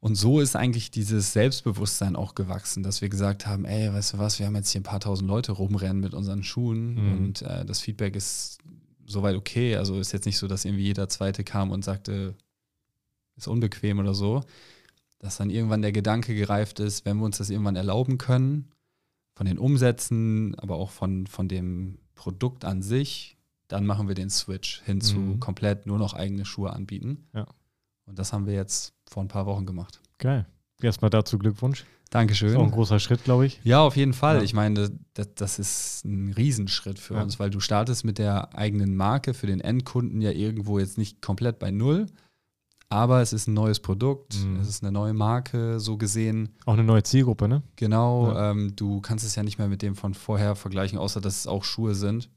Und 0.00 0.14
so 0.14 0.40
ist 0.40 0.54
eigentlich 0.56 0.90
dieses 0.90 1.32
Selbstbewusstsein 1.32 2.14
auch 2.16 2.34
gewachsen, 2.36 2.82
dass 2.84 3.00
wir 3.02 3.08
gesagt 3.08 3.46
haben, 3.46 3.64
ey, 3.64 3.92
weißt 3.92 4.14
du 4.14 4.18
was, 4.18 4.38
wir 4.38 4.46
haben 4.46 4.54
jetzt 4.54 4.70
hier 4.70 4.80
ein 4.80 4.84
paar 4.84 5.00
tausend 5.00 5.28
Leute 5.28 5.52
rumrennen 5.52 6.00
mit 6.00 6.14
unseren 6.14 6.42
Schuhen 6.44 6.94
Mhm. 6.94 7.12
und 7.12 7.42
äh, 7.42 7.64
das 7.64 7.80
Feedback 7.80 8.14
ist 8.16 8.58
soweit 9.08 9.36
okay. 9.36 9.76
Also 9.76 9.98
ist 9.98 10.12
jetzt 10.12 10.26
nicht 10.26 10.38
so, 10.38 10.46
dass 10.46 10.64
irgendwie 10.64 10.84
jeder 10.84 11.08
Zweite 11.08 11.42
kam 11.44 11.70
und 11.70 11.84
sagte, 11.84 12.34
ist 13.36 13.48
unbequem 13.48 13.98
oder 13.98 14.14
so. 14.14 14.42
Dass 15.18 15.36
dann 15.38 15.50
irgendwann 15.50 15.82
der 15.82 15.92
Gedanke 15.92 16.34
gereift 16.34 16.78
ist, 16.78 17.04
wenn 17.04 17.16
wir 17.18 17.24
uns 17.24 17.38
das 17.38 17.50
irgendwann 17.50 17.76
erlauben 17.76 18.18
können, 18.18 18.70
von 19.34 19.46
den 19.46 19.58
Umsätzen, 19.58 20.54
aber 20.56 20.76
auch 20.76 20.90
von, 20.90 21.26
von 21.26 21.48
dem 21.48 21.98
Produkt 22.14 22.64
an 22.64 22.82
sich, 22.82 23.36
dann 23.68 23.86
machen 23.86 24.08
wir 24.08 24.14
den 24.14 24.30
Switch 24.30 24.82
hin 24.84 25.00
zu 25.00 25.16
Mhm. 25.16 25.40
komplett 25.40 25.86
nur 25.86 25.98
noch 25.98 26.14
eigene 26.14 26.44
Schuhe 26.44 26.72
anbieten. 26.72 27.28
Ja. 27.34 27.46
Und 28.06 28.18
das 28.18 28.32
haben 28.32 28.46
wir 28.46 28.54
jetzt 28.54 28.94
vor 29.08 29.22
ein 29.22 29.28
paar 29.28 29.46
Wochen 29.46 29.66
gemacht. 29.66 30.00
Geil. 30.18 30.46
Erstmal 30.80 31.10
dazu 31.10 31.38
Glückwunsch. 31.38 31.84
Dankeschön. 32.10 32.48
Ist 32.50 32.56
auch 32.56 32.64
ein 32.64 32.70
großer 32.70 32.98
Schritt, 33.00 33.22
glaube 33.24 33.44
ich. 33.46 33.60
Ja, 33.64 33.80
auf 33.82 33.96
jeden 33.96 34.14
Fall. 34.14 34.36
Ja. 34.38 34.42
Ich 34.42 34.54
meine, 34.54 34.90
das, 35.14 35.28
das 35.34 35.58
ist 35.58 36.04
ein 36.06 36.32
Riesenschritt 36.32 36.98
für 36.98 37.14
Ja. 37.14 37.22
uns, 37.22 37.38
weil 37.38 37.50
du 37.50 37.60
startest 37.60 38.04
mit 38.04 38.16
der 38.18 38.56
eigenen 38.56 38.96
Marke 38.96 39.34
für 39.34 39.46
den 39.46 39.60
Endkunden 39.60 40.20
ja 40.22 40.30
irgendwo 40.30 40.78
jetzt 40.78 40.96
nicht 40.96 41.20
komplett 41.20 41.58
bei 41.58 41.70
Null, 41.70 42.06
aber 42.88 43.20
es 43.20 43.34
ist 43.34 43.46
ein 43.46 43.52
neues 43.54 43.80
Produkt, 43.80 44.36
Mhm. 44.42 44.56
es 44.60 44.68
ist 44.68 44.82
eine 44.82 44.90
neue 44.92 45.12
Marke, 45.12 45.78
so 45.80 45.98
gesehen. 45.98 46.48
Auch 46.64 46.72
eine 46.72 46.84
neue 46.84 47.02
Zielgruppe, 47.02 47.46
ne? 47.46 47.62
Genau, 47.76 48.32
Ja. 48.32 48.52
ähm, 48.52 48.74
du 48.74 49.02
kannst 49.02 49.26
es 49.26 49.34
ja 49.34 49.42
nicht 49.42 49.58
mehr 49.58 49.68
mit 49.68 49.82
dem 49.82 49.94
von 49.94 50.14
vorher 50.14 50.56
vergleichen, 50.56 50.98
außer 50.98 51.20
dass 51.20 51.36
es 51.40 51.46
auch 51.46 51.64
Schuhe 51.64 51.94
sind. 51.94 52.30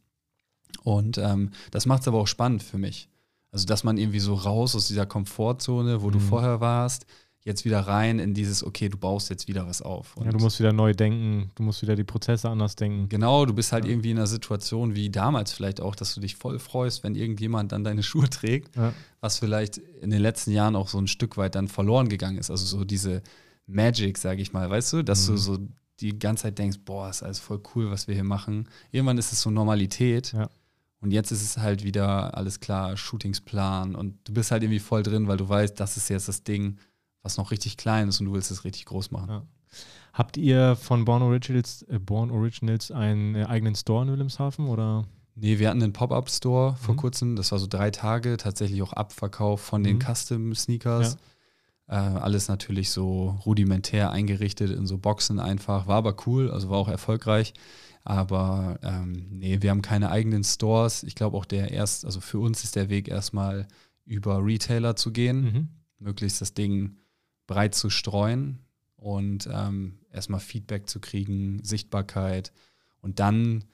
Und 0.84 1.18
ähm, 1.18 1.52
das 1.72 1.86
macht 1.86 2.02
es 2.02 2.08
aber 2.10 2.18
auch 2.20 2.28
spannend 2.28 2.64
für 2.64 2.78
mich. 2.78 3.08
Also, 3.54 3.66
dass 3.66 3.84
man 3.86 3.98
irgendwie 3.98 4.20
so 4.20 4.34
raus 4.34 4.76
aus 4.76 4.88
dieser 4.88 5.06
Komfortzone, 5.06 6.02
wo 6.02 6.10
du 6.10 6.20
Mhm. 6.20 6.24
vorher 6.24 6.60
warst, 6.62 7.06
jetzt 7.44 7.66
wieder 7.66 7.80
rein 7.80 8.20
in 8.20 8.34
dieses, 8.36 8.64
okay, 8.64 8.88
du 8.88 8.98
baust 8.98 9.30
jetzt 9.32 9.48
wieder 9.48 9.66
was 9.68 9.82
auf. 9.82 10.14
Ja, 10.18 10.26
du 10.26 10.38
Und- 10.38 10.42
musst 10.44 10.60
wieder 10.60 10.74
neu 10.74 10.94
denken, 10.94 11.50
du 11.56 11.64
musst 11.64 11.82
wieder 11.82 11.96
die 11.96 12.04
Prozesse 12.04 12.50
anders 12.50 12.76
denken. 12.76 13.10
Genau, 13.10 13.46
du 13.46 13.54
bist 13.54 13.72
halt 13.72 13.86
Ja. 13.86 13.92
irgendwie 13.92 14.12
in 14.12 14.18
einer 14.18 14.28
Situation 14.28 14.94
wie 14.96 15.10
damals 15.10 15.52
vielleicht 15.52 15.82
auch, 15.82 15.96
dass 15.96 16.14
du 16.14 16.22
dich 16.22 16.36
voll 16.36 16.60
freust, 16.60 17.04
wenn 17.04 17.16
irgendjemand 17.16 17.72
dann 17.72 17.84
deine 17.84 18.04
Schuhe 18.04 18.30
trägt, 18.30 18.76
Ja. 18.76 18.94
was 19.22 19.40
vielleicht 19.40 19.78
in 19.78 20.12
den 20.12 20.22
letzten 20.22 20.52
Jahren 20.52 20.76
auch 20.76 20.88
so 20.88 21.00
ein 21.00 21.08
Stück 21.08 21.36
weit 21.38 21.56
dann 21.56 21.68
verloren 21.68 22.10
gegangen 22.10 22.38
ist. 22.38 22.52
Also 22.52 22.66
so 22.66 22.86
diese 22.86 23.24
Magic, 23.66 24.18
sage 24.18 24.42
ich 24.42 24.54
mal, 24.54 24.70
weißt 24.70 24.94
du, 24.94 25.04
dass 25.04 25.28
Mhm. 25.28 25.32
du 25.34 25.38
so 25.38 25.58
die 26.00 26.18
ganze 26.20 26.44
Zeit 26.44 26.58
denkst, 26.60 26.80
boah, 26.86 27.10
ist 27.10 27.24
alles 27.24 27.40
voll 27.40 27.62
cool, 27.76 27.90
was 27.92 28.08
wir 28.08 28.16
hier 28.16 28.24
machen. 28.24 28.68
Irgendwann 28.92 29.18
ist 29.18 29.32
es 29.34 29.42
so 29.42 29.50
Normalität. 29.52 30.34
Ja. 30.34 30.50
Und 31.00 31.10
jetzt 31.12 31.32
ist 31.32 31.42
es 31.44 31.58
halt 31.58 31.84
wieder 31.84 32.38
alles 32.38 32.60
klar, 32.60 32.96
Shootingsplan 32.98 33.96
und 33.96 34.18
du 34.26 34.34
bist 34.34 34.52
halt 34.52 34.62
irgendwie 34.64 34.80
voll 34.80 35.02
drin, 35.04 35.28
weil 35.28 35.38
du 35.38 35.48
weißt, 35.50 35.80
das 35.80 35.98
ist 35.98 36.10
jetzt 36.10 36.28
das 36.28 36.44
Ding, 36.44 36.78
was 37.24 37.38
noch 37.38 37.52
richtig 37.52 37.78
klein 37.78 38.08
ist 38.10 38.20
und 38.20 38.28
du 38.28 38.34
willst 38.34 38.52
es 38.52 38.64
richtig 38.64 38.86
groß 38.86 39.12
machen. 39.12 39.30
Ja. 39.30 39.44
Habt 40.14 40.38
ihr 40.38 40.76
von 40.76 41.06
Born 41.06 41.22
Originals, 41.22 41.84
äh, 41.84 42.00
Born 42.00 42.32
Originals 42.32 42.92
einen 42.92 43.36
äh, 43.36 43.46
eigenen 43.46 43.76
Store 43.76 44.04
in 44.04 44.12
Wilhelmshaven 44.12 44.68
oder? 44.68 45.06
Nee, 45.36 45.60
wir 45.60 45.70
hatten 45.70 45.82
einen 45.82 45.94
Pop-Up-Store 45.94 46.76
vor 46.76 46.94
Mhm. 46.96 46.98
kurzem, 47.00 47.36
das 47.38 47.52
war 47.54 47.60
so 47.60 47.68
drei 47.68 47.90
Tage, 47.92 48.36
tatsächlich 48.38 48.82
auch 48.82 48.92
Abverkauf 48.94 49.62
von 49.62 49.84
den 49.84 49.98
Mhm. 49.98 50.02
Custom-Sneakers. 50.02 51.18
Äh, 51.88 51.96
alles 51.96 52.48
natürlich 52.48 52.90
so 52.92 53.40
rudimentär 53.46 54.12
eingerichtet 54.12 54.72
in 54.72 54.86
so 54.88 54.98
Boxen 54.98 55.40
einfach, 55.40 55.88
war 55.88 55.98
aber 55.98 56.16
cool, 56.26 56.52
also 56.52 56.70
war 56.70 56.78
auch 56.78 56.88
erfolgreich. 56.90 57.54
Aber 58.04 58.80
ähm, 58.82 59.28
nee, 59.30 59.62
wir 59.62 59.70
haben 59.70 59.82
keine 59.82 60.10
eigenen 60.10 60.44
Stores. 60.44 61.04
Ich 61.04 61.16
glaube 61.16 61.38
auch 61.38 61.46
der 61.46 61.72
erst, 61.72 62.04
also 62.06 62.20
für 62.20 62.40
uns 62.40 62.64
ist 62.64 62.76
der 62.76 62.90
Weg 62.90 63.08
erstmal 63.08 63.68
über 64.06 64.44
Retailer 64.44 64.96
zu 64.96 65.12
gehen, 65.12 65.42
Mhm. 65.42 65.68
möglichst 66.00 66.42
das 66.42 66.54
Ding 66.54 66.98
breit 67.52 67.76
zu 67.76 67.90
streuen 67.90 68.60
und 68.96 69.48
ähm, 69.52 69.98
erstmal 70.12 70.40
Feedback 70.40 70.88
zu 70.90 71.00
kriegen, 71.00 71.62
Sichtbarkeit. 71.64 72.52
Und 73.02 73.20
dann 73.20 73.66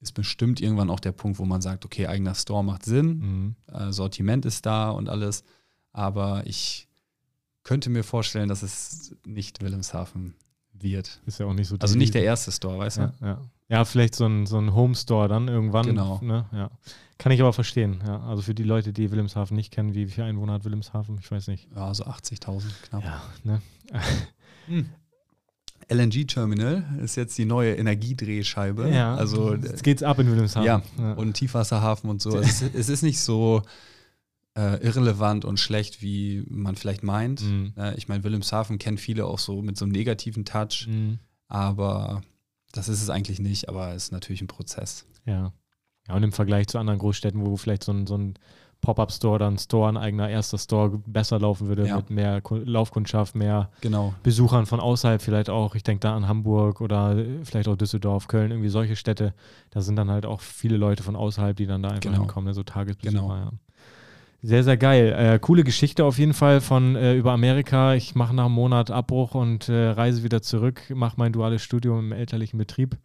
ist 0.00 0.12
bestimmt 0.12 0.60
irgendwann 0.60 0.90
auch 0.90 1.00
der 1.00 1.12
Punkt, 1.12 1.38
wo 1.38 1.44
man 1.44 1.62
sagt, 1.62 1.84
okay, 1.84 2.06
eigener 2.08 2.34
Store 2.34 2.62
macht 2.64 2.84
Sinn, 2.84 3.08
Mhm. 3.18 3.56
äh, 3.72 3.92
Sortiment 3.92 4.44
ist 4.44 4.66
da 4.66 4.90
und 4.90 5.08
alles. 5.08 5.44
Aber 5.92 6.46
ich 6.46 6.88
könnte 7.62 7.88
mir 7.90 8.02
vorstellen, 8.02 8.48
dass 8.48 8.62
es 8.62 9.14
nicht 9.24 9.62
Wilhelmshaven 9.62 10.34
wird. 10.72 11.20
Ist 11.26 11.38
ja 11.38 11.46
auch 11.46 11.54
nicht 11.54 11.68
so 11.68 11.76
Also 11.78 11.96
nicht 11.96 12.14
der 12.14 12.24
erste 12.24 12.50
Store, 12.50 12.78
weißt 12.78 12.96
du? 12.98 13.00
Ja, 13.02 13.14
ja. 13.20 13.40
Ja, 13.72 13.84
vielleicht 13.84 14.14
so 14.14 14.26
ein, 14.26 14.44
so 14.46 14.58
ein 14.58 14.74
Home 14.74 14.94
Store 14.94 15.28
dann 15.28 15.48
irgendwann. 15.48 15.86
Genau. 15.86 16.20
Ne? 16.22 16.44
Ja. 16.52 16.70
Kann 17.18 17.32
ich 17.32 17.40
aber 17.40 17.52
verstehen. 17.52 18.02
Ja. 18.06 18.20
Also 18.24 18.42
für 18.42 18.54
die 18.54 18.64
Leute, 18.64 18.92
die 18.92 19.10
Wilhelmshaven 19.10 19.56
nicht 19.56 19.72
kennen, 19.72 19.94
wie 19.94 20.06
viele 20.06 20.26
Einwohner 20.26 20.52
hat 20.54 20.64
Wilhelmshaven? 20.64 21.18
Ich 21.20 21.30
weiß 21.30 21.46
nicht. 21.48 21.68
Ja, 21.74 21.94
so 21.94 22.04
80.000 22.04 22.62
knapp. 22.82 23.02
Ja, 23.04 23.22
ne? 23.44 23.62
Hm. 24.66 24.88
LNG 25.88 26.26
Terminal 26.28 26.84
ist 27.02 27.16
jetzt 27.16 27.36
die 27.36 27.44
neue 27.44 27.74
Energiedrehscheibe. 27.74 28.88
ja. 28.90 29.14
Also 29.16 29.54
jetzt 29.56 29.82
geht's 29.82 30.02
ab 30.02 30.18
in 30.20 30.28
Wilhelmshaven. 30.30 30.66
Ja, 30.66 31.12
und 31.14 31.34
Tiefwasserhafen 31.34 32.08
und 32.08 32.22
so. 32.22 32.36
Es, 32.38 32.62
es 32.62 32.88
ist 32.88 33.02
nicht 33.02 33.18
so 33.20 33.62
äh, 34.56 34.76
irrelevant 34.84 35.44
und 35.44 35.58
schlecht, 35.58 36.00
wie 36.02 36.44
man 36.48 36.76
vielleicht 36.76 37.02
meint. 37.02 37.42
Mhm. 37.42 37.72
Äh, 37.76 37.96
ich 37.96 38.06
meine, 38.08 38.22
Wilhelmshaven 38.22 38.78
kennen 38.78 38.98
viele 38.98 39.26
auch 39.26 39.38
so 39.40 39.60
mit 39.62 39.76
so 39.76 39.84
einem 39.84 39.92
negativen 39.92 40.44
Touch, 40.44 40.86
Mhm. 40.88 41.18
aber 41.48 42.22
das 42.72 42.88
ist 42.88 43.02
es 43.02 43.10
eigentlich 43.10 43.38
nicht, 43.38 43.68
aber 43.68 43.94
es 43.94 44.04
ist 44.04 44.12
natürlich 44.12 44.42
ein 44.42 44.46
Prozess. 44.48 45.06
Ja. 45.26 45.52
Ja, 46.08 46.16
und 46.16 46.22
im 46.24 46.32
Vergleich 46.32 46.66
zu 46.66 46.78
anderen 46.78 46.98
Großstädten, 46.98 47.46
wo 47.46 47.56
vielleicht 47.56 47.84
so 47.84 47.92
ein, 47.92 48.06
so 48.08 48.16
ein 48.18 48.34
Pop-Up-Store 48.80 49.36
oder 49.36 49.46
ein 49.48 49.58
Store, 49.58 49.88
ein 49.88 49.96
eigener 49.96 50.28
erster 50.28 50.58
Store 50.58 50.98
besser 51.06 51.38
laufen 51.38 51.68
würde, 51.68 51.86
Ja. 51.86 51.96
mit 51.98 52.10
mehr 52.10 52.40
Ku- 52.40 52.56
Laufkundschaft, 52.56 53.36
mehr 53.36 53.70
Genau. 53.80 54.12
Besuchern 54.24 54.66
von 54.66 54.80
außerhalb 54.80 55.22
vielleicht 55.22 55.48
auch. 55.48 55.76
Ich 55.76 55.84
denke 55.84 56.00
da 56.00 56.16
an 56.16 56.26
Hamburg 56.26 56.80
oder 56.80 57.16
äh, 57.16 57.44
vielleicht 57.44 57.68
auch 57.68 57.76
Düsseldorf, 57.76 58.26
Köln, 58.26 58.50
irgendwie 58.50 58.70
solche 58.70 58.96
Städte. 58.96 59.34
Da 59.70 59.80
sind 59.82 59.94
dann 59.94 60.10
halt 60.10 60.26
auch 60.26 60.40
viele 60.40 60.76
Leute 60.76 61.04
von 61.04 61.14
außerhalb, 61.14 61.56
die 61.56 61.66
dann 61.66 61.82
da 61.84 61.90
einfach 61.90 62.00
Genau. 62.00 62.18
hinkommen, 62.22 62.48
ne? 62.48 62.54
so 62.54 62.64
Tagesbesucher. 62.64 63.20
Genau. 63.22 63.36
Ja. 63.36 63.52
Sehr, 64.44 64.64
sehr 64.64 64.76
geil. 64.76 65.14
Äh, 65.16 65.38
coole 65.38 65.62
Geschichte 65.62 66.04
auf 66.04 66.18
jeden 66.18 66.34
Fall 66.34 66.60
von 66.60 66.96
äh, 66.96 67.14
über 67.14 67.30
Amerika. 67.30 67.94
Ich 67.94 68.16
mache 68.16 68.34
nach 68.34 68.46
einem 68.46 68.54
Monat 68.54 68.90
Abbruch 68.90 69.36
und 69.36 69.68
äh, 69.68 69.90
reise 69.90 70.24
wieder 70.24 70.42
zurück, 70.42 70.82
mache 70.92 71.14
mein 71.16 71.32
duales 71.32 71.62
Studium 71.62 72.00
im 72.00 72.12
elterlichen 72.12 72.58
Betrieb 72.58 72.98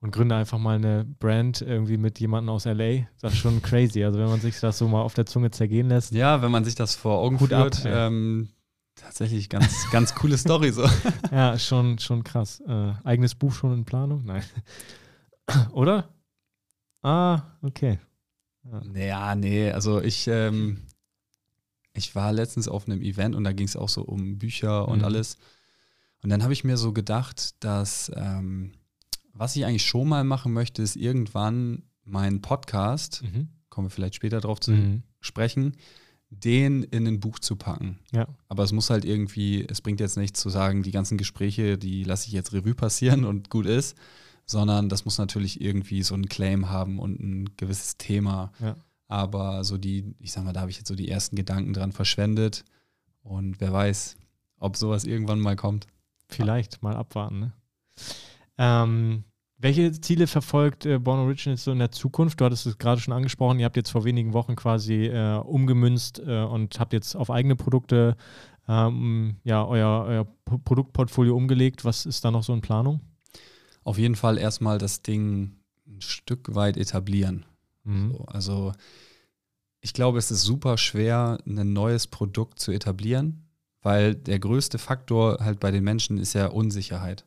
und 0.00 0.10
gründe 0.10 0.36
einfach 0.36 0.58
mal 0.58 0.76
eine 0.76 1.06
Brand 1.18 1.62
irgendwie 1.62 1.96
mit 1.96 2.20
jemandem 2.20 2.54
aus 2.54 2.66
LA. 2.66 3.06
Das 3.22 3.32
ist 3.32 3.38
schon 3.38 3.62
crazy. 3.62 4.04
Also 4.04 4.18
wenn 4.18 4.28
man 4.28 4.40
sich 4.40 4.60
das 4.60 4.76
so 4.76 4.86
mal 4.86 5.00
auf 5.00 5.14
der 5.14 5.24
Zunge 5.24 5.50
zergehen 5.50 5.88
lässt. 5.88 6.12
Ja, 6.12 6.42
wenn 6.42 6.50
man 6.50 6.64
sich 6.64 6.74
das 6.74 6.94
vor 6.94 7.18
Augen 7.18 7.40
Hut 7.40 7.54
ab, 7.54 7.74
führt, 7.74 7.86
ey. 7.86 8.06
ähm, 8.06 8.50
tatsächlich 8.94 9.48
ganz, 9.48 9.90
ganz 9.90 10.14
coole 10.14 10.36
Story 10.36 10.70
so. 10.70 10.86
Ja, 11.32 11.58
schon, 11.58 11.98
schon 11.98 12.22
krass. 12.24 12.60
Äh, 12.68 12.92
eigenes 13.04 13.34
Buch 13.34 13.52
schon 13.54 13.72
in 13.72 13.84
Planung? 13.86 14.22
Nein. 14.26 14.42
Oder? 15.72 16.10
Ah, 17.02 17.40
okay. 17.62 17.98
Ja, 18.94 19.34
nee, 19.34 19.70
also 19.70 20.00
ich, 20.00 20.26
ähm, 20.26 20.78
ich 21.92 22.14
war 22.14 22.32
letztens 22.32 22.66
auf 22.68 22.86
einem 22.88 23.02
Event 23.02 23.34
und 23.34 23.44
da 23.44 23.52
ging 23.52 23.66
es 23.66 23.76
auch 23.76 23.88
so 23.88 24.02
um 24.02 24.38
Bücher 24.38 24.88
und 24.88 24.98
Mhm. 25.00 25.04
alles. 25.04 25.36
Und 26.22 26.30
dann 26.30 26.42
habe 26.42 26.52
ich 26.54 26.64
mir 26.64 26.76
so 26.76 26.92
gedacht, 26.92 27.62
dass 27.62 28.10
ähm, 28.16 28.72
was 29.32 29.56
ich 29.56 29.64
eigentlich 29.64 29.84
schon 29.84 30.08
mal 30.08 30.24
machen 30.24 30.52
möchte, 30.52 30.80
ist 30.82 30.96
irgendwann 30.96 31.82
meinen 32.04 32.40
Podcast, 32.40 33.22
Mhm. 33.22 33.48
kommen 33.68 33.86
wir 33.86 33.90
vielleicht 33.90 34.14
später 34.14 34.40
drauf 34.40 34.60
zu 34.60 34.72
Mhm. 34.72 35.02
sprechen, 35.20 35.76
den 36.30 36.82
in 36.84 37.06
ein 37.06 37.20
Buch 37.20 37.38
zu 37.38 37.56
packen. 37.56 37.98
Ja. 38.12 38.26
Aber 38.48 38.62
es 38.64 38.72
muss 38.72 38.90
halt 38.90 39.04
irgendwie, 39.04 39.64
es 39.68 39.80
bringt 39.82 40.00
jetzt 40.00 40.16
nichts 40.16 40.40
zu 40.40 40.48
sagen, 40.48 40.82
die 40.82 40.90
ganzen 40.90 41.18
Gespräche, 41.18 41.76
die 41.78 42.02
lasse 42.04 42.26
ich 42.26 42.32
jetzt 42.32 42.52
Revue 42.52 42.74
passieren 42.74 43.24
und 43.24 43.50
gut 43.50 43.66
ist, 43.66 43.96
sondern 44.46 44.88
das 44.88 45.04
muss 45.04 45.18
natürlich 45.18 45.60
irgendwie 45.60 46.02
so 46.02 46.14
einen 46.14 46.28
Claim 46.28 46.70
haben 46.70 46.98
und 46.98 47.20
ein 47.20 47.56
gewisses 47.56 47.96
Thema. 47.96 48.52
Ja. 48.60 48.76
Aber 49.08 49.64
so 49.64 49.78
die, 49.78 50.14
ich 50.18 50.32
sag 50.32 50.44
mal, 50.44 50.52
da 50.52 50.60
habe 50.60 50.70
ich 50.70 50.78
jetzt 50.78 50.88
so 50.88 50.94
die 50.94 51.08
ersten 51.08 51.36
Gedanken 51.36 51.72
dran 51.72 51.92
verschwendet 51.92 52.64
und 53.22 53.60
wer 53.60 53.72
weiß, 53.72 54.16
ob 54.58 54.76
sowas 54.76 55.04
irgendwann 55.04 55.40
mal 55.40 55.56
kommt. 55.56 55.86
Vielleicht 56.28 56.82
mal 56.82 56.96
abwarten. 56.96 57.40
Ne? 57.40 57.52
Ähm, 58.58 59.24
welche 59.58 59.92
Ziele 59.92 60.26
verfolgt 60.26 60.84
äh, 60.84 60.98
Born 60.98 61.20
Originals 61.20 61.64
so 61.64 61.72
in 61.72 61.78
der 61.78 61.90
Zukunft? 61.90 62.40
Du 62.40 62.44
hattest 62.44 62.66
es 62.66 62.78
gerade 62.78 63.00
schon 63.00 63.14
angesprochen, 63.14 63.58
ihr 63.58 63.66
habt 63.66 63.76
jetzt 63.76 63.90
vor 63.90 64.04
wenigen 64.04 64.32
Wochen 64.32 64.56
quasi 64.56 65.06
äh, 65.06 65.36
umgemünzt 65.38 66.18
äh, 66.18 66.42
und 66.42 66.78
habt 66.80 66.92
jetzt 66.92 67.14
auf 67.14 67.30
eigene 67.30 67.56
Produkte 67.56 68.16
ähm, 68.68 69.36
ja, 69.44 69.64
euer, 69.64 70.04
euer 70.06 70.26
Produktportfolio 70.64 71.36
umgelegt. 71.36 71.84
Was 71.84 72.06
ist 72.06 72.24
da 72.24 72.30
noch 72.30 72.42
so 72.42 72.52
in 72.52 72.60
Planung? 72.60 73.00
Auf 73.84 73.98
jeden 73.98 74.16
Fall 74.16 74.38
erstmal 74.38 74.78
das 74.78 75.02
Ding 75.02 75.56
ein 75.86 76.00
Stück 76.00 76.54
weit 76.54 76.76
etablieren. 76.76 77.44
Mhm. 77.84 78.12
So, 78.12 78.24
also 78.26 78.72
ich 79.80 79.92
glaube, 79.92 80.18
es 80.18 80.30
ist 80.30 80.42
super 80.42 80.78
schwer, 80.78 81.38
ein 81.46 81.72
neues 81.72 82.06
Produkt 82.06 82.58
zu 82.58 82.72
etablieren, 82.72 83.46
weil 83.82 84.14
der 84.14 84.38
größte 84.38 84.78
Faktor 84.78 85.38
halt 85.40 85.60
bei 85.60 85.70
den 85.70 85.84
Menschen 85.84 86.16
ist 86.16 86.32
ja 86.32 86.46
Unsicherheit. 86.46 87.24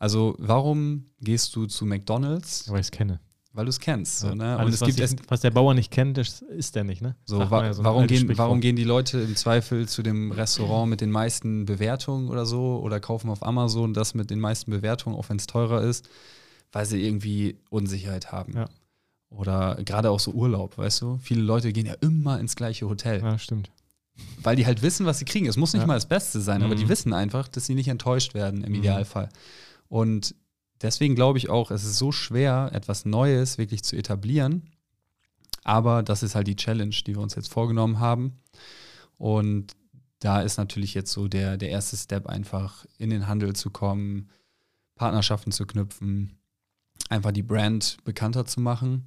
Also 0.00 0.34
warum 0.38 1.06
gehst 1.20 1.54
du 1.54 1.66
zu 1.66 1.86
McDonald's? 1.86 2.68
Weil 2.68 2.80
ich 2.80 2.86
es 2.86 2.90
kenne. 2.90 3.20
Weil 3.52 3.64
du 3.64 3.70
es 3.70 3.80
kennst. 3.80 4.20
So, 4.20 4.28
ne? 4.28 4.54
Und 4.54 4.60
Alles, 4.60 4.74
es 4.76 4.80
was, 4.82 4.86
gibt 4.86 4.98
ich, 4.98 5.04
es, 5.04 5.16
was 5.28 5.40
der 5.40 5.50
Bauer 5.50 5.74
nicht 5.74 5.90
kennt, 5.90 6.16
das 6.18 6.42
ist 6.42 6.76
der 6.76 6.84
nicht, 6.84 7.00
ne? 7.02 7.16
so, 7.24 7.50
wa 7.50 7.64
ja 7.64 7.72
so 7.72 7.82
warum, 7.82 8.06
gehen, 8.06 8.36
warum 8.36 8.60
gehen 8.60 8.76
die 8.76 8.84
Leute 8.84 9.18
im 9.20 9.34
Zweifel 9.36 9.88
zu 9.88 10.02
dem 10.02 10.30
Restaurant 10.32 10.88
mit 10.90 11.00
den 11.00 11.10
meisten 11.10 11.64
Bewertungen 11.64 12.28
oder 12.28 12.44
so 12.46 12.78
oder 12.82 13.00
kaufen 13.00 13.30
auf 13.30 13.42
Amazon 13.42 13.94
das 13.94 14.14
mit 14.14 14.30
den 14.30 14.38
meisten 14.38 14.70
Bewertungen, 14.70 15.16
auch 15.16 15.28
wenn 15.30 15.38
es 15.38 15.46
teurer 15.46 15.82
ist, 15.82 16.08
weil 16.72 16.84
sie 16.86 17.02
irgendwie 17.02 17.56
Unsicherheit 17.70 18.30
haben. 18.32 18.52
Ja. 18.54 18.68
Oder 19.30 19.76
gerade 19.84 20.10
auch 20.10 20.20
so 20.20 20.30
Urlaub, 20.32 20.76
weißt 20.78 21.00
du? 21.02 21.18
Viele 21.22 21.42
Leute 21.42 21.72
gehen 21.72 21.86
ja 21.86 21.94
immer 22.00 22.38
ins 22.40 22.54
gleiche 22.54 22.88
Hotel, 22.88 23.20
Ja, 23.22 23.38
stimmt. 23.38 23.70
weil 24.42 24.56
die 24.56 24.66
halt 24.66 24.82
wissen, 24.82 25.04
was 25.06 25.18
sie 25.18 25.24
kriegen. 25.24 25.46
Es 25.46 25.56
muss 25.56 25.72
nicht 25.72 25.82
Ja. 25.82 25.86
mal 25.86 25.94
das 25.94 26.06
Beste 26.06 26.40
sein, 26.42 26.62
aber 26.62 26.74
Mhm. 26.74 26.78
die 26.80 26.88
wissen 26.88 27.12
einfach, 27.14 27.48
dass 27.48 27.66
sie 27.66 27.74
nicht 27.74 27.88
enttäuscht 27.88 28.34
werden 28.34 28.62
im 28.62 28.72
Mhm. 28.72 28.78
Idealfall. 28.78 29.30
Und 29.88 30.34
deswegen 30.82 31.14
glaube 31.14 31.38
ich 31.38 31.48
auch, 31.48 31.70
es 31.70 31.84
ist 31.84 31.98
so 31.98 32.12
schwer, 32.12 32.70
etwas 32.72 33.04
Neues 33.04 33.58
wirklich 33.58 33.82
zu 33.82 33.96
etablieren. 33.96 34.70
Aber 35.64 36.02
das 36.02 36.22
ist 36.22 36.34
halt 36.34 36.46
die 36.46 36.56
Challenge, 36.56 36.94
die 37.06 37.14
wir 37.14 37.22
uns 37.22 37.34
jetzt 37.34 37.52
vorgenommen 37.52 37.98
haben. 37.98 38.38
Und 39.18 39.76
da 40.20 40.40
ist 40.40 40.56
natürlich 40.56 40.94
jetzt 40.94 41.12
so 41.12 41.28
der, 41.28 41.56
der 41.56 41.70
erste 41.70 41.96
Step 41.96 42.26
einfach 42.26 42.86
in 42.96 43.10
den 43.10 43.26
Handel 43.26 43.54
zu 43.54 43.70
kommen, 43.70 44.28
Partnerschaften 44.94 45.52
zu 45.52 45.66
knüpfen, 45.66 46.38
einfach 47.08 47.32
die 47.32 47.42
Brand 47.42 47.98
bekannter 48.04 48.46
zu 48.46 48.60
machen 48.60 49.06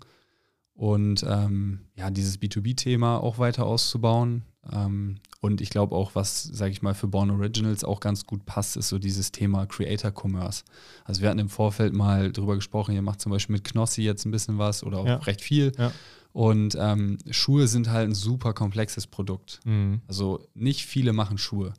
und 0.73 1.23
ähm, 1.27 1.81
ja, 1.95 2.09
dieses 2.09 2.39
B2B-Thema 2.39 3.17
auch 3.17 3.37
weiter 3.37 3.65
auszubauen. 3.65 4.43
Ähm, 4.71 5.17
und 5.39 5.59
ich 5.61 5.69
glaube 5.71 5.95
auch, 5.95 6.13
was, 6.13 6.43
sage 6.43 6.71
ich 6.71 6.81
mal, 6.81 6.93
für 6.93 7.07
Born 7.07 7.31
Originals 7.31 7.83
auch 7.83 7.99
ganz 7.99 8.25
gut 8.27 8.45
passt, 8.45 8.77
ist 8.77 8.89
so 8.89 8.99
dieses 8.99 9.31
Thema 9.31 9.65
Creator 9.65 10.11
Commerce. 10.11 10.63
Also 11.03 11.21
wir 11.21 11.29
hatten 11.29 11.39
im 11.39 11.49
Vorfeld 11.49 11.93
mal 11.93 12.31
drüber 12.31 12.55
gesprochen, 12.55 12.93
ihr 12.93 13.01
macht 13.01 13.21
zum 13.21 13.31
Beispiel 13.31 13.53
mit 13.55 13.63
Knossi 13.63 14.03
jetzt 14.03 14.25
ein 14.25 14.31
bisschen 14.31 14.57
was 14.59 14.83
oder 14.83 14.99
auch 14.99 15.07
Ja. 15.07 15.15
recht 15.17 15.41
viel. 15.41 15.71
Ja. 15.77 15.91
Und 16.33 16.77
ähm, 16.79 17.17
Schuhe 17.31 17.67
sind 17.67 17.89
halt 17.89 18.09
ein 18.09 18.15
super 18.15 18.53
komplexes 18.53 19.07
Produkt. 19.07 19.59
Mhm. 19.65 20.01
Also 20.07 20.45
nicht 20.53 20.85
viele 20.85 21.11
machen 21.11 21.37
Schuhe. 21.37 21.73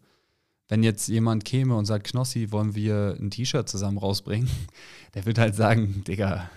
Wenn 0.69 0.83
jetzt 0.83 1.09
jemand 1.09 1.45
käme 1.45 1.77
und 1.77 1.85
sagt, 1.85 2.09
Knossi, 2.09 2.51
wollen 2.51 2.75
wir 2.75 3.17
ein 3.21 3.31
T-Shirt 3.31 3.69
zusammen 3.69 3.99
rausbringen, 3.99 4.49
der 5.15 5.25
wird 5.25 5.39
halt 5.39 5.55
sagen, 5.55 6.03
Digga, 6.07 6.51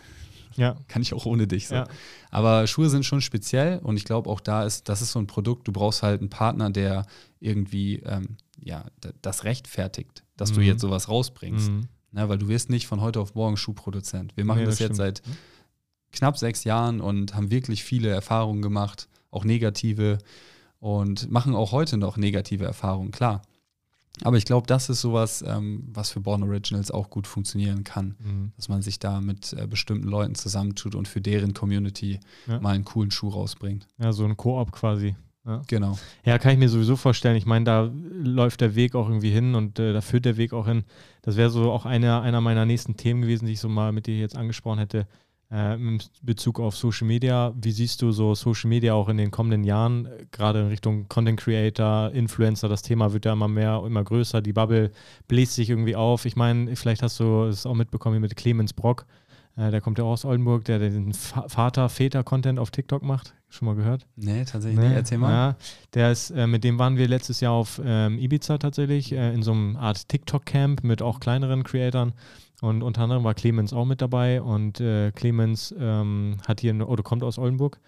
Ja. 0.57 0.75
kann 0.87 1.01
ich 1.01 1.13
auch 1.13 1.25
ohne 1.25 1.47
dich. 1.47 1.67
So. 1.67 1.75
Ja. 1.75 1.87
Aber 2.31 2.65
Schuhe 2.67 2.89
sind 2.89 3.05
schon 3.05 3.21
speziell 3.21 3.79
und 3.79 3.97
ich 3.97 4.05
glaube 4.05 4.29
auch 4.29 4.39
da 4.39 4.63
ist, 4.65 4.87
das 4.89 5.01
ist 5.01 5.11
so 5.11 5.19
ein 5.19 5.27
Produkt, 5.27 5.67
du 5.67 5.71
brauchst 5.71 6.01
halt 6.03 6.21
einen 6.21 6.29
Partner, 6.29 6.69
der 6.69 7.05
irgendwie 7.39 7.97
ähm, 8.05 8.37
ja, 8.59 8.85
das 9.21 9.43
rechtfertigt, 9.43 10.23
dass 10.37 10.51
du 10.53 10.59
Mhm. 10.61 10.65
jetzt 10.67 10.81
sowas 10.81 11.09
rausbringst. 11.09 11.69
Mhm. 11.69 11.87
Ne, 12.11 12.29
weil 12.29 12.37
du 12.37 12.47
wirst 12.47 12.69
nicht 12.69 12.87
von 12.87 13.01
heute 13.01 13.19
auf 13.19 13.35
morgen 13.35 13.57
Schuhproduzent. 13.57 14.37
Wir 14.37 14.45
machen 14.45 14.59
Nee, 14.59 14.65
das, 14.65 14.75
das 14.77 14.87
jetzt 14.87 14.95
seit 14.97 15.21
knapp 16.13 16.37
sechs 16.37 16.63
Jahren 16.63 17.01
und 17.01 17.35
haben 17.35 17.51
wirklich 17.51 17.83
viele 17.83 18.07
Erfahrungen 18.09 18.61
gemacht, 18.61 19.09
auch 19.31 19.43
negative 19.43 20.19
und 20.79 21.29
machen 21.29 21.53
auch 21.55 21.73
heute 21.73 21.97
noch 21.97 22.15
negative 22.15 22.63
Erfahrungen, 22.63 23.11
klar. 23.11 23.41
Aber 24.23 24.37
ich 24.37 24.45
glaube, 24.45 24.65
das 24.67 24.89
ist 24.89 25.01
sowas, 25.01 25.43
ähm, 25.45 25.83
was 25.93 26.09
für 26.11 26.21
Born 26.21 26.43
Originals 26.43 26.89
auch 26.91 27.09
gut 27.09 27.27
funktionieren 27.27 27.83
kann, 27.83 28.15
Mhm. 28.19 28.51
dass 28.55 28.69
man 28.69 28.81
sich 28.81 28.97
da 28.99 29.19
mit 29.21 29.53
äh, 29.53 29.67
bestimmten 29.67 30.07
Leuten 30.07 30.35
zusammentut 30.35 30.95
und 30.95 31.07
für 31.07 31.21
deren 31.21 31.53
Community 31.53 32.19
Ja. 32.47 32.59
mal 32.59 32.75
einen 32.75 32.85
coolen 32.85 33.11
Schuh 33.11 33.29
rausbringt. 33.29 33.87
Ja, 33.97 34.13
so 34.13 34.23
ein 34.25 34.37
Koop 34.37 34.71
quasi. 34.71 35.15
Ja. 35.45 35.61
Genau. 35.67 35.97
Ja, 36.23 36.39
kann 36.39 36.53
ich 36.53 36.57
mir 36.57 36.69
sowieso 36.69 36.95
vorstellen. 36.95 37.35
Ich 37.35 37.45
meine, 37.45 37.65
da 37.65 37.91
läuft 38.11 38.61
der 38.61 38.73
Weg 38.73 38.95
auch 38.95 39.07
irgendwie 39.07 39.29
hin 39.29 39.53
und 39.53 39.77
äh, 39.77 39.93
da 39.93 40.01
führt 40.01 40.25
der 40.25 40.37
Weg 40.37 40.53
auch 40.53 40.65
hin. 40.65 40.85
Das 41.21 41.35
wäre 41.35 41.51
so 41.51 41.71
auch 41.71 41.85
einer, 41.85 42.21
einer 42.23 42.41
meiner 42.41 42.65
nächsten 42.65 42.97
Themen 42.97 43.21
gewesen, 43.21 43.45
die 43.45 43.51
ich 43.53 43.59
so 43.59 43.69
mal 43.69 43.91
mit 43.91 44.07
dir 44.07 44.17
jetzt 44.17 44.35
angesprochen 44.35 44.79
hätte, 44.79 45.07
äh, 45.51 45.75
in 45.75 46.01
Bezug 46.21 46.59
auf 46.59 46.75
Social 46.75 47.07
Media. 47.07 47.53
Wie 47.59 47.71
siehst 47.71 48.01
du 48.01 48.11
so 48.11 48.35
Social 48.35 48.69
Media 48.69 48.93
auch 48.93 49.09
in 49.09 49.17
den 49.17 49.31
kommenden 49.31 49.63
Jahren, 49.63 50.05
äh, 50.05 50.25
gerade 50.31 50.61
in 50.61 50.67
Richtung 50.67 51.07
Content 51.07 51.39
Creator, 51.39 52.11
Influencer? 52.11 52.67
Das 52.69 52.81
Thema 52.81 53.13
wird 53.13 53.25
ja 53.25 53.33
immer 53.33 53.47
mehr, 53.47 53.81
immer 53.85 54.03
größer. 54.03 54.41
Die 54.41 54.53
Bubble 54.53 54.91
bläst 55.27 55.53
sich 55.55 55.69
irgendwie 55.69 55.95
auf. 55.95 56.25
Ich 56.25 56.35
meine, 56.35 56.75
vielleicht 56.75 57.01
hast 57.03 57.19
du 57.19 57.43
es 57.43 57.65
auch 57.65 57.75
mitbekommen 57.75 58.21
mit 58.21 58.35
Clemens 58.35 58.73
Brock. 58.73 59.05
Äh, 59.57 59.71
der 59.71 59.79
kommt 59.79 59.97
ja 59.97 60.03
auch 60.03 60.11
aus 60.11 60.25
Oldenburg, 60.25 60.65
der 60.65 60.79
den 60.79 61.13
Va- 61.13 61.45
Vater-Väter-Content 61.47 62.59
auf 62.59 62.71
TikTok 62.71 63.03
macht. 63.03 63.33
Schon 63.47 63.67
mal 63.67 63.75
gehört? 63.75 64.05
Nee, 64.17 64.43
tatsächlich 64.43 64.77
Nee, 64.79 64.89
nicht. 64.89 64.97
Erzähl 64.97 65.17
mal. 65.17 65.29
Ja, 65.31 65.55
der 65.93 66.11
ist, 66.11 66.31
äh, 66.31 66.45
mit 66.45 66.65
dem 66.65 66.77
waren 66.77 66.97
wir 66.97 67.07
letztes 67.07 67.39
Jahr 67.39 67.53
auf 67.53 67.79
ähm, 67.83 68.17
Ibiza 68.19 68.57
tatsächlich, 68.57 69.13
äh, 69.13 69.33
in 69.33 69.43
so 69.43 69.53
einem 69.53 69.77
Art 69.77 70.09
TikTok-Camp 70.09 70.83
mit 70.83 71.01
auch 71.01 71.21
kleineren 71.21 71.63
Creatoren. 71.63 72.11
Und 72.61 72.83
unter 72.83 73.01
anderem 73.01 73.23
war 73.23 73.33
Clemens 73.33 73.73
auch 73.73 73.85
mit 73.85 74.01
dabei. 74.01 74.41
Und 74.41 74.79
äh, 74.79 75.11
Clemens 75.11 75.73
ähm, 75.77 76.37
hat 76.47 76.61
hier, 76.61 76.71
eine- 76.71 76.87
oder 76.87 77.03
kommt 77.03 77.23
aus 77.23 77.37
Oldenburg. 77.37 77.79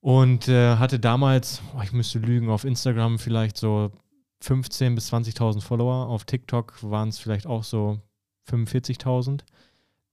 Und 0.00 0.48
äh, 0.48 0.76
hatte 0.76 1.00
damals, 1.00 1.62
oh, 1.76 1.80
ich 1.82 1.92
müsste 1.92 2.18
lügen, 2.18 2.50
auf 2.50 2.64
Instagram 2.64 3.18
vielleicht 3.18 3.56
so 3.56 3.90
15.000 4.42 4.94
bis 4.94 5.12
20.000 5.12 5.62
Follower. 5.62 6.08
Auf 6.08 6.24
TikTok 6.24 6.82
waren 6.82 7.08
es 7.08 7.18
vielleicht 7.18 7.46
auch 7.46 7.64
so 7.64 7.98
45.000. 8.48 9.40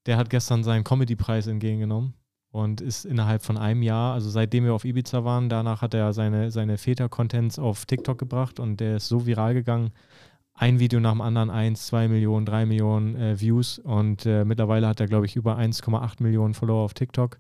Der 0.06 0.18
hat 0.18 0.30
gestern 0.30 0.64
seinen 0.64 0.84
Comedy-Preis 0.84 1.48
entgegengenommen 1.48 2.14
und 2.52 2.82
ist 2.82 3.06
innerhalb 3.06 3.44
von 3.44 3.58
einem 3.58 3.82
Jahr, 3.82 4.14
also 4.14 4.30
seitdem 4.30 4.66
wir 4.66 4.74
auf 4.74 4.84
Ibiza 4.84 5.24
waren, 5.24 5.48
danach 5.48 5.82
hat 5.82 5.94
er 5.94 6.12
seine, 6.14 6.52
seine 6.52 6.78
Väter-Contents 6.78 7.60
auf 7.60 7.86
TikTok 7.86 8.18
gebracht 8.18 8.60
und 8.60 8.80
der 8.80 8.98
ist 8.98 9.08
so 9.08 9.26
viral 9.26 9.54
gegangen. 9.54 9.92
Ein 10.54 10.80
Video 10.80 11.00
nach 11.00 11.14
dem 11.14 11.22
anderen, 11.22 11.50
1, 11.50 11.88
2 11.88 12.08
Millionen, 12.08 12.46
3 12.46 12.66
Millionen 12.66 13.16
äh, 13.16 13.40
Views 13.40 13.80
und 13.80 14.26
äh, 14.26 14.46
mittlerweile 14.46 14.88
hat 14.88 15.00
er, 15.00 15.08
glaube 15.08 15.26
ich, 15.26 15.36
über 15.36 15.58
1,8 15.58 16.22
Millionen 16.22 16.54
Follower 16.54 16.84
auf 16.84 16.94
TikTok. 16.94 17.38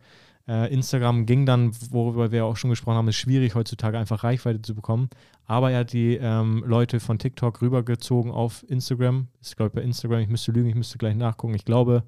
Äh, 0.47 0.74
Instagram 0.74 1.26
ging 1.26 1.45
dann, 1.45 1.72
worüber 1.91 2.32
wir 2.32 2.45
auch 2.45 2.57
schon 2.57 2.72
gesprochen 2.72 2.95
haben, 2.95 3.07
ist 3.07 3.18
schwierig 3.18 3.53
heutzutage 3.53 3.97
einfach 3.97 4.24
Reichweite 4.24 4.62
zu 4.62 4.74
bekommen. 4.74 5.09
Aber 5.45 5.72
er 5.72 5.80
hat 5.80 5.93
die 5.93 6.16
ähm, 6.16 6.64
Leute 6.66 6.99
von 6.99 7.20
TikTok 7.20 7.62
rübergezogen 7.62 8.32
auf 8.32 8.66
Instagram. 8.68 9.28
Ist, 9.39 9.55
glaube 9.55 9.70
ich, 9.70 9.76
bei 9.76 9.82
Instagram, 9.82 10.20
ich 10.22 10.30
müsste 10.30 10.51
lügen, 10.51 10.70
ich 10.70 10.76
müsste 10.76 10.97
gleich 10.97 11.16
nachgucken. 11.16 11.53
Ich 11.53 11.66
glaube, 11.66 12.03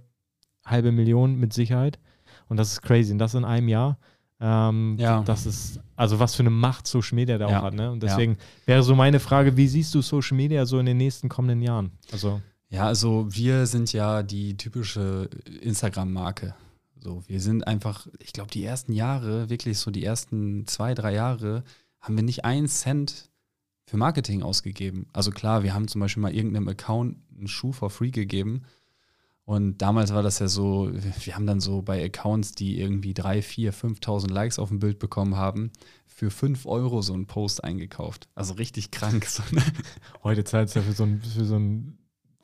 halbe 0.66 0.92
Million 0.92 1.36
mit 1.36 1.54
Sicherheit. 1.54 2.00
Und 2.48 2.58
das 2.58 2.72
ist 2.72 2.82
crazy. 2.82 3.12
Und 3.12 3.20
das 3.20 3.36
in 3.36 3.46
einem 3.46 3.68
Jahr. 3.68 4.00
Ähm, 4.40 4.98
Ja. 5.00 5.22
Das 5.24 5.46
ist, 5.46 5.80
also 5.96 6.20
was 6.20 6.36
für 6.36 6.44
eine 6.44 6.50
Macht 6.50 6.88
Social 6.88 7.16
Media 7.16 7.38
da 7.38 7.50
Ja. 7.50 7.60
auch 7.60 7.64
hat. 7.64 7.74
Ne? 7.74 7.92
Und 7.92 8.04
Ja. 8.04 8.10
deswegen 8.10 8.38
wäre 8.66 8.84
so 8.84 8.96
meine 8.96 9.20
Frage, 9.20 9.56
wie 9.58 9.68
siehst 9.68 9.94
du 9.96 10.02
Social 10.02 10.36
Media 10.38 10.66
so 10.66 10.80
in 10.80 10.86
den 10.86 10.98
nächsten 10.98 11.30
kommenden 11.30 11.62
Jahren? 11.62 11.92
Also, 12.12 12.42
Ja, 12.70 12.88
also 12.88 13.28
wir 13.30 13.68
sind 13.68 13.94
ja 13.94 14.24
die 14.24 14.58
typische 14.58 15.30
Instagram-Marke. 15.62 16.56
So, 17.00 17.22
wir 17.28 17.40
sind 17.42 17.68
einfach, 17.68 18.08
ich 18.20 18.34
glaube, 18.34 18.50
die 18.50 18.64
ersten 18.64 18.94
Jahre, 18.94 19.50
wirklich 19.50 19.78
so 19.78 19.92
die 19.92 20.04
ersten 20.04 20.66
zwei, 20.68 20.94
drei 20.94 21.14
Jahre, 21.14 21.64
haben 22.02 22.16
wir 22.16 22.24
nicht 22.24 22.46
einen 22.46 22.68
Cent 22.68 23.30
für 23.86 23.98
Marketing 23.98 24.42
ausgegeben. 24.42 25.08
Also 25.14 25.32
klar, 25.32 25.64
wir 25.64 25.74
haben 25.74 25.88
zum 25.88 26.02
Beispiel 26.02 26.22
mal 26.22 26.34
irgendeinem 26.34 26.68
Account 26.70 27.18
einen 27.38 27.48
Schuh 27.48 27.74
for 27.74 27.90
free 27.90 28.12
gegeben. 28.12 28.64
Und 29.46 29.80
damals 29.82 30.14
war 30.14 30.24
das 30.24 30.40
ja 30.40 30.48
so, 30.48 30.90
wir 30.94 31.36
haben 31.36 31.46
dann 31.46 31.60
so 31.60 31.82
bei 31.82 32.04
Accounts, 32.06 32.54
die 32.54 32.80
irgendwie 32.80 33.14
drei, 33.14 33.42
vier, 33.42 33.74
5.000 33.74 34.30
Likes 34.32 34.58
auf 34.58 34.70
dem 34.70 34.80
Bild 34.80 35.00
bekommen 35.00 35.36
haben, 35.36 35.72
für 36.08 36.32
5 36.32 36.66
Euro 36.66 37.02
so 37.02 37.14
einen 37.14 37.26
Post 37.28 37.64
eingekauft. 37.64 38.30
Also 38.36 38.54
richtig 38.54 38.92
krank. 38.92 39.26
So, 39.26 39.44
ne? 39.52 39.62
heute 40.24 40.44
zahlst 40.46 40.76
du 40.76 40.80
ja 40.80 40.86
für 40.86 40.94
so 40.94 41.04
ein, 41.04 41.22
für 41.22 41.44
so 41.46 41.56
ein 41.58 41.98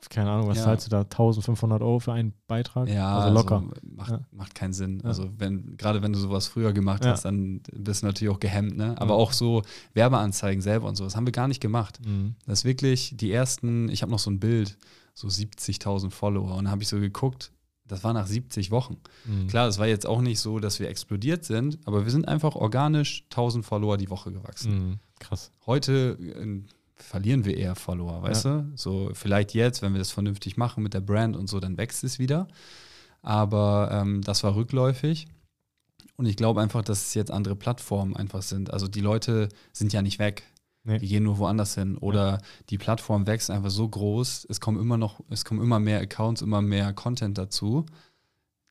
keine 0.08 0.30
Ahnung, 0.30 0.48
was 0.48 0.56
Ja. 0.58 0.64
zahlst 0.64 0.86
du 0.86 0.90
da? 0.90 1.00
1500 1.02 1.82
Euro 1.82 1.98
für 2.00 2.12
einen 2.14 2.32
Beitrag? 2.46 2.88
Ja, 2.88 3.18
also 3.18 3.34
locker. 3.34 3.56
Also 3.56 3.70
macht, 3.82 4.10
Ja. 4.10 4.20
macht 4.32 4.54
keinen 4.54 4.72
Sinn. 4.72 5.00
Ja. 5.02 5.08
Also 5.08 5.28
wenn, 5.38 5.76
gerade 5.76 6.02
wenn 6.02 6.12
du 6.12 6.18
sowas 6.18 6.46
früher 6.48 6.72
gemacht 6.72 7.04
hast, 7.04 7.26
dann 7.26 7.60
bist 7.72 8.02
du 8.02 8.06
natürlich 8.06 8.34
auch 8.34 8.40
gehemmt, 8.40 8.76
ne? 8.78 8.94
Aber 8.98 9.14
auch 9.14 9.32
so 9.32 9.62
Werbeanzeigen 9.92 10.62
selber 10.62 10.88
und 10.88 10.96
so, 10.96 11.04
das 11.04 11.16
haben 11.16 11.26
wir 11.26 11.32
gar 11.32 11.48
nicht 11.48 11.60
gemacht. 11.60 12.00
Mhm. 12.04 12.34
Das 12.46 12.60
ist 12.60 12.64
wirklich 12.64 13.14
die 13.16 13.30
ersten, 13.30 13.90
ich 13.90 14.00
habe 14.00 14.10
noch 14.10 14.18
so 14.18 14.30
ein 14.30 14.40
Bild, 14.40 14.78
so 15.20 15.28
70.000 15.28 16.10
Follower 16.10 16.52
und 16.52 16.64
dann 16.64 16.70
habe 16.70 16.82
ich 16.82 16.88
so 16.88 16.98
geguckt, 16.98 17.52
das 17.86 18.04
war 18.04 18.12
nach 18.12 18.26
70 18.26 18.70
Wochen. 18.70 18.98
Mhm. 19.24 19.48
Klar, 19.48 19.68
es 19.68 19.78
war 19.78 19.86
jetzt 19.86 20.06
auch 20.06 20.20
nicht 20.20 20.40
so, 20.40 20.60
dass 20.60 20.80
wir 20.80 20.88
explodiert 20.88 21.44
sind, 21.44 21.78
aber 21.84 22.04
wir 22.04 22.10
sind 22.10 22.28
einfach 22.28 22.54
organisch 22.54 23.24
1000 23.30 23.64
Follower 23.64 23.96
die 23.96 24.10
Woche 24.10 24.32
gewachsen. 24.32 24.72
Mhm. 24.72 24.98
Krass. 25.18 25.50
Heute 25.66 26.16
äh, 26.20 26.62
verlieren 26.94 27.44
wir 27.44 27.56
eher 27.56 27.74
Follower, 27.74 28.22
weißt 28.22 28.44
du? 28.44 28.72
So 28.76 29.10
vielleicht 29.12 29.54
jetzt, 29.54 29.82
wenn 29.82 29.92
wir 29.92 29.98
das 29.98 30.10
vernünftig 30.12 30.56
machen 30.56 30.82
mit 30.82 30.94
der 30.94 31.00
Brand 31.00 31.36
und 31.36 31.48
so, 31.48 31.60
dann 31.60 31.76
wächst 31.76 32.04
es 32.04 32.18
wieder. 32.18 32.48
Aber 33.22 33.90
ähm, 33.92 34.22
das 34.22 34.42
war 34.44 34.54
rückläufig. 34.54 35.26
Und 36.16 36.26
ich 36.26 36.36
glaube 36.36 36.60
einfach, 36.60 36.82
dass 36.82 37.06
es 37.06 37.14
jetzt 37.14 37.30
andere 37.30 37.56
Plattformen 37.56 38.16
einfach 38.16 38.42
sind. 38.42 38.72
Also 38.72 38.88
die 38.88 39.00
Leute 39.00 39.48
sind 39.72 39.92
ja 39.92 40.00
nicht 40.00 40.18
weg. 40.18 40.44
Nee. 40.84 40.98
Die 40.98 41.08
gehen 41.08 41.24
nur 41.24 41.38
woanders 41.38 41.74
hin. 41.74 41.98
Oder 41.98 42.40
die 42.70 42.78
Plattform 42.78 43.26
wächst 43.26 43.50
einfach 43.50 43.70
so 43.70 43.88
groß, 43.88 44.46
es 44.48 44.60
kommen 44.60 44.80
immer 44.80 44.96
noch, 44.96 45.20
es 45.28 45.44
kommen 45.44 45.60
immer 45.60 45.78
mehr 45.78 46.00
Accounts, 46.00 46.42
immer 46.42 46.62
mehr 46.62 46.92
Content 46.92 47.36
dazu. 47.36 47.84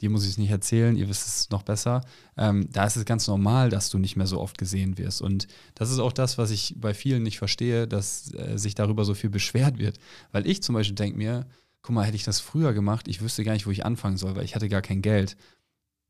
Dir 0.01 0.09
muss 0.09 0.23
ich 0.23 0.31
es 0.31 0.37
nicht 0.37 0.49
erzählen, 0.49 0.95
ihr 0.95 1.09
wisst 1.09 1.27
es 1.27 1.49
noch 1.49 1.63
besser. 1.63 2.01
Ähm, 2.37 2.69
da 2.71 2.85
ist 2.85 2.95
es 2.95 3.03
ganz 3.03 3.27
normal, 3.27 3.69
dass 3.69 3.89
du 3.89 3.97
nicht 3.97 4.15
mehr 4.15 4.27
so 4.27 4.39
oft 4.39 4.57
gesehen 4.57 4.97
wirst. 4.97 5.21
Und 5.21 5.47
das 5.75 5.91
ist 5.91 5.99
auch 5.99 6.13
das, 6.13 6.37
was 6.37 6.51
ich 6.51 6.75
bei 6.77 6.93
vielen 6.93 7.21
nicht 7.21 7.37
verstehe, 7.37 7.85
dass 7.85 8.33
äh, 8.33 8.57
sich 8.57 8.75
darüber 8.75 9.03
so 9.03 9.13
viel 9.13 9.29
beschwert 9.29 9.77
wird. 9.77 9.99
Weil 10.31 10.47
ich 10.47 10.63
zum 10.63 10.73
Beispiel 10.73 10.95
denke 10.95 11.17
mir, 11.17 11.47
guck 11.81 11.95
mal, 11.95 12.05
hätte 12.05 12.15
ich 12.15 12.23
das 12.23 12.39
früher 12.39 12.73
gemacht, 12.73 13.07
ich 13.07 13.21
wüsste 13.21 13.43
gar 13.43 13.53
nicht, 13.53 13.67
wo 13.67 13.71
ich 13.71 13.85
anfangen 13.85 14.17
soll, 14.17 14.35
weil 14.35 14.45
ich 14.45 14.55
hatte 14.55 14.69
gar 14.69 14.81
kein 14.81 15.01
Geld. 15.01 15.35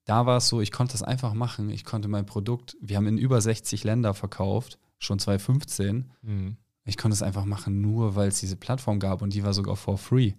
Da 0.06 0.26
war 0.26 0.38
es 0.38 0.48
so, 0.48 0.62
ich 0.62 0.72
konnte 0.72 0.94
das 0.94 1.04
einfach 1.04 1.34
machen. 1.34 1.70
Ich 1.70 1.84
konnte 1.84 2.08
mein 2.08 2.26
Produkt, 2.26 2.78
wir 2.82 2.98
haben 2.98 3.08
in 3.08 3.18
über 3.18 3.42
60 3.42 3.84
Länder 3.84 4.14
verkauft, 4.14 4.78
schon 5.00 5.18
2015. 5.20 6.12
Mhm. 6.22 6.58
Ich 6.86 6.98
konnte 6.98 7.14
es 7.14 7.22
einfach 7.24 7.46
machen, 7.46 7.82
nur 7.82 8.16
weil 8.16 8.30
es 8.30 8.40
diese 8.40 8.56
Plattform 8.56 9.00
gab 9.00 9.22
und 9.22 9.34
die 9.34 9.44
war 9.44 9.54
sogar 9.54 9.76
for 9.76 9.98
free. 9.98 10.34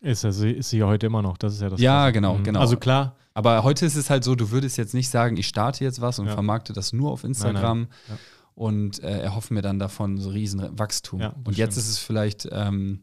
Ist, 0.00 0.24
also, 0.24 0.46
ist 0.46 0.70
sie 0.70 0.78
ja 0.78 0.86
heute 0.86 1.06
immer 1.06 1.22
noch, 1.22 1.38
das 1.38 1.54
ist 1.54 1.62
ja 1.62 1.68
das. 1.70 1.80
Ja, 1.80 2.02
Krasse. 2.02 2.12
genau, 2.12 2.34
Mhm. 2.38 2.44
genau. 2.44 2.60
Also 2.60 2.76
klar, 2.76 3.16
Aber 3.36 3.64
heute 3.64 3.84
ist 3.84 3.96
es 3.96 4.10
halt 4.10 4.22
so, 4.22 4.36
du 4.36 4.50
würdest 4.52 4.76
jetzt 4.78 4.94
nicht 4.94 5.08
sagen, 5.08 5.36
ich 5.36 5.48
starte 5.48 5.82
jetzt 5.82 6.00
was 6.00 6.18
und 6.20 6.26
Ja. 6.26 6.34
vermarkte 6.34 6.72
das 6.72 6.92
nur 6.92 7.10
auf 7.10 7.24
Instagram 7.24 7.80
Nein, 7.80 7.88
Ja. 8.08 8.16
und 8.54 9.02
äh, 9.02 9.18
erhoffe 9.22 9.52
mir 9.52 9.60
dann 9.62 9.80
davon 9.80 10.18
so 10.18 10.30
riesen 10.30 10.78
Wachstum. 10.78 11.20
Ja, 11.20 11.34
und 11.44 11.56
jetzt 11.56 11.72
stimmt. 11.72 11.84
ist 11.86 11.90
es 11.90 11.98
vielleicht 11.98 12.48
ähm, 12.52 13.02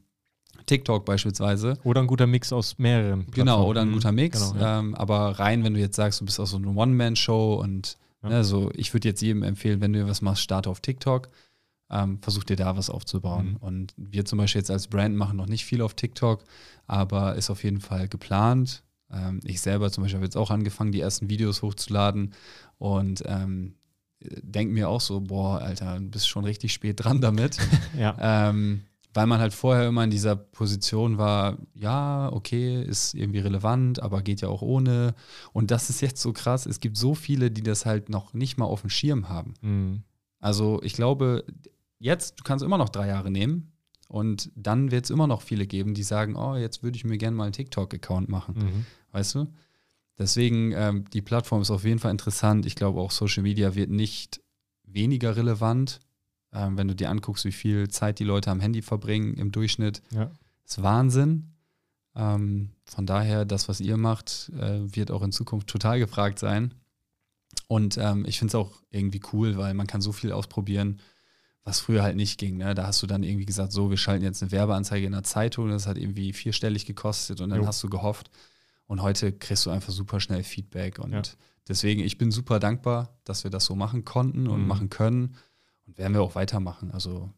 TikTok 0.68 1.04
beispielsweise. 1.06 1.78
Oder 1.84 2.00
ein 2.02 2.08
guter 2.08 2.28
Mix 2.28 2.54
aus 2.54 2.78
mehreren. 2.78 3.26
Genau, 3.32 3.66
oder 3.68 3.82
ein 3.82 3.90
Mhm. 3.90 3.94
guter 3.94 4.12
Mix. 4.14 4.54
Genau, 4.54 4.80
ähm, 4.80 4.96
aber 4.96 5.38
rein, 5.40 5.64
wenn 5.66 5.74
du 5.74 5.80
jetzt 5.82 5.96
sagst, 5.98 6.22
du 6.22 6.26
bist 6.26 6.40
auch 6.40 6.46
so 6.48 6.56
eine 6.58 6.70
One-Man-Show 6.70 7.56
und 7.56 7.98
Ja. 8.24 8.30
ne, 8.30 8.44
so, 8.44 8.72
ich 8.76 8.94
würde 8.94 9.08
jetzt 9.08 9.22
jedem 9.22 9.44
empfehlen, 9.44 9.82
wenn 9.82 9.94
du 9.94 10.08
was 10.08 10.22
machst, 10.22 10.44
starte 10.44 10.70
auf 10.70 10.82
TikTok. 10.82 11.30
Ähm, 11.90 12.20
versuch 12.22 12.46
dir 12.46 12.56
da 12.56 12.78
was 12.78 12.90
aufzubauen. 12.90 13.52
Mhm. 13.52 13.58
Und 13.58 13.94
wir 13.98 14.24
zum 14.24 14.38
Beispiel 14.38 14.60
jetzt 14.62 14.72
als 14.72 14.88
Brand 14.88 15.16
machen 15.16 15.36
noch 15.38 15.48
nicht 15.48 15.66
viel 15.66 15.82
auf 15.82 15.94
TikTok, 15.94 16.44
aber 16.88 17.36
ist 17.36 17.50
auf 17.50 17.64
jeden 17.64 17.82
Fall 17.82 18.08
geplant. 18.08 18.84
Ähm, 19.12 19.42
ich 19.44 19.60
selber 19.60 19.92
zum 19.92 20.04
Beispiel 20.04 20.18
habe 20.18 20.26
jetzt 20.26 20.38
auch 20.38 20.52
angefangen, 20.52 20.94
die 20.94 21.02
ersten 21.02 21.30
Videos 21.30 21.62
hochzuladen 21.62 22.34
und 22.78 23.24
ähm, 23.26 23.76
denke 24.22 24.74
mir 24.74 24.88
auch 24.88 25.02
so, 25.02 25.20
boah, 25.20 25.60
Alter, 25.60 26.00
du 26.00 26.10
bist 26.10 26.30
schon 26.30 26.46
richtig 26.46 26.74
spät 26.74 27.04
dran 27.04 27.22
damit. 27.22 27.58
ja. 27.98 28.16
Ähm, 28.50 28.84
weil 29.14 29.28
man 29.28 29.40
halt 29.40 29.54
vorher 29.54 29.88
immer 29.88 30.04
in 30.04 30.10
dieser 30.10 30.36
Position 30.36 31.18
war, 31.18 31.58
ja, 31.74 32.32
okay, 32.32 32.82
ist 32.82 33.14
irgendwie 33.14 33.40
relevant, 33.40 34.02
aber 34.02 34.22
geht 34.22 34.42
ja 34.42 34.48
auch 34.48 34.62
ohne. 34.62 35.16
Und 35.54 35.72
das 35.72 35.90
ist 35.90 36.02
jetzt 36.02 36.22
so 36.22 36.32
krass. 36.34 36.66
Es 36.66 36.80
gibt 36.80 36.98
so 36.98 37.14
viele, 37.14 37.52
die 37.52 37.64
das 37.64 37.86
halt 37.86 38.10
noch 38.10 38.34
nicht 38.34 38.58
mal 38.58 38.66
auf 38.66 38.82
dem 38.82 38.90
Schirm 38.90 39.28
haben. 39.30 39.54
Mhm. 39.62 40.04
Also 40.40 40.82
ich 40.82 40.94
glaube, 40.94 41.44
jetzt, 42.00 42.40
du 42.40 42.44
kannst 42.44 42.64
immer 42.64 42.78
noch 42.78 42.90
drei 42.90 43.08
Jahre 43.08 43.32
nehmen 43.32 43.72
und 44.08 44.52
dann 44.56 44.92
wird 44.92 45.06
es 45.06 45.12
immer 45.12 45.28
noch 45.28 45.42
viele 45.42 45.68
geben, 45.68 45.94
die 45.94 46.04
sagen, 46.04 46.36
oh, 46.36 46.56
jetzt 46.56 46.84
würde 46.84 46.96
ich 46.98 47.04
mir 47.04 47.18
gerne 47.18 47.36
mal 47.36 47.44
einen 47.44 47.54
TikTok-Account 47.54 48.30
machen. 48.30 48.56
Mhm. 48.58 48.86
Weißt 49.12 49.36
du? 49.36 49.48
Deswegen, 50.18 50.72
ähm, 50.74 51.06
die 51.12 51.22
Plattform 51.22 51.62
ist 51.62 51.72
auf 51.72 51.84
jeden 51.84 52.00
Fall 52.00 52.12
interessant. 52.12 52.66
Ich 52.66 52.76
glaube, 52.76 53.02
auch 53.02 53.12
Social 53.12 53.44
Media 53.44 53.76
wird 53.76 53.90
nicht 53.90 54.42
weniger 54.84 55.36
relevant. 55.36 56.00
Ähm, 56.54 56.78
wenn 56.78 56.88
du 56.88 56.96
dir 56.96 57.10
anguckst, 57.10 57.46
wie 57.46 57.52
viel 57.52 57.90
Zeit 57.90 58.20
die 58.20 58.24
Leute 58.24 58.52
am 58.52 58.60
Handy 58.60 58.82
verbringen 58.82 59.36
im 59.36 59.52
Durchschnitt, 59.52 60.02
Ja. 60.12 60.32
ist 60.66 60.82
Wahnsinn. 60.82 61.54
Ähm, 62.16 62.72
von 62.84 63.06
daher, 63.06 63.46
das, 63.46 63.70
was 63.70 63.80
ihr 63.80 63.98
macht, 63.98 64.52
äh, 64.60 64.96
wird 64.96 65.12
auch 65.12 65.22
in 65.22 65.32
Zukunft 65.32 65.68
total 65.68 66.00
gefragt 66.00 66.40
sein. 66.40 66.74
Und 67.68 67.98
ähm, 67.98 68.26
ich 68.26 68.40
finde 68.40 68.52
es 68.52 68.56
auch 68.56 68.82
irgendwie 68.90 69.22
cool, 69.32 69.58
weil 69.58 69.74
man 69.74 69.88
kann 69.88 70.02
so 70.02 70.12
viel 70.12 70.32
ausprobieren, 70.34 71.00
was 71.64 71.80
früher 71.80 72.04
halt 72.04 72.16
nicht 72.16 72.40
ging. 72.40 72.58
Ne? 72.58 72.74
Da 72.76 72.88
hast 72.88 73.02
du 73.02 73.08
dann 73.08 73.24
irgendwie 73.24 73.46
gesagt, 73.46 73.72
so, 73.72 73.90
wir 73.90 73.98
schalten 73.98 74.26
jetzt 74.26 74.42
eine 74.42 74.52
Werbeanzeige 74.52 75.06
in 75.06 75.12
der 75.12 75.24
Zeitung, 75.24 75.70
das 75.70 75.88
hat 75.88 75.98
irgendwie 75.98 76.34
vierstellig 76.34 76.86
gekostet 76.86 77.40
und 77.40 77.50
dann 77.50 77.62
jo. 77.62 77.68
hast 77.68 77.84
du 77.84 77.90
gehofft. 77.90 78.32
Und 78.88 79.02
heute 79.02 79.32
kriegst 79.32 79.66
du 79.66 79.70
einfach 79.70 79.94
super 79.94 80.20
schnell 80.20 80.44
Feedback. 80.44 81.00
Und 81.00 81.14
ja. 81.14 81.22
deswegen, 81.68 82.02
ich 82.02 82.18
bin 82.18 82.32
super 82.32 82.60
dankbar, 82.60 83.18
dass 83.24 83.44
wir 83.46 83.52
das 83.52 83.66
so 83.66 83.76
machen 83.76 84.04
konnten 84.04 84.48
und 84.48 84.64
mhm. 84.64 84.68
machen 84.68 84.90
können. 84.90 85.36
Und 85.92 85.98
werden 85.98 86.14
wir 86.14 86.22
auch 86.22 86.36
weitermachen. 86.36 86.92
Also 86.92 87.30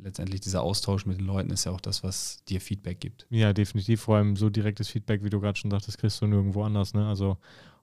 letztendlich 0.00 0.40
dieser 0.40 0.62
Austausch 0.62 1.06
mit 1.06 1.18
den 1.18 1.26
Leuten 1.26 1.50
ist 1.50 1.64
ja 1.64 1.72
auch 1.72 1.80
das, 1.80 2.04
was 2.04 2.44
dir 2.44 2.60
Feedback 2.60 3.00
gibt. 3.00 3.26
Ja, 3.30 3.52
definitiv. 3.52 4.02
Vor 4.02 4.16
allem 4.16 4.36
so 4.36 4.48
direktes 4.50 4.88
Feedback, 4.88 5.24
wie 5.24 5.30
du 5.30 5.40
gerade 5.40 5.58
schon 5.58 5.70
sagtest, 5.70 5.98
kriegst 5.98 6.20
du 6.22 6.26
nirgendwo 6.26 6.62
anders. 6.62 6.94
Ne? 6.94 7.06
Also 7.06 7.38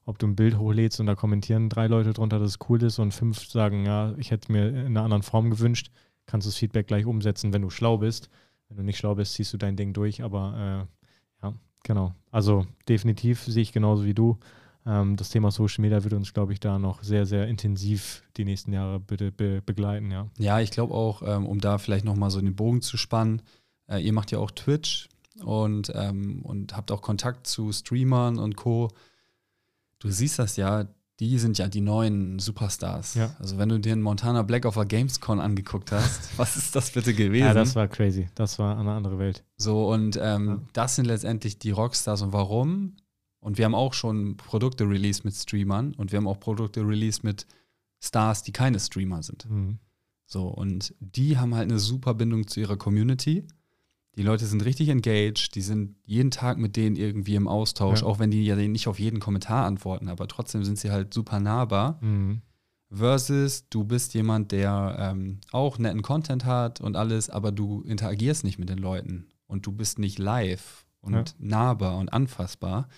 ob 0.06 0.18
du 0.18 0.26
ein 0.26 0.36
Bild 0.36 0.58
hochlädst 0.58 1.00
und 1.00 1.06
da 1.06 1.14
kommentieren 1.14 1.68
drei 1.68 1.86
Leute 1.86 2.12
drunter, 2.12 2.38
dass 2.38 2.50
es 2.50 2.58
cool 2.68 2.82
ist 2.82 2.98
und 2.98 3.12
fünf 3.12 3.40
sagen, 3.46 3.84
ja, 3.84 4.14
ich 4.16 4.30
hätte 4.30 4.50
mir 4.50 4.68
in 4.68 4.86
einer 4.86 5.02
anderen 5.02 5.22
Form 5.22 5.50
gewünscht, 5.50 5.90
kannst 6.26 6.46
du 6.46 6.50
das 6.50 6.56
Feedback 6.56 6.86
gleich 6.86 7.04
umsetzen, 7.04 7.52
wenn 7.52 7.62
du 7.62 7.70
schlau 7.70 7.98
bist. 7.98 8.30
Wenn 8.68 8.78
du 8.78 8.82
nicht 8.82 8.98
schlau 8.98 9.14
bist, 9.14 9.34
ziehst 9.34 9.52
du 9.52 9.58
dein 9.58 9.76
Ding 9.76 9.92
durch. 9.92 10.22
Aber 10.22 10.86
äh, 11.42 11.44
ja, 11.44 11.54
genau. 11.82 12.14
Also 12.30 12.66
definitiv 12.88 13.42
sehe 13.42 13.62
ich 13.62 13.72
genauso 13.72 14.04
wie 14.06 14.14
du. 14.14 14.38
Ähm, 14.86 15.16
das 15.16 15.30
Thema 15.30 15.50
Social 15.50 15.82
Media 15.82 16.04
wird 16.04 16.12
uns, 16.12 16.32
glaube 16.34 16.52
ich, 16.52 16.60
da 16.60 16.78
noch 16.78 17.02
sehr, 17.02 17.26
sehr 17.26 17.48
intensiv 17.48 18.22
die 18.36 18.44
nächsten 18.44 18.72
Jahre 18.72 19.00
bitte 19.00 19.32
be 19.32 19.62
begleiten, 19.64 20.10
ja. 20.10 20.28
Ja, 20.38 20.60
ich 20.60 20.70
glaube 20.70 20.94
auch, 20.94 21.22
ähm, 21.22 21.46
um 21.46 21.60
da 21.60 21.78
vielleicht 21.78 22.04
nochmal 22.04 22.30
so 22.30 22.40
den 22.40 22.54
Bogen 22.54 22.82
zu 22.82 22.96
spannen, 22.96 23.42
äh, 23.88 23.98
ihr 23.98 24.12
macht 24.12 24.30
ja 24.30 24.38
auch 24.38 24.50
Twitch 24.50 25.08
und, 25.42 25.90
ähm, 25.94 26.42
und 26.42 26.76
habt 26.76 26.90
auch 26.90 27.02
Kontakt 27.02 27.46
zu 27.46 27.72
Streamern 27.72 28.38
und 28.38 28.56
Co. 28.56 28.88
Du 29.98 30.10
siehst 30.10 30.38
das 30.38 30.56
ja, 30.56 30.86
die 31.20 31.38
sind 31.38 31.58
ja 31.58 31.68
die 31.68 31.80
neuen 31.80 32.38
Superstars. 32.38 33.14
Ja. 33.14 33.34
Also 33.38 33.56
wenn 33.56 33.68
du 33.68 33.78
dir 33.78 33.92
einen 33.92 34.02
Montana 34.02 34.42
Black 34.42 34.66
auf 34.66 34.74
der 34.74 34.84
Gamescon 34.84 35.40
angeguckt 35.40 35.92
hast, 35.92 36.28
was 36.36 36.56
ist 36.56 36.74
das 36.76 36.90
bitte 36.90 37.14
gewesen? 37.14 37.46
Ja, 37.46 37.54
das 37.54 37.74
war 37.74 37.88
crazy. 37.88 38.28
Das 38.34 38.58
war 38.58 38.78
eine 38.78 38.92
andere 38.92 39.18
Welt. 39.18 39.44
So, 39.56 39.90
und 39.90 40.18
ähm, 40.20 40.46
ja. 40.46 40.60
das 40.72 40.96
sind 40.96 41.06
letztendlich 41.06 41.58
die 41.58 41.70
Rockstars. 41.70 42.22
Und 42.22 42.32
warum? 42.32 42.96
Und 43.44 43.58
wir 43.58 43.66
haben 43.66 43.74
auch 43.74 43.92
schon 43.92 44.38
Produkte 44.38 44.88
released 44.88 45.26
mit 45.26 45.34
Streamern 45.34 45.92
und 45.92 46.12
wir 46.12 46.16
haben 46.16 46.26
auch 46.26 46.40
Produkte 46.40 46.80
released 46.80 47.24
mit 47.24 47.46
Stars, 48.02 48.42
die 48.42 48.52
keine 48.52 48.80
Streamer 48.80 49.22
sind. 49.22 49.48
Mhm. 49.50 49.80
So, 50.24 50.48
und 50.48 50.94
die 50.98 51.36
haben 51.36 51.54
halt 51.54 51.70
eine 51.70 51.78
super 51.78 52.14
Bindung 52.14 52.46
zu 52.46 52.60
ihrer 52.60 52.78
Community. 52.78 53.46
Die 54.16 54.22
Leute 54.22 54.46
sind 54.46 54.64
richtig 54.64 54.88
engaged, 54.88 55.54
die 55.56 55.60
sind 55.60 55.94
jeden 56.06 56.30
Tag 56.30 56.56
mit 56.56 56.74
denen 56.74 56.96
irgendwie 56.96 57.34
im 57.34 57.46
Austausch, 57.46 58.00
ja. 58.00 58.06
auch 58.06 58.18
wenn 58.18 58.30
die 58.30 58.46
ja 58.46 58.56
nicht 58.56 58.88
auf 58.88 58.98
jeden 58.98 59.20
Kommentar 59.20 59.66
antworten, 59.66 60.08
aber 60.08 60.26
trotzdem 60.26 60.64
sind 60.64 60.78
sie 60.78 60.90
halt 60.90 61.12
super 61.12 61.38
nahbar. 61.38 61.98
Mhm. 62.00 62.40
Versus 62.90 63.68
du 63.68 63.84
bist 63.84 64.14
jemand, 64.14 64.52
der 64.52 64.96
ähm, 64.98 65.40
auch 65.52 65.78
netten 65.78 66.00
Content 66.00 66.46
hat 66.46 66.80
und 66.80 66.96
alles, 66.96 67.28
aber 67.28 67.52
du 67.52 67.82
interagierst 67.82 68.42
nicht 68.42 68.58
mit 68.58 68.70
den 68.70 68.78
Leuten 68.78 69.26
und 69.46 69.66
du 69.66 69.72
bist 69.72 69.98
nicht 69.98 70.18
live 70.18 70.83
und 71.04 71.14
ja. 71.14 71.24
nahbar 71.38 71.98
und 71.98 72.12
anfassbar. 72.12 72.88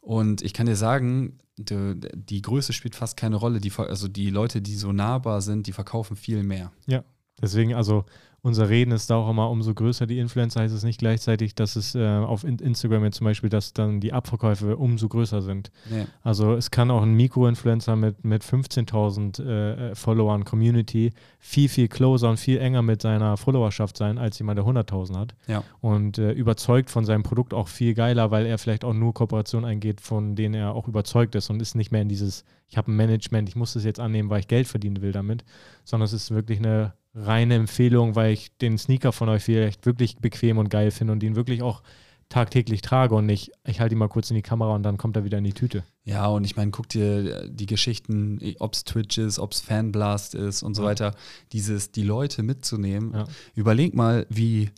Und 0.00 0.42
ich 0.42 0.52
kann 0.52 0.66
dir 0.66 0.76
sagen, 0.76 1.38
die, 1.56 1.94
die, 2.14 2.42
Größe 2.42 2.72
spielt 2.72 2.94
fast 2.94 3.16
keine 3.16 3.36
Rolle. 3.36 3.60
Die, 3.60 3.72
also 3.76 4.08
die 4.08 4.30
Leute, 4.30 4.60
die 4.60 4.76
so 4.76 4.92
nahbar 4.92 5.40
sind, 5.40 5.66
die 5.66 5.72
verkaufen 5.72 6.16
viel 6.16 6.42
mehr. 6.42 6.72
Ja, 6.86 7.04
deswegen, 7.40 7.74
also 7.74 8.04
unser 8.44 8.68
Reden 8.68 8.92
ist 8.92 9.08
da 9.08 9.16
auch 9.16 9.30
immer 9.30 9.48
umso 9.48 9.72
größer 9.72 10.06
die 10.06 10.18
Influencer, 10.18 10.60
heißt 10.60 10.74
es 10.74 10.84
nicht 10.84 10.98
gleichzeitig, 10.98 11.54
dass 11.54 11.76
es 11.76 11.94
äh, 11.94 12.06
auf 12.06 12.44
Instagram 12.44 13.02
jetzt 13.04 13.16
zum 13.16 13.24
Beispiel, 13.24 13.48
dass 13.48 13.72
dann 13.72 14.00
die 14.00 14.12
Abverkäufe 14.12 14.76
umso 14.76 15.08
größer 15.08 15.40
sind. 15.40 15.72
Ja. 15.90 16.04
Also 16.22 16.52
es 16.52 16.70
kann 16.70 16.90
auch 16.90 17.00
ein 17.00 17.14
Mikroinfluencer 17.14 17.96
mit, 17.96 18.22
mit 18.22 18.44
15.000 18.44 19.42
äh, 19.42 19.92
äh, 19.92 19.94
Followern, 19.94 20.44
Community, 20.44 21.14
viel, 21.40 21.70
viel 21.70 21.88
closer 21.88 22.28
und 22.28 22.36
viel 22.36 22.58
enger 22.58 22.82
mit 22.82 23.00
seiner 23.00 23.38
Followerschaft 23.38 23.96
sein, 23.96 24.18
als 24.18 24.38
jemand, 24.38 24.58
der 24.58 24.66
100.000 24.66 25.16
hat. 25.16 25.34
Ja. 25.46 25.64
Und 25.80 26.18
äh, 26.18 26.32
überzeugt 26.32 26.90
von 26.90 27.06
seinem 27.06 27.22
Produkt 27.22 27.54
auch 27.54 27.68
viel 27.68 27.94
geiler, 27.94 28.30
weil 28.30 28.44
er 28.44 28.58
vielleicht 28.58 28.84
auch 28.84 28.92
nur 28.92 29.14
Kooperationen 29.14 29.64
eingeht, 29.70 30.02
von 30.02 30.36
denen 30.36 30.54
er 30.54 30.74
auch 30.74 30.86
überzeugt 30.86 31.34
ist 31.34 31.48
und 31.48 31.62
ist 31.62 31.76
nicht 31.76 31.92
mehr 31.92 32.02
in 32.02 32.10
dieses, 32.10 32.44
ich 32.68 32.76
habe 32.76 32.92
ein 32.92 32.96
Management, 32.96 33.48
ich 33.48 33.56
muss 33.56 33.72
das 33.72 33.84
jetzt 33.84 34.00
annehmen, 34.00 34.28
weil 34.28 34.40
ich 34.40 34.48
Geld 34.48 34.68
verdienen 34.68 35.00
will 35.00 35.12
damit, 35.12 35.46
sondern 35.82 36.04
es 36.04 36.12
ist 36.12 36.30
wirklich 36.30 36.58
eine 36.58 36.92
reine 37.14 37.54
Empfehlung, 37.54 38.16
weil 38.16 38.32
ich 38.32 38.56
den 38.58 38.78
Sneaker 38.78 39.12
von 39.12 39.28
euch 39.28 39.44
vielleicht 39.44 39.86
wirklich 39.86 40.18
bequem 40.18 40.58
und 40.58 40.68
geil 40.68 40.90
finde 40.90 41.12
und 41.12 41.22
ihn 41.22 41.36
wirklich 41.36 41.62
auch 41.62 41.82
tagtäglich 42.28 42.80
trage 42.82 43.14
und 43.14 43.26
nicht, 43.26 43.52
ich 43.64 43.80
halte 43.80 43.94
ihn 43.94 43.98
mal 43.98 44.08
kurz 44.08 44.30
in 44.30 44.36
die 44.36 44.42
Kamera 44.42 44.74
und 44.74 44.82
dann 44.82 44.96
kommt 44.96 45.16
er 45.16 45.24
wieder 45.24 45.38
in 45.38 45.44
die 45.44 45.52
Tüte. 45.52 45.84
Ja, 46.04 46.26
und 46.26 46.44
ich 46.44 46.56
meine, 46.56 46.70
guck 46.70 46.88
dir 46.88 47.48
die 47.48 47.66
Geschichten, 47.66 48.40
ob 48.58 48.74
es 48.74 48.84
Twitch 48.84 49.18
ist, 49.18 49.38
ob 49.38 49.52
es 49.52 49.60
Fanblast 49.60 50.34
ist 50.34 50.62
und 50.62 50.74
so 50.74 50.82
ja. 50.82 50.88
weiter, 50.88 51.14
dieses, 51.52 51.92
die 51.92 52.02
Leute 52.02 52.42
mitzunehmen. 52.42 53.12
Ja. 53.12 53.24
Überleg 53.54 53.94
mal, 53.94 54.26
wie, 54.30 54.70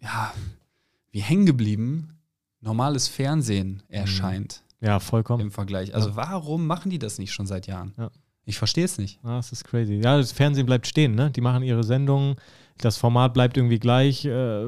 ja, 0.00 0.32
wie 1.10 1.20
hängen 1.20 1.46
geblieben 1.46 2.20
normales 2.60 3.08
Fernsehen 3.08 3.82
mhm. 3.88 3.94
erscheint. 3.94 4.62
Ja, 4.80 5.00
vollkommen. 5.00 5.42
Im 5.42 5.50
Vergleich. 5.50 5.94
Also 5.94 6.16
warum 6.16 6.66
machen 6.66 6.90
die 6.90 6.98
das 6.98 7.18
nicht 7.18 7.32
schon 7.32 7.46
seit 7.46 7.66
Jahren? 7.66 7.94
Ja. 7.98 8.10
Ich 8.50 8.58
verstehe 8.58 8.84
es 8.84 8.98
nicht. 8.98 9.20
Ah, 9.22 9.36
das 9.36 9.52
ist 9.52 9.64
crazy. 9.64 9.94
Ja, 9.94 10.16
das 10.16 10.32
Fernsehen 10.32 10.66
bleibt 10.66 10.86
stehen, 10.86 11.14
ne? 11.14 11.30
Die 11.30 11.40
machen 11.40 11.62
ihre 11.62 11.84
Sendungen, 11.84 12.34
das 12.78 12.96
Format 12.96 13.32
bleibt 13.32 13.56
irgendwie 13.56 13.78
gleich. 13.78 14.24
Äh, 14.24 14.66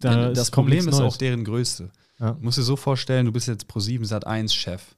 da 0.00 0.30
das 0.30 0.50
Problem 0.50 0.88
ist 0.88 1.00
auch 1.00 1.16
deren 1.16 1.44
Größte. 1.44 1.90
Ja. 2.18 2.32
Du 2.32 2.44
musst 2.44 2.58
dir 2.58 2.62
so 2.62 2.74
vorstellen, 2.76 3.26
du 3.26 3.32
bist 3.32 3.46
jetzt 3.46 3.68
pro 3.68 3.78
7 3.78 4.04
Sat 4.04 4.26
1 4.26 4.52
Chef 4.52 4.96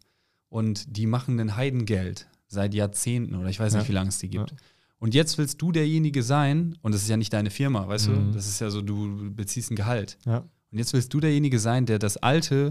und 0.49 0.97
die 0.97 1.07
machen 1.07 1.39
ein 1.41 1.57
Heidengeld 1.57 2.27
seit 2.49 2.73
Jahrzehnten 2.73 3.35
oder 3.35 3.49
ich 3.49 3.61
weiß 3.61 3.75
nicht, 3.75 3.83
ja. 3.83 3.89
wie 3.89 3.93
lange 3.93 4.09
es 4.09 4.19
die 4.19 4.29
gibt. 4.29 4.51
Ja. 4.51 4.57
Und 4.99 5.15
jetzt 5.15 5.37
willst 5.37 5.61
du 5.61 5.73
derjenige 5.73 6.23
sein, 6.23 6.79
und 6.81 6.95
das 6.95 7.03
ist 7.03 7.09
ja 7.09 7.17
nicht 7.17 7.33
deine 7.33 7.51
Firma, 7.51 7.87
weißt 7.87 8.09
mhm. 8.09 8.31
du? 8.31 8.35
Das 8.35 8.47
ist 8.47 8.61
ja 8.61 8.71
so, 8.71 8.81
du 8.81 9.35
beziehst 9.35 9.71
ein 9.71 9.77
Gehalt. 9.77 10.17
Ja. 10.25 10.45
Und 10.71 10.79
jetzt 10.79 10.93
willst 10.95 11.13
du 11.13 11.21
derjenige 11.21 11.59
sein, 11.59 11.85
der 11.85 11.99
das 11.99 12.17
alte, 12.17 12.71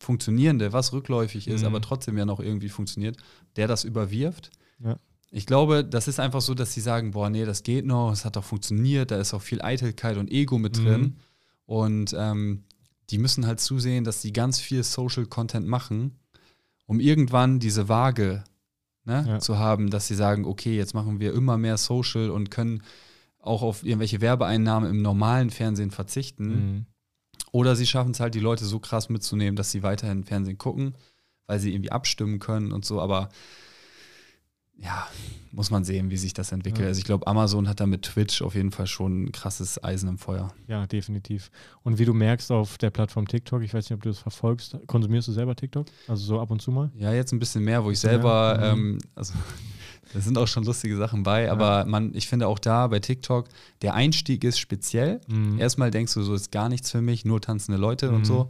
funktionierende, 0.00 0.72
was 0.72 0.92
rückläufig 0.92 1.48
ist, 1.48 1.60
mhm. 1.60 1.66
aber 1.66 1.80
trotzdem 1.80 2.16
ja 2.16 2.24
noch 2.24 2.40
irgendwie 2.40 2.68
funktioniert, 2.68 3.16
der 3.56 3.68
das 3.68 3.84
überwirft 3.84 4.50
ja. 4.84 4.96
Ich 5.36 5.46
glaube, 5.46 5.84
das 5.84 6.06
ist 6.06 6.20
einfach 6.20 6.40
so, 6.40 6.54
dass 6.54 6.74
sie 6.74 6.80
sagen, 6.80 7.10
boah, 7.10 7.28
nee, 7.28 7.44
das 7.44 7.64
geht 7.64 7.84
noch, 7.86 8.12
es 8.12 8.24
hat 8.24 8.36
doch 8.36 8.44
funktioniert, 8.44 9.10
da 9.10 9.16
ist 9.16 9.34
auch 9.34 9.42
viel 9.42 9.60
Eitelkeit 9.62 10.16
und 10.16 10.30
Ego 10.30 10.58
mit 10.58 10.76
drin. 10.76 11.00
Mhm. 11.00 11.16
Und 11.66 12.14
ähm, 12.16 12.62
die 13.10 13.18
müssen 13.18 13.44
halt 13.44 13.58
zusehen, 13.58 14.04
dass 14.04 14.22
sie 14.22 14.32
ganz 14.32 14.60
viel 14.60 14.84
Social 14.84 15.26
Content 15.26 15.66
machen, 15.66 16.12
um 16.86 17.00
irgendwann 17.00 17.58
diese 17.58 17.88
Waage 17.88 18.44
ne, 19.04 19.24
ja. 19.26 19.38
zu 19.40 19.58
haben, 19.58 19.90
dass 19.90 20.06
sie 20.06 20.14
sagen, 20.14 20.44
okay, 20.44 20.76
jetzt 20.76 20.94
machen 20.94 21.18
wir 21.18 21.34
immer 21.34 21.58
mehr 21.58 21.78
Social 21.78 22.30
und 22.30 22.52
können 22.52 22.84
auch 23.40 23.62
auf 23.62 23.84
irgendwelche 23.84 24.20
Werbeeinnahmen 24.20 24.88
im 24.88 25.02
normalen 25.02 25.50
Fernsehen 25.50 25.90
verzichten. 25.90 26.46
Mhm. 26.48 26.86
Oder 27.52 27.76
sie 27.76 27.86
schaffen 27.86 28.12
es 28.12 28.20
halt, 28.20 28.34
die 28.34 28.40
Leute 28.40 28.64
so 28.64 28.78
krass 28.78 29.08
mitzunehmen, 29.08 29.56
dass 29.56 29.70
sie 29.70 29.82
weiterhin 29.82 30.24
Fernsehen 30.24 30.58
gucken, 30.58 30.94
weil 31.46 31.58
sie 31.58 31.72
irgendwie 31.74 31.92
abstimmen 31.92 32.38
können 32.38 32.72
und 32.72 32.84
so. 32.84 33.00
Aber 33.00 33.28
ja, 34.78 35.06
muss 35.52 35.70
man 35.70 35.84
sehen, 35.84 36.10
wie 36.10 36.16
sich 36.16 36.34
das 36.34 36.52
entwickelt. 36.52 36.82
Ja. 36.82 36.88
Also 36.88 36.98
ich 36.98 37.04
glaube, 37.04 37.26
Amazon 37.26 37.68
hat 37.68 37.80
da 37.80 37.86
mit 37.86 38.02
Twitch 38.02 38.42
auf 38.42 38.54
jeden 38.54 38.72
Fall 38.72 38.86
schon 38.86 39.24
ein 39.24 39.32
krasses 39.32 39.82
Eisen 39.82 40.08
im 40.08 40.18
Feuer. 40.18 40.52
Ja, 40.66 40.86
definitiv. 40.86 41.50
Und 41.82 41.98
wie 41.98 42.04
du 42.04 42.12
merkst 42.12 42.50
auf 42.50 42.76
der 42.78 42.90
Plattform 42.90 43.28
TikTok, 43.28 43.62
ich 43.62 43.72
weiß 43.72 43.88
nicht, 43.88 43.94
ob 43.94 44.02
du 44.02 44.08
das 44.08 44.18
verfolgst, 44.18 44.76
konsumierst 44.86 45.28
du 45.28 45.32
selber 45.32 45.54
TikTok? 45.54 45.86
Also 46.08 46.24
so 46.24 46.40
ab 46.40 46.50
und 46.50 46.60
zu 46.60 46.72
mal? 46.72 46.90
Ja, 46.96 47.12
jetzt 47.12 47.32
ein 47.32 47.38
bisschen 47.38 47.62
mehr, 47.64 47.84
wo 47.84 47.90
ich 47.90 48.00
selber, 48.00 48.74
mhm. 48.74 48.80
ähm, 48.80 48.98
also 49.14 49.34
da 50.12 50.20
sind 50.20 50.36
auch 50.38 50.48
schon 50.48 50.64
lustige 50.64 50.96
Sachen 50.96 51.22
bei, 51.22 51.50
aber 51.50 51.84
man, 51.86 52.14
ich 52.14 52.26
finde 52.28 52.48
auch 52.48 52.58
da 52.58 52.88
bei 52.88 52.98
TikTok, 52.98 53.48
der 53.82 53.94
Einstieg 53.94 54.42
ist 54.42 54.58
speziell. 54.58 55.20
Mhm. 55.28 55.60
Erstmal 55.60 55.92
denkst 55.92 56.14
du, 56.14 56.22
so 56.22 56.34
ist 56.34 56.50
gar 56.50 56.68
nichts 56.68 56.90
für 56.90 57.00
mich, 57.00 57.24
nur 57.24 57.40
tanzende 57.40 57.78
Leute 57.78 58.08
mhm. 58.08 58.16
und 58.16 58.24
so 58.26 58.48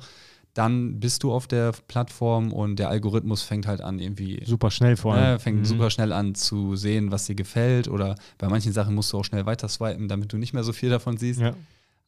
dann 0.55 1.01
bist 1.01 1.25
du 1.25 1.33
auf 1.33 1.49
der 1.49 1.73
Plattform 1.89 2.53
und 2.53 2.79
der 2.79 2.89
Algorithmus 2.89 3.43
fängt 3.43 3.67
halt 3.67 3.81
an, 3.81 3.99
irgendwie. 3.99 4.41
Super 4.45 4.71
schnell 4.71 4.97
vor 4.97 5.15
allem. 5.15 5.37
Äh, 5.37 5.39
fängt 5.41 5.59
mhm. 5.59 5.65
super 5.65 5.91
schnell 5.91 6.13
an 6.13 6.35
zu 6.37 6.77
sehen, 6.77 7.11
was 7.11 7.27
dir 7.27 7.35
gefällt. 7.35 7.89
Oder 7.89 8.15
bei 8.39 8.49
manchen 8.49 8.73
Sachen 8.73 8.95
musst 8.95 9.13
du 9.13 9.19
auch 9.19 9.25
schnell 9.25 9.47
weiter 9.47 9.69
swipen, 9.69 10.09
damit 10.09 10.33
du 10.33 10.39
nicht 10.39 10.55
mehr 10.55 10.63
so 10.63 10.73
viel 10.73 10.91
davon 10.91 11.17
siehst. 11.17 11.41
Ja. 11.41 11.55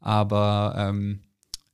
Aber 0.01 0.75
ähm, 0.79 1.21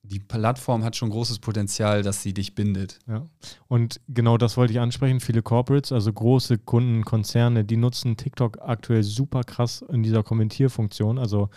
die 0.03 0.19
Plattform 0.19 0.83
hat 0.83 0.97
schon 0.97 1.11
großes 1.11 1.39
Potenzial, 1.39 2.03
dass 2.03 2.23
sie 2.23 2.33
dich 2.33 2.55
bindet. 2.55 2.99
Ja. 3.07 3.23
Und 3.69 4.01
genau 4.09 4.39
das 4.39 4.57
wollte 4.57 4.73
ich 4.73 4.81
ansprechen. 4.81 5.21
Viele 5.21 5.43
Corporates, 5.43 5.93
also 5.93 6.13
große 6.13 6.59
Kunden, 6.59 7.05
Konzerne, 7.05 7.65
die 7.65 7.77
nutzen 7.77 8.17
TikTok 8.17 8.59
aktuell 8.63 9.03
super 9.03 9.45
krass 9.45 9.85
in 9.93 10.03
dieser 10.03 10.23
Kommentierfunktion. 10.23 11.19
Also 11.19 11.51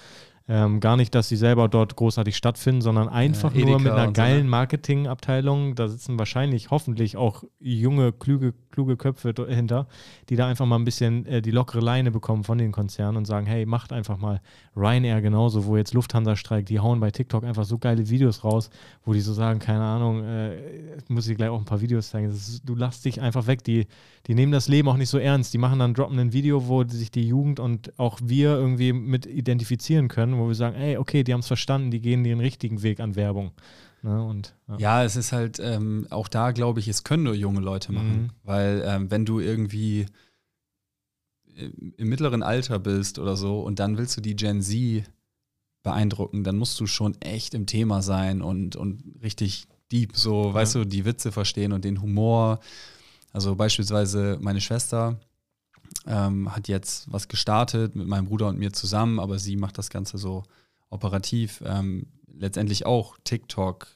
Ähm, 0.47 0.79
gar 0.79 0.95
nicht, 0.95 1.15
dass 1.15 1.27
sie 1.27 1.37
selber 1.37 1.67
dort 1.67 1.95
großartig 1.95 2.37
stattfinden, 2.37 2.81
sondern 2.81 3.09
einfach 3.09 3.55
Ja, 3.55 3.65
nur 3.65 3.79
mit 3.79 3.91
einer 3.91 4.09
und 4.09 4.15
so, 4.15 4.21
ne? 4.21 4.27
geilen 4.29 4.47
Marketingabteilung. 4.47 5.73
Da 5.73 5.87
sitzen 5.87 6.19
wahrscheinlich, 6.19 6.69
hoffentlich 6.69 7.17
auch 7.17 7.43
junge, 7.59 8.11
kluge, 8.11 8.53
kluge 8.69 8.95
Köpfe 8.95 9.33
dahinter, 9.33 9.87
die 10.29 10.35
da 10.35 10.45
einfach 10.45 10.67
mal 10.67 10.75
ein 10.75 10.85
bisschen 10.85 11.25
äh, 11.25 11.41
die 11.41 11.49
lockere 11.49 11.79
Leine 11.79 12.11
bekommen 12.11 12.43
von 12.43 12.59
den 12.59 12.71
Konzernen 12.71 13.17
und 13.17 13.25
sagen, 13.25 13.47
hey, 13.47 13.65
macht 13.65 13.91
einfach 13.91 14.17
mal 14.17 14.39
Ryanair 14.75 15.21
genauso, 15.21 15.65
wo 15.65 15.77
jetzt 15.77 15.95
Lufthansa 15.95 16.35
streikt, 16.35 16.69
die 16.69 16.79
hauen 16.79 16.99
bei 16.99 17.09
TikTok 17.09 17.43
einfach 17.43 17.65
so 17.65 17.79
geile 17.79 18.07
Videos 18.09 18.43
raus, 18.43 18.69
wo 19.03 19.13
die 19.13 19.21
so 19.21 19.33
sagen, 19.33 19.57
keine 19.57 19.83
Ahnung, 19.83 20.23
äh, 20.23 20.57
muss 21.07 21.27
ich 21.27 21.37
gleich 21.37 21.49
auch 21.49 21.59
ein 21.59 21.65
paar 21.65 21.81
Videos 21.81 22.09
zeigen. 22.09 22.29
Ist, 22.29 22.61
du 22.63 22.75
lachst 22.75 23.03
dich 23.05 23.19
einfach 23.19 23.47
weg. 23.47 23.63
Die, 23.63 23.87
die 24.27 24.35
nehmen 24.35 24.51
das 24.51 24.67
Leben 24.67 24.89
auch 24.89 24.97
nicht 24.97 25.09
so 25.09 25.17
ernst. 25.17 25.55
Die 25.55 25.57
machen 25.57 25.79
dann, 25.79 25.95
droppen 25.95 26.19
ein 26.19 26.33
Video, 26.33 26.67
wo 26.67 26.83
sich 26.83 27.09
die 27.09 27.27
Jugend 27.27 27.59
und 27.59 27.97
auch 27.97 28.19
wir 28.23 28.49
irgendwie 28.51 28.93
mit 28.93 29.25
identifizieren 29.25 30.07
können, 30.07 30.34
wo 30.37 30.47
wir 30.47 30.55
sagen, 30.55 30.75
ey, 30.75 30.97
okay, 30.97 31.23
die 31.23 31.33
haben 31.33 31.41
es 31.41 31.47
verstanden, 31.47 31.91
die 31.91 32.01
gehen 32.01 32.23
den 32.23 32.39
richtigen 32.39 32.81
Weg 32.81 32.99
an 32.99 33.15
Werbung. 33.15 33.51
Ne? 34.01 34.23
Und, 34.23 34.55
ja. 34.67 34.77
Ja, 34.77 35.03
es 35.03 35.15
ist 35.15 35.31
halt 35.31 35.59
ähm, 35.59 36.07
auch 36.09 36.27
da, 36.27 36.51
glaube 36.51 36.79
ich, 36.79 36.87
es 36.87 37.03
können 37.03 37.23
nur 37.23 37.35
junge 37.35 37.61
Leute 37.61 37.91
machen. 37.91 38.23
Mhm. 38.23 38.29
Weil 38.43 38.83
ähm, 38.85 39.11
wenn 39.11 39.25
du 39.25 39.39
irgendwie 39.39 40.05
im 41.55 41.93
im 41.97 42.09
mittleren 42.09 42.43
Alter 42.43 42.79
bist 42.79 43.17
oder 43.17 43.37
so 43.37 43.61
und 43.61 43.79
dann 43.79 43.97
willst 43.97 44.17
du 44.17 44.21
die 44.21 44.35
Gen 44.35 44.61
Z 44.61 45.03
beeindrucken, 45.83 46.43
dann 46.43 46.57
musst 46.57 46.79
du 46.79 46.87
schon 46.87 47.19
echt 47.21 47.53
im 47.53 47.65
Thema 47.65 48.01
sein 48.01 48.41
und, 48.41 48.75
und 48.75 49.03
richtig 49.23 49.67
deep, 49.91 50.15
so, 50.15 50.53
weißt 50.53 50.75
du, 50.75 50.85
die 50.85 51.05
Witze 51.05 51.31
verstehen 51.31 51.71
und 51.71 51.85
den 51.85 52.01
Humor. 52.01 52.59
Also 53.31 53.55
beispielsweise 53.55 54.37
meine 54.41 54.61
Schwester 54.61 55.19
ähm, 56.07 56.55
hat 56.55 56.67
jetzt 56.67 57.11
was 57.11 57.27
gestartet 57.27 57.95
mit 57.95 58.07
meinem 58.07 58.25
Bruder 58.25 58.47
und 58.47 58.59
mir 58.59 58.73
zusammen, 58.73 59.19
aber 59.19 59.39
sie 59.39 59.55
macht 59.55 59.77
das 59.77 59.89
Ganze 59.89 60.17
so 60.17 60.43
operativ. 60.89 61.63
Ähm, 61.65 62.07
letztendlich 62.27 62.85
auch 62.85 63.17
TikTok, 63.23 63.87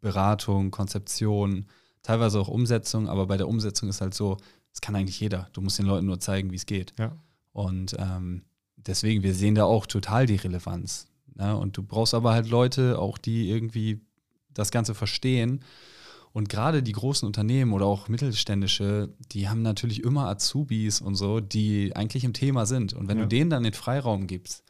Beratung, 0.00 0.70
Konzeption, 0.70 1.66
teilweise 2.02 2.40
auch 2.40 2.48
Umsetzung, 2.48 3.08
aber 3.08 3.26
bei 3.26 3.36
der 3.36 3.48
Umsetzung 3.48 3.88
ist 3.88 4.00
halt 4.00 4.14
so, 4.14 4.38
das 4.72 4.80
kann 4.80 4.96
eigentlich 4.96 5.20
jeder. 5.20 5.48
Du 5.52 5.60
musst 5.60 5.78
den 5.78 5.86
Leuten 5.86 6.06
nur 6.06 6.20
zeigen, 6.20 6.50
wie 6.50 6.56
es 6.56 6.66
geht. 6.66 6.94
Ja. 6.98 7.12
Und 7.52 7.96
ähm, 7.98 8.42
deswegen, 8.76 9.22
wir 9.22 9.34
sehen 9.34 9.54
da 9.54 9.64
auch 9.64 9.86
total 9.86 10.26
die 10.26 10.36
Relevanz. 10.36 11.08
Ne? 11.34 11.56
Und 11.56 11.76
du 11.76 11.82
brauchst 11.82 12.14
aber 12.14 12.32
halt 12.32 12.48
Leute, 12.48 12.98
auch 12.98 13.18
die 13.18 13.50
irgendwie 13.50 14.00
das 14.54 14.70
Ganze 14.70 14.94
verstehen. 14.94 15.62
Und 16.32 16.48
gerade 16.48 16.82
die 16.82 16.92
großen 16.92 17.26
Unternehmen 17.26 17.72
oder 17.72 17.86
auch 17.86 18.08
mittelständische, 18.08 19.08
die 19.32 19.48
haben 19.48 19.62
natürlich 19.62 20.02
immer 20.04 20.28
Azubis 20.28 21.00
und 21.00 21.16
so, 21.16 21.40
die 21.40 21.94
eigentlich 21.96 22.24
im 22.24 22.32
Thema 22.32 22.66
sind. 22.66 22.92
Und 22.92 23.08
wenn 23.08 23.18
Ja. 23.18 23.24
du 23.24 23.28
denen 23.28 23.50
dann 23.50 23.64
den 23.64 23.72
Freiraum 23.72 24.26
gibst, 24.26 24.62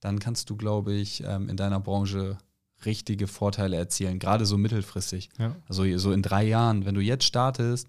dann 0.00 0.18
kannst 0.18 0.48
du, 0.50 0.56
glaube 0.56 0.94
ich, 0.94 1.22
ähm, 1.26 1.48
in 1.48 1.56
deiner 1.56 1.80
Branche 1.80 2.38
richtige 2.84 3.26
Vorteile 3.28 3.76
erzielen, 3.76 4.18
gerade 4.18 4.46
so 4.46 4.56
mittelfristig. 4.58 5.28
Ja. 5.38 5.54
Also 5.68 5.84
so 5.98 6.12
in 6.12 6.22
drei 6.22 6.44
Jahren, 6.44 6.84
wenn 6.84 6.94
du 6.94 7.00
jetzt 7.00 7.24
startest, 7.24 7.88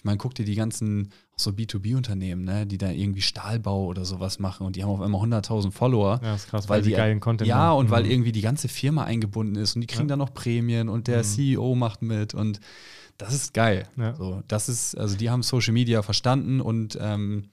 ich 0.00 0.04
meine, 0.06 0.16
guck 0.16 0.34
dir 0.34 0.46
die 0.46 0.54
ganzen 0.54 1.10
so 1.36 1.50
B2B-Unternehmen, 1.50 2.42
ne, 2.42 2.66
die 2.66 2.78
da 2.78 2.90
irgendwie 2.90 3.20
Stahlbau 3.20 3.84
oder 3.84 4.06
sowas 4.06 4.38
machen 4.38 4.66
und 4.66 4.76
die 4.76 4.82
haben 4.82 4.88
auf 4.88 5.02
einmal 5.02 5.20
100.000 5.20 5.72
Follower. 5.72 6.20
Ja, 6.22 6.36
ist 6.36 6.48
krass, 6.48 6.70
Weil 6.70 6.78
weil, 6.78 6.82
die 6.88 6.92
geilen 6.92 7.20
Content 7.20 7.46
Ja, 7.46 7.68
machen. 7.68 7.80
und 7.80 7.90
weil 7.90 8.04
Mhm. 8.04 8.10
irgendwie 8.12 8.32
die 8.32 8.40
ganze 8.40 8.68
Firma 8.68 9.04
eingebunden 9.04 9.56
ist 9.56 9.74
und 9.74 9.82
die 9.82 9.86
kriegen 9.86 10.04
Ja. 10.04 10.08
dann 10.08 10.20
noch 10.20 10.32
Prämien 10.32 10.88
und 10.88 11.06
der 11.06 11.18
Mhm. 11.18 11.24
CEO 11.24 11.74
macht 11.74 12.00
mit 12.00 12.32
und 12.32 12.60
das 13.18 13.34
ist 13.34 13.52
geil. 13.52 13.86
Ja. 13.98 14.14
So, 14.14 14.42
das 14.48 14.70
ist, 14.70 14.96
also 14.96 15.18
die 15.18 15.28
haben 15.28 15.42
Social 15.42 15.74
Media 15.74 16.00
verstanden 16.00 16.62
und 16.62 16.96
ähm, 16.98 17.50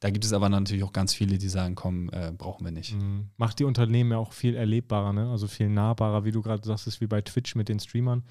da 0.00 0.10
gibt 0.10 0.26
es 0.26 0.34
aber 0.34 0.50
natürlich 0.50 0.84
auch 0.84 0.92
ganz 0.92 1.14
viele, 1.14 1.38
die 1.38 1.48
sagen, 1.48 1.76
komm, 1.76 2.10
äh, 2.12 2.30
brauchen 2.36 2.62
wir 2.66 2.72
nicht. 2.72 2.94
Mhm. 2.94 3.30
Macht 3.38 3.58
die 3.58 3.64
Unternehmen 3.64 4.10
ja 4.12 4.18
auch 4.18 4.34
viel 4.34 4.54
erlebbarer, 4.54 5.14
ne? 5.14 5.30
also 5.30 5.46
viel 5.46 5.70
nahbarer, 5.70 6.26
wie 6.26 6.32
du 6.32 6.42
gerade 6.42 6.62
sagst, 6.62 6.86
ist 6.86 7.00
wie 7.00 7.06
bei 7.06 7.22
Twitch 7.22 7.54
mit 7.54 7.70
den 7.70 7.80
Streamern. 7.80 8.22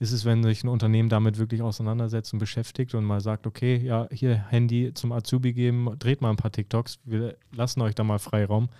Ist 0.00 0.12
es, 0.12 0.24
wenn 0.24 0.42
sich 0.42 0.64
ein 0.64 0.68
Unternehmen 0.68 1.10
damit 1.10 1.36
wirklich 1.38 1.60
auseinandersetzt 1.60 2.32
und 2.32 2.38
beschäftigt 2.38 2.94
und 2.94 3.04
mal 3.04 3.20
sagt, 3.20 3.46
okay, 3.46 3.76
ja, 3.76 4.08
hier 4.10 4.34
Handy 4.48 4.94
zum 4.94 5.12
Azubi 5.12 5.52
geben, 5.52 5.94
dreht 5.98 6.22
mal 6.22 6.30
ein 6.30 6.36
paar 6.36 6.50
TikToks, 6.50 7.00
wir 7.04 7.36
lassen 7.52 7.82
euch 7.82 7.94
da 7.94 8.02
mal 8.02 8.18
Freiraum 8.18 8.70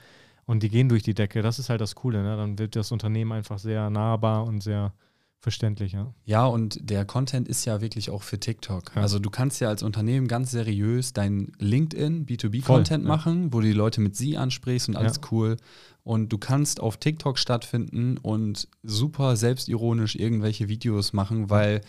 und 0.46 0.62
die 0.62 0.70
gehen 0.70 0.88
durch 0.88 1.02
die 1.02 1.12
Decke. 1.14 1.42
Das 1.42 1.58
ist 1.58 1.68
halt 1.68 1.82
das 1.82 1.94
Coole, 1.94 2.22
ne? 2.22 2.36
Dann 2.36 2.58
wird 2.58 2.74
das 2.74 2.90
Unternehmen 2.90 3.32
einfach 3.32 3.58
sehr 3.58 3.90
nahbar 3.90 4.44
und 4.46 4.62
sehr 4.62 4.94
verständlich, 5.41 5.93
ja. 5.93 6.12
Ja, 6.24 6.47
und 6.47 6.78
der 6.82 7.05
Content 7.05 7.49
ist 7.49 7.64
ja 7.64 7.80
wirklich 7.80 8.11
auch 8.11 8.22
für 8.22 8.38
TikTok. 8.38 8.93
Ja. 8.95 9.03
Also 9.03 9.18
du 9.18 9.30
kannst 9.30 9.61
ja 9.61 9.68
als 9.68 9.82
Unternehmen 9.82 10.28
ganz 10.28 10.51
seriös 10.51 11.12
dein 11.12 11.53
LinkedIn 11.59 12.26
B2B-Content 12.26 13.03
Voll, 13.03 13.11
ja. 13.11 13.16
machen, 13.16 13.53
wo 13.53 13.61
du 13.61 13.66
die 13.66 13.72
Leute 13.72 14.01
mit 14.01 14.16
sie 14.16 14.36
ansprichst 14.36 14.88
und 14.88 14.97
alles 14.97 15.16
Ja. 15.16 15.28
cool. 15.32 15.57
Und 16.05 16.30
du 16.32 16.38
kannst 16.38 16.80
auf 16.80 16.97
TikTok 16.99 17.38
stattfinden 17.38 18.16
und 18.18 18.68
super 18.82 19.36
selbstironisch 19.36 20.14
irgendwelche 20.16 20.68
Videos 20.68 21.12
machen, 21.12 21.51
weil 21.51 21.80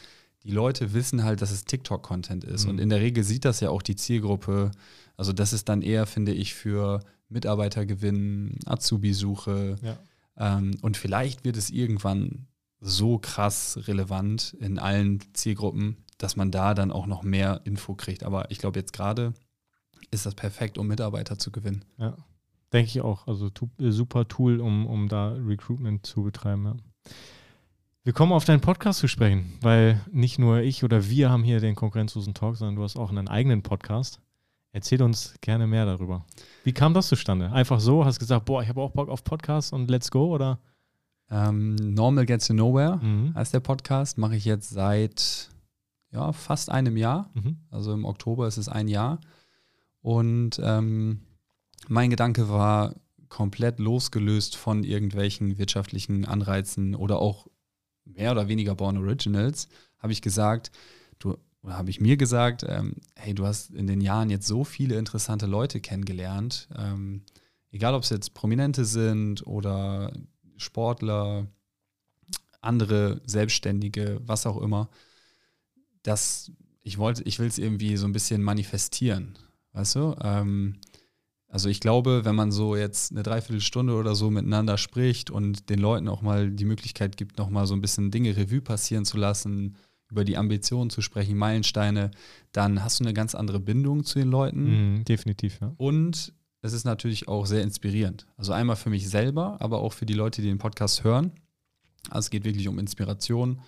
die 0.44 0.52
Leute 0.52 0.94
wissen 0.94 1.24
halt, 1.24 1.42
dass 1.42 1.52
es 1.52 1.66
TikTok-Content 1.66 2.44
ist. 2.44 2.64
Mhm. 2.66 2.72
Und 2.72 2.80
in 2.80 2.90
der 2.90 3.00
Regel 3.00 3.24
sieht 3.24 3.46
das 3.46 3.60
ja 3.60 3.70
auch 3.70 3.82
die 3.82 3.96
Zielgruppe. 3.96 4.72
Also 5.18 5.34
das 5.34 5.54
ist 5.54 5.70
dann 5.70 5.82
eher, 5.82 6.06
finde 6.08 6.34
ich, 6.34 6.54
für 6.56 7.02
Mitarbeitergewinn, 7.30 8.58
Azubi-Suche. 8.66 9.76
Ähm, 10.38 10.72
und 10.82 10.98
vielleicht 10.98 11.44
wird 11.46 11.58
es 11.58 11.70
irgendwann 11.70 12.48
so 12.82 13.20
krass 13.20 13.80
relevant 13.88 14.56
in 14.60 14.80
allen 14.80 15.20
Zielgruppen, 15.34 15.98
dass 16.18 16.36
man 16.36 16.52
da 16.52 16.74
dann 16.74 16.92
auch 16.92 17.06
noch 17.06 17.24
mehr 17.24 17.62
Info 17.64 17.94
kriegt. 17.94 18.24
Aber 18.24 18.52
ich 18.52 18.58
glaube, 18.58 18.80
jetzt 18.80 18.94
gerade 18.94 19.34
ist 20.10 20.26
das 20.26 20.36
perfekt, 20.36 20.78
um 20.78 20.88
Mitarbeiter 20.88 21.38
zu 21.38 21.52
gewinnen. 21.52 21.86
Ja, 21.98 22.18
denke 22.74 22.90
ich 22.90 23.02
auch. 23.02 23.28
Also 23.28 23.50
äh, 23.80 23.92
super 23.92 24.28
Tool, 24.28 24.60
um, 24.60 24.88
um 24.88 25.08
da 25.08 25.30
Recruitment 25.30 26.06
zu 26.06 26.24
betreiben. 26.24 26.66
Ja. 26.66 26.76
Wir 28.04 28.14
kommen 28.14 28.34
auf 28.34 28.46
deinen 28.46 28.62
Podcast 28.62 29.00
zu 29.00 29.08
sprechen, 29.08 29.54
weil 29.62 30.02
nicht 30.12 30.40
nur 30.40 30.62
ich 30.62 30.84
oder 30.84 31.08
wir 31.08 31.30
haben 31.30 31.44
hier 31.44 31.60
den 31.60 31.76
konkurrenzlosen 31.76 32.34
Talk, 32.34 32.58
sondern 32.58 32.76
du 32.76 32.84
hast 32.84 32.98
auch 32.98 33.12
einen 33.12 33.28
eigenen 33.28 33.62
Podcast. 33.62 34.20
Erzähl 34.74 35.04
uns 35.04 35.36
gerne 35.42 35.68
mehr 35.68 35.86
darüber. 35.86 36.26
Wie 36.64 36.74
kam 36.74 36.96
das 36.96 37.10
zustande? 37.10 37.52
Einfach 37.52 37.80
so, 37.80 38.04
hast 38.04 38.20
gesagt, 38.20 38.46
boah, 38.46 38.64
ich 38.64 38.70
habe 38.70 38.82
auch 38.82 38.92
Bock 38.92 39.10
auf 39.10 39.24
Podcast 39.24 39.72
und 39.72 39.92
let's 39.92 40.10
go, 40.10 40.34
oder? 40.34 40.60
Ähm, 41.32 41.76
Normal 41.76 42.26
Gets 42.26 42.48
to 42.48 42.54
Nowhere 42.54 42.98
Mhm. 42.98 43.34
heißt 43.34 43.54
der 43.54 43.62
Podcast, 43.62 44.18
mache 44.18 44.36
ich 44.36 44.46
jetzt 44.46 44.70
seit 44.70 45.50
ja, 46.12 46.34
fast 46.34 46.70
einem 46.70 46.98
Jahr. 46.98 47.32
Mhm. 47.34 47.58
Also 47.70 47.94
im 47.94 48.04
Oktober 48.06 48.48
ist 48.48 48.58
es 48.58 48.68
ein 48.68 48.88
Jahr. 48.90 49.20
Und 50.02 50.60
ähm, 50.62 51.22
mein 51.88 52.10
Gedanke 52.10 52.50
war 52.50 52.96
komplett 53.30 53.80
losgelöst 53.80 54.58
von 54.58 54.84
irgendwelchen 54.84 55.58
wirtschaftlichen 55.58 56.26
Anreizen 56.26 56.96
oder 56.96 57.20
auch 57.20 57.48
mehr 58.04 58.32
oder 58.32 58.50
weniger 58.50 58.76
Born 58.76 58.98
Originals, 58.98 59.70
habe 60.00 60.12
ich 60.12 60.22
gesagt, 60.22 60.72
du, 61.20 61.38
oder 61.62 61.78
habe 61.78 61.90
ich 61.92 62.02
mir 62.02 62.18
gesagt, 62.18 62.66
ähm, 62.68 62.96
hey, 63.16 63.34
du 63.34 63.46
hast 63.46 63.70
in 63.70 63.88
den 63.88 64.02
Jahren 64.02 64.30
jetzt 64.30 64.48
so 64.48 64.66
viele 64.66 64.96
interessante 64.98 65.46
Leute 65.46 65.80
kennengelernt, 65.80 66.68
ähm, 66.78 67.24
egal 67.72 67.94
ob 67.94 68.04
es 68.04 68.10
jetzt 68.10 68.34
Prominente 68.34 68.84
sind 68.84 69.46
oder 69.48 70.12
Sportler, 70.62 71.48
andere 72.62 73.22
Selbstständige, 73.26 74.22
was 74.26 74.46
auch 74.46 74.62
immer, 74.62 74.90
dass 76.04 76.52
ich 76.84 76.98
wollte, 76.98 77.24
ich 77.24 77.40
will 77.40 77.48
es 77.48 77.58
irgendwie 77.58 77.98
so 77.98 78.08
ein 78.08 78.14
bisschen 78.14 78.42
manifestieren, 78.42 79.38
weißt 79.74 79.96
du? 79.96 80.16
Ähm, 80.22 80.78
also 81.48 81.68
ich 81.68 81.82
glaube, 81.82 82.24
wenn 82.24 82.36
man 82.36 82.52
so 82.52 82.76
jetzt 82.76 83.12
eine 83.12 83.24
Dreiviertelstunde 83.24 83.94
oder 83.94 84.16
so 84.16 84.32
miteinander 84.32 84.78
spricht 84.78 85.30
und 85.30 85.70
den 85.70 85.80
Leuten 85.80 86.08
auch 86.08 86.22
mal 86.22 86.50
die 86.50 86.66
Möglichkeit 86.66 87.18
gibt, 87.18 87.38
noch 87.38 87.50
mal 87.50 87.68
so 87.68 87.74
ein 87.74 87.82
bisschen 87.82 88.10
Dinge 88.10 88.38
Revue 88.38 88.62
passieren 88.62 89.04
zu 89.04 89.18
lassen, 89.18 89.76
über 90.10 90.24
die 90.24 90.38
Ambitionen 90.38 90.90
zu 90.90 91.02
sprechen, 91.02 91.38
Meilensteine, 91.38 92.12
dann 92.52 92.84
hast 92.84 93.00
du 93.00 93.04
eine 93.04 93.14
ganz 93.14 93.36
andere 93.36 93.60
Bindung 93.60 94.04
zu 94.04 94.20
den 94.20 94.30
Leuten. 94.30 94.98
Mhm, 94.98 95.06
definitiv, 95.06 95.60
ja. 95.62 95.74
Und 95.78 96.34
es 96.62 96.74
ist 96.74 96.86
natürlich 96.86 97.28
auch 97.28 97.46
sehr 97.46 97.64
inspirierend. 97.64 98.28
Also 98.38 98.54
einmal 98.54 98.76
für 98.76 98.90
mich 98.90 99.10
selber, 99.10 99.58
aber 99.60 99.80
auch 99.80 99.94
für 99.94 100.06
die 100.06 100.14
Leute, 100.14 100.42
die 100.42 100.48
den 100.48 100.58
Podcast 100.60 101.04
hören. 101.04 101.32
Also 102.10 102.28
es 102.28 102.30
geht 102.30 102.46
wirklich 102.46 102.68
um 102.68 102.80
Inspiration. 102.80 103.62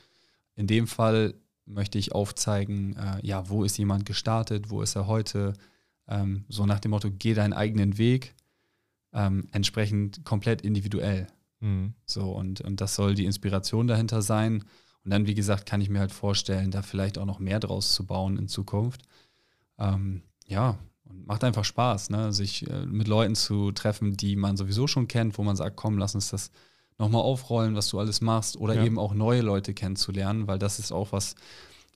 In 0.56 0.68
dem 0.68 0.88
Fall 0.88 1.34
möchte 1.66 1.98
ich 1.98 2.12
aufzeigen, 2.12 2.96
äh, 2.96 3.26
ja, 3.26 3.50
wo 3.50 3.64
ist 3.64 3.78
jemand 3.78 4.06
gestartet, 4.06 4.70
wo 4.70 4.82
ist 4.82 4.96
er 4.96 5.08
heute, 5.08 5.54
ähm, 6.08 6.46
so 6.50 6.66
nach 6.66 6.80
dem 6.80 6.92
Motto, 6.92 7.10
geh 7.12 7.34
deinen 7.34 7.54
eigenen 7.54 7.98
Weg, 7.98 8.36
ähm, 9.14 9.48
entsprechend 9.52 10.24
komplett 10.26 10.62
individuell. 10.62 11.28
Mhm. 11.62 11.94
So, 12.06 12.32
und, 12.32 12.62
und 12.62 12.82
das 12.82 12.96
soll 12.96 13.16
die 13.16 13.26
Inspiration 13.26 13.88
dahinter 13.88 14.22
sein. 14.22 14.64
Und 15.04 15.12
dann, 15.12 15.26
wie 15.26 15.36
gesagt, 15.36 15.66
kann 15.66 15.82
ich 15.82 15.90
mir 15.90 16.00
halt 16.00 16.12
vorstellen, 16.12 16.72
da 16.72 16.82
vielleicht 16.82 17.18
auch 17.18 17.26
noch 17.26 17.40
mehr 17.40 17.60
draus 17.60 17.94
zu 17.94 18.06
bauen 18.06 18.38
in 18.38 18.48
Zukunft. 18.48 19.02
Ähm, 19.78 20.22
ja, 20.46 20.78
und 21.14 21.28
macht 21.28 21.44
einfach 21.44 21.66
Spaß, 21.66 22.10
ne? 22.10 22.34
sich 22.34 22.70
äh, 22.70 22.86
mit 22.86 23.08
Leuten 23.08 23.36
zu 23.36 23.72
treffen, 23.72 24.16
die 24.18 24.36
man 24.36 24.58
sowieso 24.58 24.88
schon 24.88 25.08
kennt, 25.08 25.38
wo 25.38 25.44
man 25.44 25.56
sagt, 25.56 25.76
komm, 25.76 25.98
lass 25.98 26.16
uns 26.16 26.30
das 26.30 26.52
nochmal 27.00 27.22
aufrollen, 27.22 27.76
was 27.76 27.90
du 27.90 28.00
alles 28.00 28.22
machst, 28.22 28.58
oder 28.58 28.76
Ja. 28.76 28.84
eben 28.86 29.00
auch 29.00 29.14
neue 29.14 29.42
Leute 29.42 29.74
kennenzulernen, 29.74 30.48
weil 30.48 30.60
das 30.60 30.80
ist 30.80 30.92
auch 30.92 31.12
was, 31.12 31.36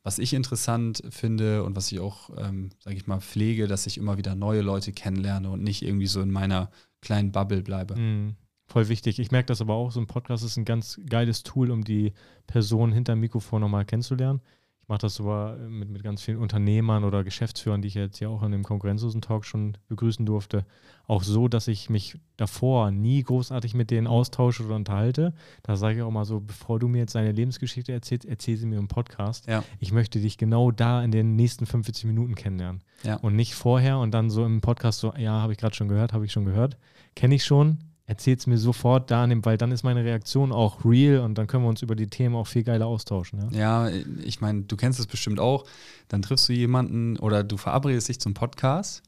was 0.04 0.20
ich 0.20 0.34
interessant 0.34 1.04
finde 1.10 1.64
und 1.64 1.76
was 1.76 1.92
ich 1.92 2.00
auch, 2.00 2.30
ähm, 2.38 2.70
sage 2.80 2.96
ich 2.96 3.08
mal, 3.08 3.20
pflege, 3.20 3.68
dass 3.68 3.86
ich 3.88 3.98
immer 3.98 4.18
wieder 4.18 4.36
neue 4.36 4.62
Leute 4.62 4.94
kennenlerne 4.94 5.50
und 5.50 5.62
nicht 5.64 5.82
irgendwie 5.84 6.08
so 6.08 6.22
in 6.22 6.32
meiner 6.32 6.72
kleinen 7.02 7.32
Bubble 7.32 7.62
bleibe. 7.62 7.96
Mhm. 7.96 8.36
voll 8.70 8.90
wichtig. 8.90 9.18
Ich 9.20 9.32
merke 9.32 9.48
das 9.48 9.62
aber 9.62 9.76
auch, 9.76 9.92
so 9.92 10.00
ein 10.02 10.08
Podcast 10.08 10.44
ist 10.44 10.58
ein 10.58 10.66
ganz 10.66 11.00
geiles 11.10 11.44
Tool, 11.44 11.72
um 11.72 11.84
die 11.86 12.12
Person 12.48 12.92
hinter 12.92 13.14
dem 13.14 13.22
Mikrofon 13.22 13.62
nochmal 13.62 13.86
kennenzulernen. 13.86 14.42
Ich 14.88 14.90
mache 14.90 15.02
das 15.02 15.16
sogar 15.16 15.58
mit, 15.58 15.90
mit 15.90 16.02
ganz 16.02 16.22
vielen 16.22 16.38
Unternehmern 16.38 17.04
oder 17.04 17.26
Geschäftsführern, 17.26 17.82
die 17.82 17.90
ich 17.90 17.96
jetzt 17.96 18.22
ja 18.22 18.30
auch 18.30 18.42
in 18.42 18.54
dem 18.54 18.64
konkurrenzlosen 18.64 19.20
Talk 19.20 19.44
schon 19.44 19.76
begrüßen 19.90 20.26
durfte. 20.26 20.66
Auch 21.08 21.24
so, 21.24 21.50
dass 21.50 21.68
ich 21.68 21.90
mich 21.90 22.18
davor 22.38 22.90
nie 22.92 23.22
großartig 23.22 23.74
mit 23.74 23.92
denen 23.92 24.08
austausche 24.08 24.64
oder 24.64 24.78
unterhalte. 24.78 25.34
Da 25.62 25.76
sage 25.76 25.98
ich 25.98 26.04
auch 26.04 26.12
mal 26.12 26.24
so, 26.24 26.40
bevor 26.40 26.80
du 26.80 26.88
mir 26.88 27.00
jetzt 27.00 27.16
deine 27.16 27.34
Lebensgeschichte 27.34 27.92
erzählst, 27.92 28.24
erzähl 28.24 28.56
sie 28.56 28.66
mir 28.66 28.80
im 28.80 28.88
Podcast. 28.88 29.46
Ja. 29.48 29.62
Ich 29.82 29.92
möchte 29.92 30.22
dich 30.22 30.38
genau 30.38 30.72
da 30.72 31.04
in 31.04 31.12
den 31.12 31.36
nächsten 31.36 31.66
45 31.66 32.06
Minuten 32.06 32.36
kennenlernen. 32.36 32.82
Ja. 33.04 33.18
Und 33.18 33.36
nicht 33.36 33.56
vorher 33.56 33.98
und 33.98 34.12
dann 34.12 34.30
so 34.30 34.46
im 34.46 34.62
Podcast 34.62 35.02
so, 35.02 35.14
ja, 35.18 35.42
habe 35.42 35.52
ich 35.52 35.60
gerade 35.60 35.76
schon 35.76 35.90
gehört, 35.90 36.14
habe 36.14 36.24
ich 36.24 36.32
schon 36.32 36.46
gehört. 36.46 36.78
Kenne 37.14 37.36
ich 37.36 37.44
schon, 37.44 37.80
erzählt 38.08 38.40
es 38.40 38.48
mir 38.48 38.58
sofort 38.58 39.12
da, 39.12 39.28
weil 39.44 39.58
dann 39.58 39.72
ist 39.72 39.84
meine 39.84 40.04
Reaktion 40.04 40.52
auch 40.54 40.84
real 40.86 41.20
und 41.20 41.38
dann 41.38 41.46
können 41.46 41.64
wir 41.64 41.70
uns 41.70 41.82
über 41.82 41.96
die 41.96 42.08
Themen 42.08 42.36
auch 42.36 42.48
viel 42.48 42.64
geiler 42.64 42.88
austauschen. 42.88 43.50
Ja, 43.52 43.90
ja 43.90 43.96
ich 44.24 44.40
meine, 44.42 44.64
du 44.64 44.78
kennst 44.78 45.00
es 45.00 45.06
bestimmt 45.08 45.40
auch. 45.42 45.66
Dann 46.08 46.22
triffst 46.22 46.48
du 46.48 46.54
jemanden 46.54 47.18
oder 47.20 47.44
du 47.44 47.58
verabredest 47.58 48.08
dich 48.08 48.20
zum 48.22 48.34
Podcast 48.34 49.04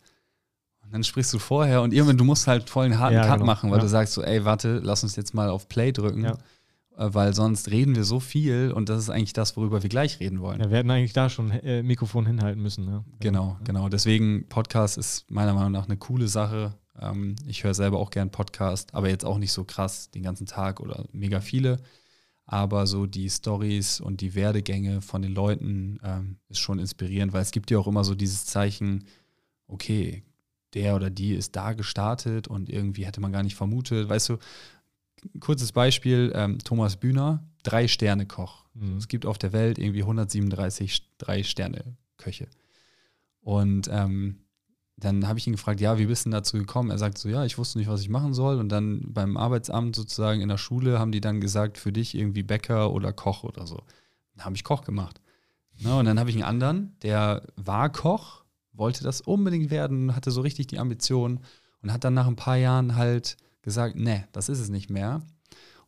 und 0.83 0.93
dann 0.93 1.05
sprichst 1.05 1.33
du 1.33 1.39
vorher 1.39 1.81
und 1.81 1.93
irgendwann, 1.93 2.17
du 2.17 2.25
musst 2.25 2.45
halt 2.45 2.69
voll 2.69 2.85
einen 2.85 2.99
harten 2.99 3.15
Ja, 3.15 3.23
Cut 3.25 3.35
genau. 3.35 3.45
machen, 3.45 3.71
weil 3.71 3.77
Ja. 3.77 3.83
du 3.83 3.89
sagst 3.89 4.13
so, 4.13 4.21
ey, 4.21 4.43
warte, 4.43 4.79
lass 4.83 5.01
uns 5.03 5.15
jetzt 5.15 5.33
mal 5.33 5.49
auf 5.49 5.69
Play 5.69 5.93
drücken. 5.93 6.25
Ja. 6.25 6.31
äh, 6.97 7.13
Weil 7.13 7.33
sonst 7.33 7.71
reden 7.71 7.95
wir 7.95 8.03
so 8.03 8.19
viel 8.19 8.73
und 8.73 8.89
das 8.89 8.99
ist 8.99 9.09
eigentlich 9.09 9.31
das, 9.31 9.55
worüber 9.55 9.81
wir 9.81 9.89
gleich 9.89 10.19
reden 10.19 10.41
wollen. 10.41 10.59
Ja, 10.59 10.69
wir 10.69 10.77
hätten 10.77 10.91
eigentlich 10.91 11.13
da 11.13 11.29
schon 11.29 11.51
äh, 11.51 11.83
Mikrofon 11.83 12.25
hinhalten 12.25 12.61
müssen. 12.61 12.83
Ne? 12.83 13.05
Genau, 13.21 13.55
genau. 13.63 13.87
Deswegen 13.87 14.45
Podcast 14.49 14.97
ist 14.97 15.31
meiner 15.31 15.53
Meinung 15.53 15.71
nach 15.71 15.85
eine 15.85 15.95
coole 15.95 16.27
Sache. 16.27 16.73
Ähm, 17.01 17.35
ich 17.47 17.63
höre 17.63 17.73
selber 17.73 17.99
auch 17.99 18.11
gern 18.11 18.31
Podcast, 18.31 18.93
aber 18.93 19.09
jetzt 19.09 19.25
auch 19.25 19.37
nicht 19.37 19.51
so 19.51 19.63
krass 19.63 20.11
den 20.11 20.23
ganzen 20.23 20.45
Tag 20.45 20.79
oder 20.79 21.05
mega 21.11 21.41
viele. 21.41 21.77
Aber 22.45 22.87
so 22.87 23.05
die 23.05 23.29
Stories 23.29 24.01
und 24.01 24.21
die 24.21 24.33
Werdegänge 24.33 25.01
von 25.01 25.21
den 25.21 25.33
Leuten 25.33 25.99
ähm, 26.03 26.37
ist 26.49 26.59
schon 26.59 26.79
inspirierend, 26.79 27.31
weil 27.31 27.43
es 27.43 27.51
gibt 27.51 27.69
ja 27.69 27.77
auch 27.77 27.87
immer 27.87 28.03
so 28.03 28.15
dieses 28.15 28.45
Zeichen, 28.45 29.05
okay, 29.67 30.23
der 30.73 30.95
oder 30.95 31.09
die 31.09 31.33
ist 31.33 31.55
da 31.55 31.73
gestartet 31.73 32.47
und 32.47 32.69
irgendwie 32.69 33.05
hätte 33.05 33.21
man 33.21 33.31
gar 33.31 33.43
nicht 33.43 33.55
vermutet. 33.55 34.09
Weißt 34.09 34.29
du, 34.29 34.37
kurzes 35.39 35.71
Beispiel, 35.71 36.31
ähm, 36.35 36.59
Thomas 36.59 36.95
Bühner, 36.95 37.43
Drei-Sterne-Koch. 37.63 38.65
Mhm. 38.73 38.97
Es 38.97 39.07
gibt 39.07 39.25
auf 39.25 39.37
der 39.37 39.53
Welt 39.53 39.77
irgendwie 39.77 40.01
137 40.01 41.17
Drei-Sterne-Köche. 41.17 42.47
Und 43.41 43.89
ähm, 43.91 44.39
dann 44.99 45.27
habe 45.27 45.39
ich 45.39 45.47
ihn 45.47 45.53
gefragt, 45.53 45.79
ja, 45.79 45.97
wie 45.97 46.07
bist 46.07 46.25
du 46.25 46.29
denn 46.29 46.37
dazu 46.37 46.57
gekommen? 46.57 46.91
Er 46.91 46.97
sagt 46.97 47.17
so, 47.17 47.29
ja, 47.29 47.45
ich 47.45 47.57
wusste 47.57 47.77
nicht, 47.77 47.87
was 47.87 48.01
ich 48.01 48.09
machen 48.09 48.33
soll. 48.33 48.59
Und 48.59 48.69
dann 48.69 49.01
beim 49.07 49.37
Arbeitsamt 49.37 49.95
sozusagen 49.95 50.41
in 50.41 50.49
der 50.49 50.57
Schule 50.57 50.99
haben 50.99 51.11
die 51.11 51.21
dann 51.21 51.39
gesagt, 51.39 51.77
für 51.77 51.91
dich 51.91 52.15
irgendwie 52.15 52.43
Bäcker 52.43 52.91
oder 52.91 53.13
Koch 53.13 53.43
oder 53.43 53.65
so. 53.65 53.81
Dann 54.35 54.45
habe 54.45 54.55
ich 54.55 54.63
Koch 54.63 54.83
gemacht. 54.83 55.21
Na, 55.81 55.99
und 55.99 56.05
dann 56.05 56.19
habe 56.19 56.29
ich 56.29 56.35
einen 56.35 56.43
anderen, 56.43 56.97
der 57.01 57.43
war 57.55 57.89
Koch, 57.89 58.43
wollte 58.73 59.03
das 59.03 59.21
unbedingt 59.21 59.71
werden, 59.71 60.15
hatte 60.15 60.31
so 60.31 60.41
richtig 60.41 60.67
die 60.67 60.79
Ambition 60.79 61.39
und 61.81 61.93
hat 61.93 62.03
dann 62.03 62.13
nach 62.13 62.27
ein 62.27 62.35
paar 62.35 62.57
Jahren 62.57 62.95
halt 62.95 63.37
gesagt, 63.61 63.95
nee, 63.95 64.25
das 64.33 64.49
ist 64.49 64.59
es 64.59 64.69
nicht 64.69 64.89
mehr. 64.89 65.21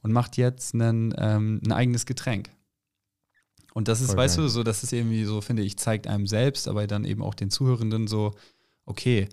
Und 0.02 0.14
macht 0.14 0.38
jetzt 0.38 0.74
einen, 0.74 1.14
ähm, 1.18 1.62
ein 1.66 1.74
eigenes 1.74 2.06
Getränk. 2.06 2.50
Und 3.74 3.88
das 3.88 4.02
ist, 4.02 4.08
Voll 4.08 4.18
weißt 4.18 4.38
geil. 4.38 4.46
du, 4.46 4.50
so, 4.50 4.64
das 4.64 4.84
ist 4.84 4.94
irgendwie 4.94 5.26
so, 5.26 5.42
finde 5.42 5.64
ich, 5.64 5.78
zeigt 5.78 6.08
einem 6.08 6.28
selbst, 6.28 6.68
aber 6.68 6.88
dann 6.88 7.06
eben 7.06 7.22
auch 7.22 7.36
den 7.36 7.50
Zuhörenden 7.52 8.08
so, 8.08 8.34
okay, 8.86 9.28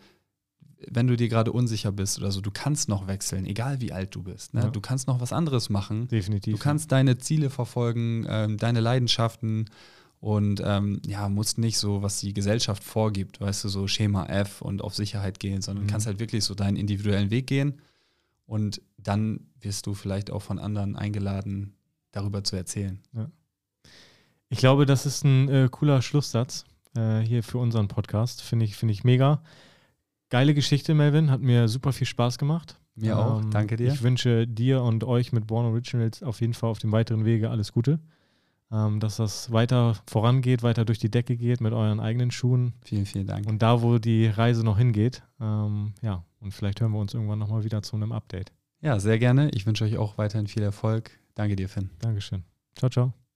wenn 0.90 1.08
du 1.08 1.16
dir 1.16 1.28
gerade 1.28 1.50
unsicher 1.52 1.90
bist 1.90 2.18
oder 2.18 2.30
so, 2.30 2.40
du 2.40 2.50
kannst 2.52 2.88
noch 2.88 3.08
wechseln, 3.08 3.46
egal 3.46 3.80
wie 3.80 3.92
alt 3.92 4.14
du 4.14 4.22
bist. 4.22 4.54
Ne? 4.54 4.62
Ja. 4.62 4.70
Du 4.70 4.80
kannst 4.80 5.08
noch 5.08 5.20
was 5.20 5.32
anderes 5.32 5.70
machen. 5.70 6.06
Definitiv. 6.08 6.54
Du 6.56 6.62
kannst 6.62 6.92
deine 6.92 7.18
Ziele 7.18 7.50
verfolgen, 7.50 8.26
ähm, 8.28 8.58
deine 8.58 8.80
Leidenschaften 8.80 9.68
und 10.20 10.62
ähm, 10.64 11.00
ja, 11.04 11.28
musst 11.28 11.58
nicht 11.58 11.78
so, 11.78 12.02
was 12.02 12.20
die 12.20 12.32
Gesellschaft 12.32 12.84
vorgibt, 12.84 13.40
weißt 13.40 13.64
du, 13.64 13.68
so 13.68 13.88
Schema 13.88 14.26
F 14.26 14.62
und 14.62 14.82
auf 14.82 14.94
Sicherheit 14.94 15.40
gehen, 15.40 15.62
sondern 15.62 15.84
Mhm. 15.84 15.88
kannst 15.90 16.06
halt 16.06 16.20
wirklich 16.20 16.44
so 16.44 16.54
deinen 16.54 16.76
individuellen 16.76 17.30
Weg 17.30 17.48
gehen 17.48 17.80
und 18.46 18.80
dann 18.98 19.40
wirst 19.60 19.86
du 19.86 19.94
vielleicht 19.94 20.30
auch 20.30 20.42
von 20.42 20.58
anderen 20.60 20.94
eingeladen, 20.96 21.74
darüber 22.12 22.44
zu 22.44 22.56
erzählen. 22.56 23.00
Ich 24.48 24.58
glaube, 24.58 24.86
das 24.86 25.06
ist 25.06 25.24
ein 25.24 25.48
äh, 25.48 25.68
cooler 25.70 26.02
Schlusssatz 26.02 26.64
äh, 26.98 27.20
hier 27.20 27.42
für 27.42 27.58
unseren 27.58 27.88
Podcast. 27.88 28.42
Finde 28.42 28.64
ich, 28.64 28.76
finde 28.76 28.92
ich 28.92 29.04
mega. 29.04 29.42
Geile 30.30 30.54
Geschichte, 30.54 30.94
Melvin. 30.94 31.30
Hat 31.30 31.40
mir 31.40 31.68
super 31.68 31.92
viel 31.92 32.06
Spaß 32.06 32.38
gemacht. 32.38 32.78
Mir 32.94 33.18
auch. 33.18 33.40
Ähm, 33.40 33.50
Danke 33.50 33.76
dir. 33.76 33.92
Ich 33.92 34.02
wünsche 34.02 34.46
dir 34.46 34.82
und 34.82 35.04
euch 35.04 35.32
mit 35.32 35.46
Born 35.46 35.66
Originals 35.66 36.22
auf 36.22 36.40
jeden 36.40 36.54
Fall 36.54 36.70
auf 36.70 36.78
dem 36.78 36.92
weiteren 36.92 37.24
Wege 37.24 37.50
alles 37.50 37.72
Gute. 37.72 38.00
Ähm, 38.70 39.00
dass 39.00 39.16
das 39.16 39.50
weiter 39.50 39.96
vorangeht, 40.06 40.62
weiter 40.62 40.84
durch 40.84 40.98
die 40.98 41.10
Decke 41.10 41.36
geht 41.38 41.62
mit 41.62 41.72
euren 41.72 42.00
eigenen 42.00 42.30
Schuhen 42.30 42.74
Vielen, 42.84 43.06
vielen 43.06 43.26
Dank. 43.26 43.46
und 43.46 43.62
da, 43.62 43.80
wo 43.80 43.96
die 43.96 44.26
Reise 44.26 44.62
noch 44.62 44.76
hingeht. 44.76 45.22
Ähm, 45.40 45.94
ja, 46.02 46.22
und 46.40 46.52
vielleicht 46.52 46.82
hören 46.82 46.92
wir 46.92 46.98
uns 46.98 47.14
irgendwann 47.14 47.38
nochmal 47.38 47.64
wieder 47.64 47.80
zu 47.82 47.96
einem 47.96 48.12
Update. 48.12 48.52
Ja, 48.82 49.00
sehr 49.00 49.18
gerne. 49.18 49.48
Ich 49.52 49.64
wünsche 49.64 49.84
euch 49.84 49.96
auch 49.96 50.18
weiterhin 50.18 50.48
viel 50.48 50.62
Erfolg. 50.62 51.10
Danke 51.34 51.56
dir, 51.56 51.68
Finn. 51.70 51.88
Dankeschön. 52.00 52.44
Ciao, 52.76 52.90
ciao. 52.90 53.27